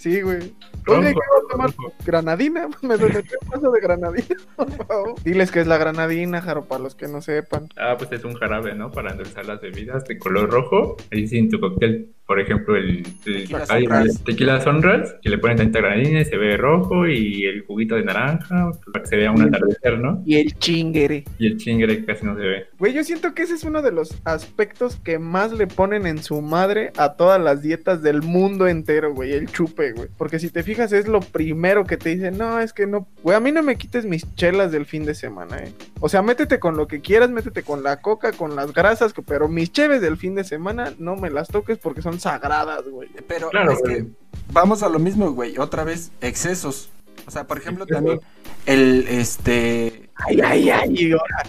Sí, 0.06 0.22
güey. 0.22 0.54
Oye, 0.88 1.14
¿qué 1.14 1.16
vas 1.16 1.44
a 1.44 1.52
tomar? 1.52 1.74
Granadina. 2.06 2.68
Me 2.84 2.96
metió 2.96 3.08
un 3.42 3.50
vaso 3.50 3.72
de 3.72 3.82
granadina, 3.82 4.36
por 4.56 4.72
favor. 4.86 5.16
Diles 5.24 5.50
que 5.50 5.62
es 5.62 5.66
la 5.66 5.80
granadina, 5.80 6.44
Jaro, 6.44 6.66
para 6.66 6.84
los 6.84 6.94
que 6.94 7.08
no 7.08 7.24
sepan. 7.24 7.70
Ah, 7.76 7.96
pues 7.98 8.12
es 8.12 8.24
un 8.24 8.36
jarabe, 8.36 8.76
¿no? 8.76 8.92
Para 8.92 9.14
endulzar 9.14 9.48
las 9.48 9.62
bebidas 9.62 10.04
de 10.04 10.20
color 10.20 10.52
rojo. 10.52 10.96
Ahí 11.12 11.28
sí, 11.28 11.40
en 11.40 11.50
tu 11.50 11.60
cóctel 11.60 12.14
por 12.26 12.40
ejemplo, 12.40 12.76
el, 12.76 13.06
el 13.26 13.44
Tequila 13.44 13.66
hay 13.70 13.86
Sunrise. 13.86 14.18
el 14.18 14.24
tequila 14.24 14.62
sunrise, 14.62 15.16
que 15.22 15.30
le 15.30 15.38
ponen 15.38 15.58
tanta 15.58 15.80
granadina 15.80 16.22
y 16.22 16.26
se 16.26 16.38
ve 16.38 16.58
rojo, 16.58 17.08
y 17.08 17.46
el 17.46 17.62
juguito 17.66 17.96
de 17.96 18.04
naranja, 18.04 18.72
para 18.92 19.04
que 19.04 19.10
se 19.10 19.18
vea 19.18 19.32
un 19.32 19.42
atardecer, 19.44 20.00
¿no? 20.00 20.24
Y 20.26 20.38
el 20.38 20.58
chingere. 20.58 21.24
Y 21.38 21.48
el 21.48 21.58
chingre 21.58 21.98
que 22.00 22.06
casi 22.06 22.26
no 22.26 22.36
se 22.36 22.42
ve. 22.42 22.68
Güey, 22.80 22.94
yo 22.94 23.04
siento 23.04 23.34
que 23.36 23.44
ese 23.44 23.54
es 23.54 23.64
uno 23.64 23.82
de 23.84 23.92
los 23.92 24.16
aspectos 24.26 24.96
que 25.04 25.20
más 25.20 25.52
le 25.52 25.68
ponen 25.68 26.08
en 26.08 26.24
su 26.24 26.42
madre 26.42 26.92
a 26.98 27.14
todas 27.14 27.40
las 27.40 27.62
dietas 27.62 28.02
del 28.02 28.24
mundo 28.24 28.68
entero, 28.68 29.14
güey, 29.14 29.34
el 29.34 29.48
chupe, 29.48 29.92
güey. 29.92 30.10
Porque 30.18 30.40
si 30.40 30.50
te 30.50 30.64
fijas 30.64 30.94
es 30.94 31.08
lo 31.08 31.20
primero 31.20 31.86
que 31.86 31.98
te 31.98 32.10
dicen, 32.10 32.38
no, 32.38 32.60
es 32.60 32.74
que 32.74 32.88
no, 32.88 33.08
güey, 33.22 33.38
a 33.38 33.40
mí 33.40 33.52
no 33.52 33.62
me 33.62 33.76
quites 33.76 34.06
mis 34.06 34.26
chelas 34.36 34.72
del 34.72 34.86
fin 34.86 35.06
de 35.06 35.14
semana, 35.14 35.60
eh. 35.60 35.72
O 36.00 36.10
sea, 36.10 36.22
métete 36.24 36.60
con 36.60 36.76
lo 36.76 36.88
que 36.88 37.02
quieras, 37.02 37.30
métete 37.30 37.62
con 37.62 37.84
la 37.84 38.02
coca, 38.02 38.32
con 38.32 38.56
las 38.56 38.74
grasas, 38.74 39.14
pero 39.28 39.48
mis 39.48 39.72
cheves 39.72 40.02
del 40.02 40.18
fin 40.18 40.34
de 40.36 40.44
semana 40.44 40.94
no 40.98 41.16
me 41.16 41.30
las 41.30 41.48
toques 41.50 41.78
porque 41.78 42.02
son 42.02 42.15
sagradas, 42.20 42.84
güey. 42.88 43.10
Pero 43.28 43.50
Claro, 43.50 43.72
es 43.72 43.80
güey. 43.80 43.96
que 43.96 44.06
vamos 44.52 44.84
a 44.84 44.90
lo 44.90 45.00
mismo, 45.00 45.32
güey. 45.32 45.58
Otra 45.58 45.84
vez, 45.84 46.12
excesos. 46.22 46.90
O 47.28 47.32
sea, 47.32 47.46
por 47.48 47.58
ejemplo, 47.58 47.86
Excesos. 47.86 48.04
también 48.04 48.22
el, 48.66 49.08
este, 49.08 50.10
Ay, 50.16 50.40
ay, 50.42 50.70
ay, 50.70 50.94
y 50.96 51.12
ahora, 51.12 51.44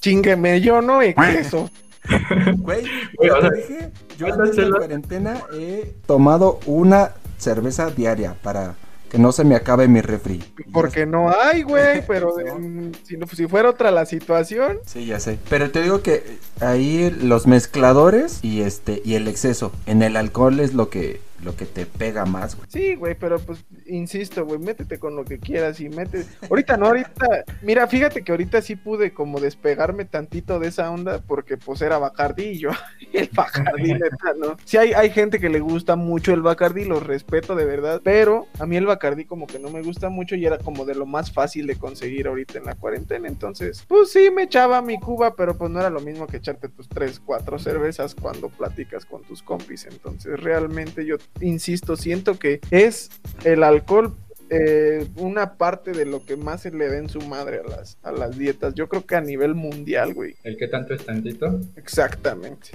chingueme 0.00 0.60
yo, 0.60 0.80
¿no? 0.82 1.00
Exceso. 1.02 1.70
güey, 2.58 2.82
Güey, 3.16 3.30
ya 3.30 3.34
o 3.36 3.40
te 3.48 3.56
dije, 3.56 3.90
yo 4.18 4.26
¿cuántas 4.26 4.38
en 4.46 4.50
esta 4.50 4.62
chelas? 4.62 4.78
cuarentena 4.78 5.42
he 5.54 5.94
tomado 6.06 6.58
una 6.66 7.12
cerveza 7.38 7.90
diaria 7.90 8.34
para 8.42 8.74
que 9.12 9.18
no 9.18 9.30
se 9.30 9.44
me 9.44 9.54
acabe 9.54 9.88
mi 9.88 10.00
refri. 10.00 10.42
Porque 10.72 11.04
no 11.04 11.30
hay, 11.30 11.64
güey, 11.64 12.02
pero 12.08 12.30
mm, 12.34 12.92
si, 13.04 13.18
si 13.36 13.46
fuera 13.46 13.68
otra 13.68 13.90
la 13.90 14.06
situación, 14.06 14.78
Sí, 14.86 15.04
ya 15.04 15.20
sé. 15.20 15.38
Pero 15.50 15.70
te 15.70 15.82
digo 15.82 16.00
que 16.00 16.38
ahí 16.60 17.14
los 17.20 17.46
mezcladores 17.46 18.42
y 18.42 18.62
este 18.62 19.02
y 19.04 19.16
el 19.16 19.28
exceso 19.28 19.70
en 19.84 20.02
el 20.02 20.16
alcohol 20.16 20.60
es 20.60 20.72
lo 20.72 20.88
que 20.88 21.20
lo 21.42 21.56
que 21.56 21.66
te 21.66 21.86
pega 21.86 22.24
más, 22.24 22.56
güey. 22.56 22.68
Sí, 22.70 22.94
güey, 22.94 23.14
pero 23.14 23.38
pues, 23.38 23.64
insisto, 23.86 24.44
güey, 24.44 24.58
métete 24.58 24.98
con 24.98 25.16
lo 25.16 25.24
que 25.24 25.38
quieras 25.38 25.80
y 25.80 25.88
métete. 25.88 26.26
Ahorita 26.48 26.76
no, 26.76 26.86
ahorita. 26.86 27.44
Mira, 27.62 27.86
fíjate 27.88 28.22
que 28.22 28.32
ahorita 28.32 28.62
sí 28.62 28.76
pude 28.76 29.12
como 29.12 29.40
despegarme 29.40 30.04
tantito 30.04 30.58
de 30.58 30.68
esa 30.68 30.90
onda 30.90 31.20
porque 31.20 31.56
pues 31.56 31.82
era 31.82 31.98
Bacardí 31.98 32.44
y 32.44 32.58
yo, 32.58 32.70
el 33.12 33.28
Bacardí, 33.32 33.92
neta, 33.94 34.34
¿no? 34.38 34.56
Sí, 34.64 34.76
hay, 34.76 34.92
hay 34.92 35.10
gente 35.10 35.40
que 35.40 35.48
le 35.48 35.60
gusta 35.60 35.96
mucho 35.96 36.32
el 36.32 36.42
Bacardí, 36.42 36.84
lo 36.84 37.00
respeto 37.00 37.54
de 37.54 37.64
verdad, 37.64 38.00
pero 38.04 38.46
a 38.58 38.66
mí 38.66 38.76
el 38.76 38.86
Bacardí 38.86 39.24
como 39.24 39.46
que 39.46 39.58
no 39.58 39.70
me 39.70 39.82
gusta 39.82 40.08
mucho 40.08 40.36
y 40.36 40.46
era 40.46 40.58
como 40.58 40.84
de 40.84 40.94
lo 40.94 41.06
más 41.06 41.32
fácil 41.32 41.66
de 41.66 41.76
conseguir 41.76 42.26
ahorita 42.26 42.58
en 42.58 42.64
la 42.64 42.74
cuarentena. 42.74 43.28
Entonces, 43.28 43.84
pues 43.88 44.12
sí, 44.12 44.30
me 44.30 44.44
echaba 44.44 44.82
mi 44.82 44.98
cuba, 44.98 45.34
pero 45.34 45.56
pues 45.56 45.70
no 45.70 45.80
era 45.80 45.90
lo 45.90 46.00
mismo 46.00 46.26
que 46.26 46.36
echarte 46.36 46.68
tus 46.68 46.88
tres, 46.88 47.20
cuatro 47.20 47.58
cervezas 47.58 48.14
cuando 48.14 48.48
platicas 48.48 49.04
con 49.04 49.22
tus 49.22 49.42
compis. 49.42 49.86
Entonces, 49.86 50.38
realmente 50.40 51.04
yo 51.04 51.16
insisto, 51.40 51.96
siento 51.96 52.38
que 52.38 52.60
es 52.70 53.10
el 53.44 53.62
alcohol 53.62 54.16
eh, 54.54 55.06
una 55.16 55.54
parte 55.54 55.92
de 55.92 56.04
lo 56.04 56.26
que 56.26 56.36
más 56.36 56.60
se 56.60 56.70
le 56.70 56.86
da 56.86 56.98
en 56.98 57.08
su 57.08 57.22
madre 57.22 57.60
a 57.64 57.68
las, 57.68 57.96
a 58.02 58.12
las 58.12 58.36
dietas. 58.36 58.74
Yo 58.74 58.86
creo 58.86 59.06
que 59.06 59.16
a 59.16 59.22
nivel 59.22 59.54
mundial, 59.54 60.12
güey. 60.12 60.36
El 60.44 60.58
que 60.58 60.68
tanto 60.68 60.92
es 60.92 61.06
tantito. 61.06 61.58
Exactamente. 61.76 62.68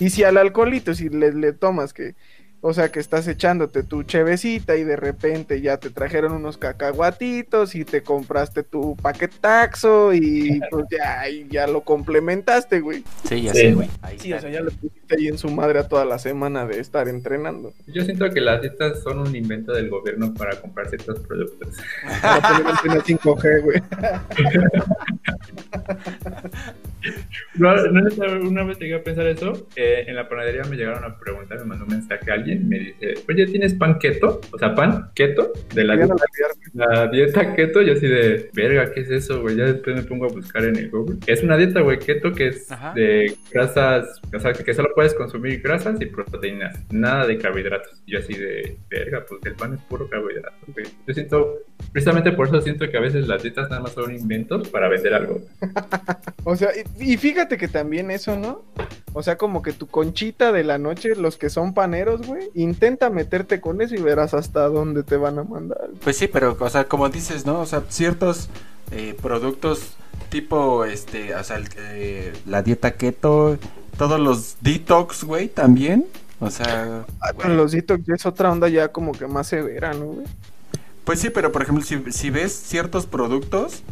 Y 0.00 0.10
si 0.10 0.24
al 0.24 0.38
alcoholito, 0.38 0.92
si 0.92 1.08
le, 1.08 1.32
le 1.32 1.52
tomas 1.52 1.92
que, 1.92 2.16
o 2.62 2.74
sea, 2.74 2.92
que 2.92 3.00
estás 3.00 3.26
echándote 3.26 3.82
tu 3.82 4.02
chevecita 4.02 4.76
y 4.76 4.84
de 4.84 4.96
repente 4.96 5.60
ya 5.62 5.78
te 5.78 5.88
trajeron 5.90 6.32
unos 6.32 6.58
cacahuatitos 6.58 7.74
y 7.74 7.84
te 7.84 8.02
compraste 8.02 8.62
tu 8.62 8.96
paquetaxo 8.96 10.12
y 10.12 10.60
pues 10.70 10.84
ya, 10.90 11.28
y 11.28 11.48
ya 11.48 11.66
lo 11.66 11.82
complementaste, 11.82 12.80
güey. 12.80 13.02
Sí, 13.24 13.42
ya 13.42 13.54
Sí. 13.54 13.60
sé, 13.60 13.72
güey. 13.72 13.88
Ahí 14.02 14.18
Sí, 14.18 14.32
o 14.32 14.36
está. 14.36 14.48
sea, 14.50 14.58
ya 14.60 14.64
le 14.64 14.70
pusiste 14.72 15.16
ahí 15.16 15.28
en 15.28 15.38
su 15.38 15.48
madre 15.50 15.78
a 15.78 15.88
toda 15.88 16.04
la 16.04 16.18
semana 16.18 16.66
de 16.66 16.80
estar 16.80 17.08
entrenando. 17.08 17.72
Yo 17.86 18.04
siento 18.04 18.28
que 18.30 18.40
las 18.40 18.60
dietas 18.60 19.02
son 19.02 19.20
un 19.20 19.34
invento 19.34 19.72
del 19.72 19.88
gobierno 19.88 20.34
para 20.34 20.60
comprar 20.60 20.88
ciertos 20.88 21.20
productos. 21.20 21.76
Para 22.20 22.40
poner 22.58 22.66
antena 22.66 23.02
5G, 23.04 23.62
güey. 23.62 23.80
No, 27.54 27.74
no, 27.74 28.00
no, 28.00 28.48
una 28.48 28.64
vez 28.64 28.78
llegué 28.78 28.94
a 28.94 29.02
pensar 29.02 29.26
eso, 29.26 29.66
eh, 29.76 30.04
en 30.06 30.16
la 30.16 30.28
panadería 30.28 30.62
me 30.64 30.76
llegaron 30.76 31.04
a 31.04 31.18
preguntar, 31.18 31.58
me 31.60 31.64
mandó 31.64 31.84
un 31.84 31.92
mensaje 31.92 32.30
a 32.30 32.34
alguien, 32.34 32.68
me 32.68 32.78
dice, 32.78 33.14
oye, 33.28 33.46
¿tienes 33.46 33.74
pan 33.74 33.98
keto? 33.98 34.40
O 34.52 34.58
sea, 34.58 34.74
pan 34.74 35.10
keto 35.14 35.52
de 35.74 35.84
la, 35.84 35.96
dieta, 35.96 36.14
la 36.74 37.06
dieta 37.08 37.54
keto, 37.54 37.82
yo 37.82 37.94
así 37.94 38.06
de, 38.06 38.50
verga, 38.54 38.92
¿qué 38.92 39.00
es 39.00 39.10
eso, 39.10 39.40
güey? 39.40 39.56
Ya 39.56 39.66
después 39.66 39.96
me 39.96 40.02
pongo 40.02 40.26
a 40.26 40.28
buscar 40.28 40.64
en 40.64 40.76
el 40.76 40.90
Google. 40.90 41.18
Es 41.26 41.42
una 41.42 41.56
dieta, 41.56 41.80
güey, 41.80 41.98
keto 41.98 42.32
que 42.32 42.48
es 42.48 42.70
Ajá. 42.70 42.92
de 42.94 43.34
grasas, 43.50 44.20
o 44.34 44.38
sea, 44.38 44.52
que 44.52 44.74
solo 44.74 44.90
puedes 44.94 45.14
consumir 45.14 45.60
grasas 45.60 46.00
y 46.00 46.06
proteínas, 46.06 46.78
nada 46.90 47.26
de 47.26 47.38
carbohidratos. 47.38 48.02
Yo 48.06 48.18
así 48.18 48.34
de, 48.34 48.76
verga, 48.88 49.24
pues 49.28 49.40
el 49.44 49.54
pan 49.54 49.74
es 49.74 49.80
puro 49.82 50.08
carbohidrato, 50.08 50.66
güey. 50.68 50.86
Yo 51.06 51.14
siento, 51.14 51.58
precisamente 51.92 52.32
por 52.32 52.48
eso 52.48 52.60
siento 52.60 52.88
que 52.90 52.96
a 52.96 53.00
veces 53.00 53.26
las 53.26 53.42
dietas 53.42 53.68
nada 53.70 53.82
más 53.82 53.92
son 53.92 54.14
inventos 54.14 54.68
para 54.68 54.88
vender 54.88 55.14
algo. 55.14 55.40
O 56.44 56.56
sea, 56.56 56.70
y, 56.98 57.12
y 57.12 57.16
fíjate 57.18 57.58
que 57.58 57.68
también 57.68 58.10
eso, 58.10 58.34
¿no? 58.36 58.62
O 59.12 59.22
sea, 59.22 59.36
como 59.36 59.60
que 59.60 59.72
tu 59.72 59.86
conchita 59.86 60.52
de 60.52 60.64
la 60.64 60.78
noche, 60.78 61.14
los 61.14 61.36
que 61.36 61.50
son 61.50 61.74
paneros, 61.74 62.26
güey, 62.26 62.48
intenta 62.54 63.10
meterte 63.10 63.60
con 63.60 63.82
eso 63.82 63.94
y 63.94 64.00
verás 64.00 64.32
hasta 64.32 64.66
dónde 64.68 65.02
te 65.02 65.16
van 65.16 65.38
a 65.38 65.44
mandar. 65.44 65.90
Pues 66.02 66.16
sí, 66.16 66.28
pero, 66.28 66.56
o 66.58 66.70
sea, 66.70 66.84
como 66.84 67.08
dices, 67.10 67.44
¿no? 67.44 67.60
O 67.60 67.66
sea, 67.66 67.82
ciertos 67.88 68.48
eh, 68.90 69.14
productos 69.20 69.94
tipo, 70.30 70.84
este, 70.84 71.34
o 71.34 71.44
sea, 71.44 71.56
el, 71.56 71.68
eh, 71.76 72.32
la 72.46 72.62
dieta 72.62 72.92
keto, 72.92 73.58
todos 73.98 74.18
los 74.18 74.56
detox, 74.60 75.24
güey, 75.24 75.48
también. 75.48 76.06
O 76.38 76.50
sea, 76.50 77.04
Ah, 77.20 77.48
los 77.48 77.72
detox 77.72 78.04
ya 78.06 78.14
es 78.14 78.24
otra 78.24 78.50
onda 78.50 78.68
ya 78.68 78.88
como 78.88 79.12
que 79.12 79.26
más 79.26 79.48
severa, 79.48 79.92
¿no, 79.92 80.06
güey? 80.06 80.26
Pues 81.10 81.18
sí, 81.18 81.30
pero 81.30 81.50
por 81.50 81.62
ejemplo, 81.62 81.84
si, 81.84 82.00
si 82.12 82.30
ves 82.30 82.52
ciertos 82.52 83.04
productos, 83.04 83.82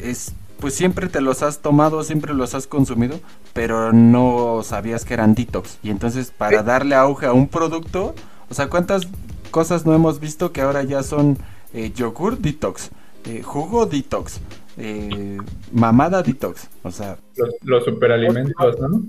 es, 0.00 0.34
pues 0.60 0.72
siempre 0.72 1.08
te 1.08 1.20
los 1.20 1.42
has 1.42 1.58
tomado, 1.58 2.04
siempre 2.04 2.32
los 2.32 2.54
has 2.54 2.68
consumido, 2.68 3.18
pero 3.52 3.92
no 3.92 4.60
sabías 4.62 5.04
que 5.04 5.14
eran 5.14 5.34
detox. 5.34 5.80
Y 5.82 5.90
entonces, 5.90 6.30
para 6.30 6.60
Sí. 6.60 6.64
darle 6.64 6.94
auge 6.94 7.26
a 7.26 7.32
un 7.32 7.48
producto, 7.48 8.14
o 8.48 8.54
sea, 8.54 8.68
¿cuántas 8.70 9.08
cosas 9.50 9.84
no 9.84 9.94
hemos 9.94 10.20
visto 10.20 10.52
que 10.52 10.60
ahora 10.60 10.84
ya 10.84 11.02
son 11.02 11.38
eh, 11.74 11.90
yogur 11.92 12.38
detox, 12.38 12.90
eh, 13.24 13.42
jugo 13.42 13.86
detox, 13.86 14.38
eh, 14.76 15.38
mamada 15.72 16.22
detox? 16.22 16.68
O 16.84 16.92
sea, 16.92 17.18
Los, 17.34 17.50
los 17.62 17.84
superalimentos, 17.84 18.78
¿no? 18.78 19.02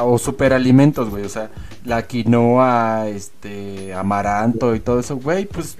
O 0.00 0.18
superalimentos, 0.18 1.10
güey, 1.10 1.24
o 1.24 1.28
sea, 1.28 1.50
la 1.84 2.02
quinoa, 2.06 3.08
este, 3.08 3.92
amaranto 3.92 4.74
y 4.74 4.80
todo 4.80 5.00
eso, 5.00 5.16
güey, 5.16 5.46
pues. 5.46 5.76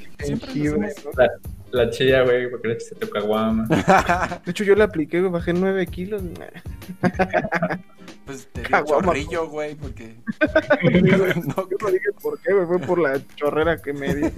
La, 1.16 1.28
la 1.72 1.90
chía, 1.90 2.22
güey, 2.22 2.50
porque 2.50 2.68
le 2.68 2.74
echaste 2.74 2.94
tu 2.96 3.08
caguama. 3.08 3.66
De 4.44 4.50
hecho, 4.50 4.64
yo 4.64 4.74
le 4.74 4.84
apliqué, 4.84 5.20
güey, 5.20 5.32
bajé 5.32 5.52
9 5.52 5.86
kilos. 5.86 6.22
Pues 8.24 8.46
te 8.52 8.62
dio 8.62 8.84
chorrillo, 8.84 9.48
güey, 9.48 9.74
porque... 9.74 10.14
no, 10.82 11.68
Yo 11.68 11.76
no 11.80 11.90
dije 11.90 12.12
por 12.22 12.40
qué, 12.40 12.52
güey, 12.52 12.66
fue 12.66 12.78
por 12.78 13.00
la 13.00 13.20
chorrera 13.34 13.82
que 13.82 13.92
me 13.92 14.14
di. 14.14 14.30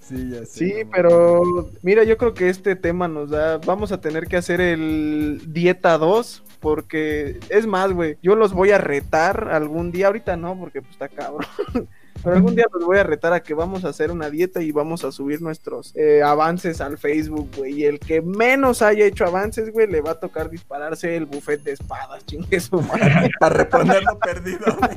sí, 0.00 0.30
ya 0.30 0.46
sé. 0.46 0.46
Sí, 0.46 0.72
pero 0.90 1.70
mira, 1.82 2.04
yo 2.04 2.16
creo 2.16 2.32
que 2.32 2.48
este 2.48 2.76
tema 2.76 3.08
nos 3.08 3.28
da, 3.28 3.58
vamos 3.58 3.92
a 3.92 4.00
tener 4.00 4.26
que 4.26 4.38
hacer 4.38 4.62
el 4.62 5.42
dieta 5.52 5.98
2 5.98 6.42
porque 6.62 7.40
es 7.48 7.66
más, 7.66 7.92
güey, 7.92 8.16
yo 8.22 8.36
los 8.36 8.52
voy 8.52 8.70
a 8.70 8.78
retar 8.78 9.48
algún 9.50 9.90
día, 9.90 10.06
ahorita 10.06 10.36
no, 10.36 10.56
porque 10.58 10.80
pues 10.80 10.92
está 10.92 11.08
cabrón. 11.08 11.44
Pero 12.22 12.36
algún 12.36 12.54
día 12.54 12.66
los 12.72 12.84
voy 12.84 12.98
a 12.98 13.02
retar 13.02 13.32
a 13.32 13.42
que 13.42 13.52
vamos 13.52 13.84
a 13.84 13.88
hacer 13.88 14.12
una 14.12 14.30
dieta 14.30 14.62
y 14.62 14.70
vamos 14.70 15.02
a 15.02 15.10
subir 15.10 15.42
nuestros 15.42 15.92
eh, 15.96 16.22
avances 16.22 16.80
al 16.80 16.96
Facebook, 16.96 17.48
güey. 17.56 17.80
Y 17.80 17.84
el 17.84 17.98
que 17.98 18.22
menos 18.22 18.80
haya 18.80 19.06
hecho 19.06 19.24
avances, 19.24 19.72
güey, 19.72 19.88
le 19.88 20.02
va 20.02 20.12
a 20.12 20.20
tocar 20.20 20.48
dispararse 20.48 21.16
el 21.16 21.26
buffet 21.26 21.62
de 21.64 21.72
espadas, 21.72 22.24
chingue 22.26 22.60
su 22.60 22.80
madre. 22.80 23.28
Para 23.40 23.56
reponer 23.56 24.04
lo 24.04 24.16
perdido. 24.20 24.66
güey. 24.78 24.90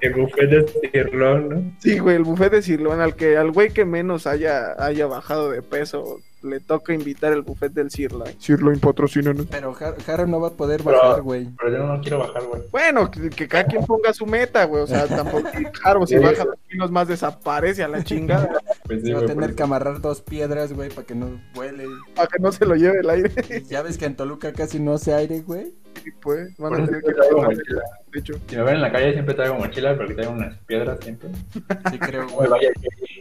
El 0.00 0.14
buffet 0.14 0.48
de 0.48 0.90
cirlón, 0.92 1.48
¿no? 1.48 1.76
Sí, 1.80 1.98
güey, 1.98 2.14
el 2.14 2.22
buffet 2.22 2.52
de 2.52 2.62
Cirlón, 2.62 3.00
al 3.00 3.16
que 3.16 3.36
al 3.36 3.50
güey 3.50 3.70
que 3.70 3.84
menos 3.84 4.28
haya, 4.28 4.76
haya 4.78 5.06
bajado 5.06 5.50
de 5.50 5.62
peso, 5.62 6.20
le 6.46 6.60
toca 6.60 6.94
invitar 6.94 7.32
el 7.32 7.42
buffet 7.42 7.72
del 7.72 7.90
Sirloin. 7.90 8.34
Sirloin 8.40 8.78
patrocínanos. 8.80 9.46
Pero 9.50 9.74
Har- 9.76 10.28
no 10.28 10.40
va 10.40 10.48
a 10.48 10.52
poder 10.52 10.82
Pero- 10.82 10.98
bajar, 10.98 11.22
güey. 11.22 11.48
Pero 11.58 11.72
yo 11.78 11.84
no 11.86 12.00
quiero 12.00 12.18
bajar, 12.20 12.42
güey. 12.44 12.62
Bueno, 12.70 13.10
que, 13.10 13.30
que 13.30 13.48
cada 13.48 13.64
quien 13.64 13.84
ponga 13.84 14.12
su 14.12 14.26
meta, 14.26 14.64
güey. 14.64 14.82
O 14.82 14.86
sea, 14.86 15.06
tampoco. 15.08 15.48
Claro, 15.82 16.06
si 16.06 16.16
baja 16.16 16.44
dos 16.44 16.56
kilos 16.68 16.90
más 16.90 17.08
desaparece 17.08 17.82
a 17.82 17.88
la 17.88 18.02
chingada. 18.04 18.60
Pues 18.84 19.02
sí, 19.02 19.12
va 19.12 19.20
a 19.20 19.26
tener 19.26 19.48
por 19.50 19.54
que 19.56 19.62
amarrar 19.62 20.00
dos 20.00 20.22
piedras, 20.22 20.72
güey, 20.72 20.88
para 20.90 21.06
que 21.06 21.14
no 21.14 21.40
vuele. 21.54 21.86
Para 22.14 22.28
que 22.28 22.38
no 22.38 22.52
se 22.52 22.64
lo 22.64 22.74
lleve 22.76 23.00
el 23.00 23.10
aire. 23.10 23.30
Ya 23.68 23.82
ves 23.82 23.98
que 23.98 24.06
en 24.06 24.16
Toluca 24.16 24.52
casi 24.52 24.78
no 24.80 24.94
hace 24.94 25.12
aire, 25.14 25.40
güey. 25.40 25.74
Y 26.04 26.10
pues, 26.12 26.56
van 26.58 26.70
por 26.70 26.80
a 26.80 26.84
eso 26.84 26.92
tener 26.92 27.02
que 27.02 27.12
siempre 27.12 27.14
traigo 27.14 27.36
poner 27.36 27.56
mochila. 27.56 27.82
de 28.12 28.18
hecho. 28.20 28.34
Si 28.48 28.56
me 28.56 28.62
ven 28.62 28.74
en 28.76 28.82
la 28.82 28.92
calle 28.92 29.12
siempre 29.12 29.34
traigo 29.34 29.54
mochila 29.56 29.96
porque 29.96 30.14
traigo 30.14 30.32
unas 30.32 30.58
piedras 30.58 30.98
siempre. 31.02 31.28
Sí, 31.90 31.98
creo, 31.98 32.28
güey. 32.28 32.48
vaya 32.48 32.70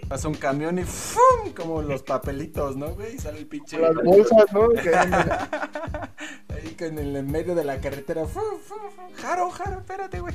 Pasa 0.07 0.27
un 0.27 0.35
camión 0.35 0.77
y 0.77 0.83
¡fum! 0.83 1.51
Como 1.55 1.81
los 1.81 2.03
papelitos, 2.03 2.75
¿no, 2.75 2.89
güey? 2.91 3.15
Y 3.15 3.19
sale 3.19 3.39
el 3.39 3.47
pinche. 3.47 3.79
Las 3.79 3.95
bolsas, 3.95 4.45
¿no? 4.53 4.69
Que 4.69 4.89
Ahí 6.55 6.75
con 6.77 6.97
el 6.99 7.15
en 7.15 7.31
medio 7.31 7.55
de 7.55 7.63
la 7.63 7.79
carretera. 7.79 8.25
¡fum, 8.25 8.43
fum, 8.63 8.77
fum! 8.95 9.05
Jaro, 9.15 9.49
Jaro, 9.49 9.79
espérate, 9.79 10.19
güey. 10.19 10.33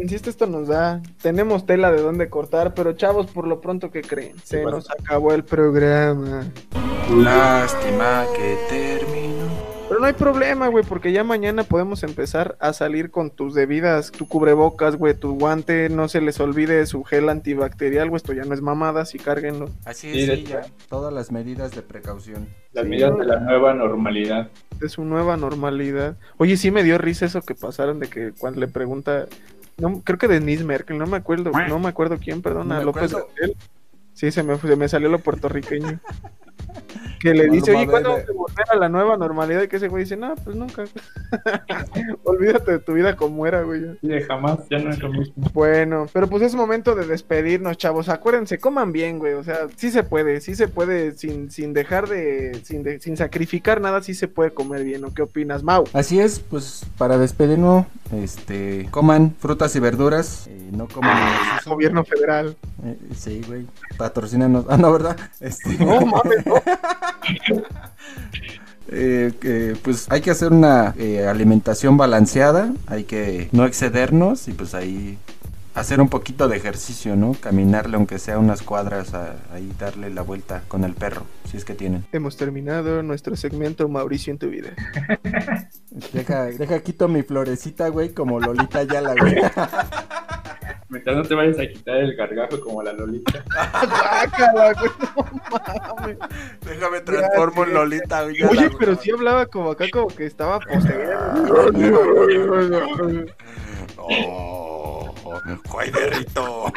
Insisto, 0.00 0.30
esto 0.30 0.46
nos 0.46 0.68
da. 0.68 1.02
Tenemos 1.20 1.66
tela 1.66 1.90
de 1.92 2.00
dónde 2.00 2.30
cortar, 2.30 2.74
pero 2.74 2.92
chavos, 2.94 3.26
por 3.26 3.46
lo 3.46 3.60
pronto, 3.60 3.90
¿qué 3.90 4.00
creen? 4.02 4.36
Se 4.42 4.62
nos 4.64 4.90
acabó 4.90 5.32
el 5.32 5.44
programa. 5.44 6.46
Lástima 7.14 8.24
que 8.34 8.56
terminó. 8.68 9.75
Pero 9.88 10.00
no 10.00 10.06
hay 10.06 10.14
problema, 10.14 10.66
güey, 10.66 10.84
porque 10.84 11.12
ya 11.12 11.22
mañana 11.22 11.62
podemos 11.62 12.02
empezar 12.02 12.56
a 12.58 12.72
salir 12.72 13.12
con 13.12 13.30
tus 13.30 13.54
debidas, 13.54 14.10
tu 14.10 14.26
cubrebocas, 14.26 14.96
güey, 14.96 15.14
tu 15.14 15.38
guante, 15.38 15.88
no 15.88 16.08
se 16.08 16.20
les 16.20 16.40
olvide 16.40 16.84
su 16.86 17.04
gel 17.04 17.28
antibacterial, 17.28 18.08
güey, 18.08 18.16
esto 18.16 18.32
ya 18.32 18.42
no 18.44 18.52
es 18.52 18.60
mamada, 18.62 19.04
sí 19.04 19.18
cárguenlo. 19.18 19.70
Así 19.84 20.12
Sí, 20.12 20.22
es, 20.28 20.38
sí, 20.40 20.44
ya. 20.46 20.62
Todas 20.88 21.12
las 21.14 21.30
medidas 21.30 21.70
de 21.72 21.82
precaución. 21.82 22.48
Las 22.72 22.84
Sí, 22.84 22.90
medidas 22.90 23.12
¿no? 23.12 23.18
de 23.18 23.26
la 23.26 23.38
nueva 23.38 23.74
normalidad. 23.74 24.50
de 24.80 24.88
su 24.88 25.04
nueva 25.04 25.36
normalidad. 25.36 26.16
Oye, 26.36 26.56
sí 26.56 26.72
me 26.72 26.82
dio 26.82 26.98
risa 26.98 27.26
eso 27.26 27.40
que 27.42 27.54
pasaron 27.54 28.00
de 28.00 28.08
que 28.08 28.32
cuando 28.32 28.58
le 28.60 28.66
pregunta, 28.68 29.26
no, 29.78 30.02
creo 30.02 30.18
que 30.18 30.26
Denise 30.26 30.64
Merkel, 30.64 30.98
no 30.98 31.06
me 31.06 31.16
acuerdo, 31.18 31.52
no 31.68 31.78
me 31.78 31.88
acuerdo 31.88 32.18
quién, 32.18 32.42
perdón, 32.42 32.68
No 32.68 32.74
a 32.74 32.78
me 32.78 32.84
López. 32.84 33.12
Gatel. 33.12 33.54
Sí, 34.14 34.32
se 34.32 34.42
me, 34.42 34.58
se 34.58 34.74
me 34.76 34.88
salió 34.88 35.08
lo 35.10 35.20
puertorriqueño. 35.20 36.00
Que 37.20 37.32
le 37.34 37.48
dice, 37.48 37.74
oye, 37.74 37.86
¿cuándo 37.86 38.14
ver, 38.14 38.26
vamos 38.26 38.50
a 38.50 38.52
volver 38.54 38.66
a 38.72 38.76
la 38.76 38.88
nueva 38.88 39.16
normalidad? 39.16 39.62
Y 39.62 39.68
que 39.68 39.76
ese 39.76 39.88
güey 39.88 40.04
dice, 40.04 40.16
no, 40.16 40.34
pues 40.36 40.54
nunca. 40.56 40.84
Olvídate 42.24 42.72
de 42.72 42.78
tu 42.78 42.92
vida 42.94 43.16
como 43.16 43.46
era, 43.46 43.62
güey. 43.62 43.98
Y 44.02 44.08
de 44.08 44.22
jamás, 44.22 44.58
ya 44.70 44.78
no 44.78 44.90
es 44.90 44.98
lo 45.00 45.10
mismo. 45.10 45.34
Bueno, 45.52 46.06
pero 46.12 46.28
pues 46.28 46.42
es 46.42 46.54
momento 46.54 46.94
de 46.94 47.06
despedirnos, 47.06 47.76
chavos. 47.78 48.08
Acuérdense, 48.08 48.58
coman 48.58 48.92
bien, 48.92 49.18
güey. 49.18 49.34
O 49.34 49.44
sea, 49.44 49.66
sí 49.76 49.90
se 49.90 50.02
puede, 50.02 50.40
sí 50.40 50.54
se 50.54 50.68
puede, 50.68 51.12
sin, 51.16 51.50
sin 51.50 51.72
dejar 51.72 52.08
de 52.08 52.60
sin, 52.64 52.82
de- 52.82 53.00
sin 53.00 53.16
sacrificar 53.16 53.80
nada, 53.80 54.02
sí 54.02 54.14
se 54.14 54.28
puede 54.28 54.50
comer 54.50 54.84
bien. 54.84 55.04
¿O 55.04 55.12
qué 55.14 55.22
opinas, 55.22 55.62
Mau? 55.62 55.84
Así 55.92 56.20
es, 56.20 56.38
pues 56.40 56.84
para 56.98 57.18
despedirnos, 57.18 57.86
este, 58.12 58.88
coman 58.90 59.34
frutas 59.38 59.74
y 59.76 59.80
verduras, 59.80 60.46
eh, 60.48 60.68
no 60.72 60.86
coman 60.88 61.16
exceso. 61.52 61.70
Gobierno 61.70 62.04
federal. 62.04 62.56
Eh, 62.84 62.96
sí, 63.16 63.42
güey, 63.46 63.66
patrocínanos. 63.96 64.66
Ah, 64.68 64.76
no, 64.76 64.92
¿verdad? 64.92 65.16
Este, 65.40 65.76
No 65.78 66.00
mames, 66.06 66.46
no. 66.46 66.54
eh, 68.88 69.76
pues 69.82 70.06
hay 70.10 70.20
que 70.20 70.30
hacer 70.30 70.52
una 70.52 70.94
eh, 70.98 71.26
alimentación 71.26 71.96
balanceada, 71.96 72.72
hay 72.86 73.04
que 73.04 73.48
no 73.52 73.64
excedernos 73.66 74.48
y 74.48 74.52
pues 74.52 74.74
ahí 74.74 75.18
hacer 75.74 76.00
un 76.00 76.08
poquito 76.08 76.48
de 76.48 76.56
ejercicio, 76.56 77.16
¿no? 77.16 77.32
Caminarle 77.38 77.96
aunque 77.96 78.18
sea 78.18 78.38
unas 78.38 78.62
cuadras, 78.62 79.12
a- 79.12 79.34
ahí 79.52 79.70
darle 79.78 80.08
la 80.10 80.22
vuelta 80.22 80.62
con 80.68 80.84
el 80.84 80.94
perro, 80.94 81.24
si 81.50 81.56
es 81.58 81.64
que 81.66 81.74
tienen. 81.74 82.06
Hemos 82.12 82.36
terminado 82.36 83.02
nuestro 83.02 83.36
segmento 83.36 83.86
Mauricio 83.88 84.32
en 84.32 84.38
tu 84.38 84.48
vida. 84.48 84.70
Deja, 86.12 86.44
deja 86.44 86.80
quito 86.80 87.08
mi 87.08 87.22
florecita, 87.22 87.88
güey, 87.88 88.10
como 88.14 88.40
Lolita 88.40 88.84
Yala, 88.84 89.14
güey. 89.20 89.34
Mientras 90.88 91.16
no 91.16 91.22
te 91.24 91.34
vayas 91.34 91.58
a 91.58 91.66
quitar 91.66 91.96
el 91.96 92.14
gargajo 92.14 92.60
como 92.60 92.82
la 92.82 92.92
Lolita. 92.92 93.42
Guácala, 93.72 94.72
güey, 94.74 94.90
no 95.16 95.96
mames. 95.96 96.18
Déjame 96.60 97.00
transformo 97.00 97.64
en 97.64 97.74
Lolita, 97.74 98.22
güey. 98.22 98.42
Oye, 98.44 98.70
pero 98.78 98.94
sí 98.94 99.10
hablaba 99.10 99.46
como 99.46 99.72
acá, 99.72 99.86
como 99.92 100.06
que 100.08 100.26
estaba 100.26 100.60
poseído. 100.60 101.18
Oh, 103.98 105.12
Juaiderrito. 105.68 106.72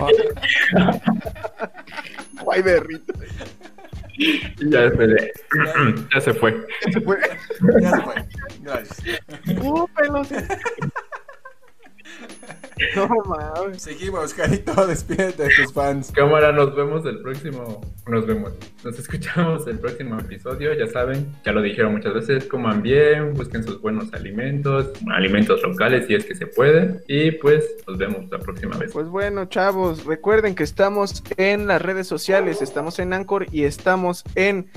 Guay, 2.43 2.62
berrito. 2.62 3.14
Y 4.18 4.70
ya 4.70 4.82
después 4.82 5.10
de... 5.10 5.32
ya 6.14 6.22
se 6.22 6.34
fue. 6.34 6.68
Se 6.91 6.99
fue. 7.01 7.20
Ya 7.82 7.91
se 7.91 8.01
fue. 8.01 8.16
Gracias. 8.62 9.22
Uh, 9.62 9.88
pelos. 9.95 10.28
No 12.96 13.08
mames. 13.26 13.82
Seguimos, 13.82 14.34
Carito. 14.34 14.88
Despídete 14.88 15.44
de 15.44 15.50
tus 15.50 15.74
fans. 15.74 16.12
Cámara, 16.12 16.52
nos 16.52 16.76
vemos 16.76 17.06
el 17.06 17.20
próximo. 17.20 17.82
Nos 18.08 18.26
vemos. 18.26 18.54
Nos 18.84 18.98
escuchamos 18.98 19.68
el 19.68 19.80
próximo 19.80 20.20
episodio. 20.20 20.74
Ya 20.74 20.88
saben, 20.88 21.34
ya 21.46 21.52
lo 21.52 21.62
dijeron 21.62 21.94
muchas 21.94 22.14
veces. 22.14 22.46
Coman 22.46 22.82
bien, 22.82 23.34
busquen 23.34 23.64
sus 23.64 23.82
buenos 23.82 24.14
alimentos, 24.14 24.90
alimentos 25.12 25.62
locales 25.62 26.08
si 26.08 26.16
es 26.16 26.26
que 26.26 26.36
se 26.36 26.48
puede. 26.48 27.02
Y 27.08 27.32
pues 27.32 27.66
nos 27.88 27.98
vemos 27.98 28.30
la 28.32 28.40
próxima 28.40 28.78
vez. 28.78 28.92
Pues 28.94 29.08
bueno, 29.08 29.46
chavos, 29.46 30.06
recuerden 30.06 30.56
que 30.56 30.64
estamos 30.64 31.24
en 31.38 31.68
las 31.68 31.82
redes 31.82 32.08
sociales, 32.08 32.62
estamos 32.62 33.00
en 33.00 33.14
Anchor 33.14 33.48
y 33.52 33.64
estamos 33.64 34.24
en 34.36 34.70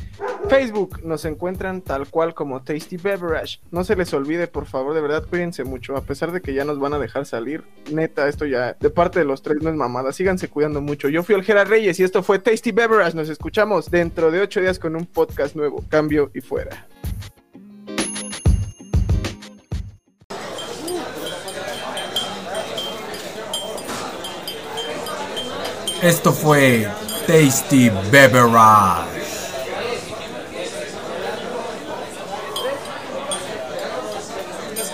Facebook. 0.48 1.00
Nos 1.04 1.24
encuentran 1.24 1.82
tal 1.82 2.08
cual 2.08 2.34
como 2.34 2.62
Tasty 2.62 2.96
Beverage. 2.96 3.60
No 3.70 3.84
se 3.84 3.96
les 3.96 4.12
olvide, 4.12 4.48
por 4.48 4.66
favor, 4.66 4.94
de 4.94 5.00
verdad, 5.00 5.24
cuídense 5.28 5.64
mucho. 5.64 5.96
A 5.96 6.02
pesar 6.02 6.32
de 6.32 6.40
que 6.40 6.54
ya 6.54 6.64
nos 6.64 6.78
van 6.78 6.94
a 6.94 6.98
dejar 6.98 7.26
salir, 7.26 7.62
neta, 7.92 8.28
esto 8.28 8.46
ya 8.46 8.76
de 8.78 8.90
parte 8.90 9.18
de 9.18 9.24
los 9.24 9.42
tres 9.42 9.62
no 9.62 9.70
es 9.70 9.76
mamada. 9.76 10.12
Síganse 10.12 10.48
cuidando 10.48 10.80
mucho. 10.80 11.08
Yo 11.08 11.22
fui 11.22 11.34
Olgera 11.34 11.64
Reyes 11.64 11.98
y 12.00 12.04
esto 12.04 12.22
fue 12.22 12.38
Tasty 12.38 12.72
Beverage. 12.72 13.16
Nos 13.16 13.28
escuchamos 13.28 13.90
dentro 13.90 14.30
de 14.30 14.40
ocho 14.40 14.60
días 14.60 14.78
con 14.78 14.96
un 14.96 15.06
podcast 15.06 15.54
nuevo. 15.56 15.84
Cambio 15.88 16.30
y 16.34 16.40
fuera. 16.40 16.86
Esto 26.02 26.32
fue 26.32 26.88
Tasty 27.28 27.88
Beverage. 28.10 29.21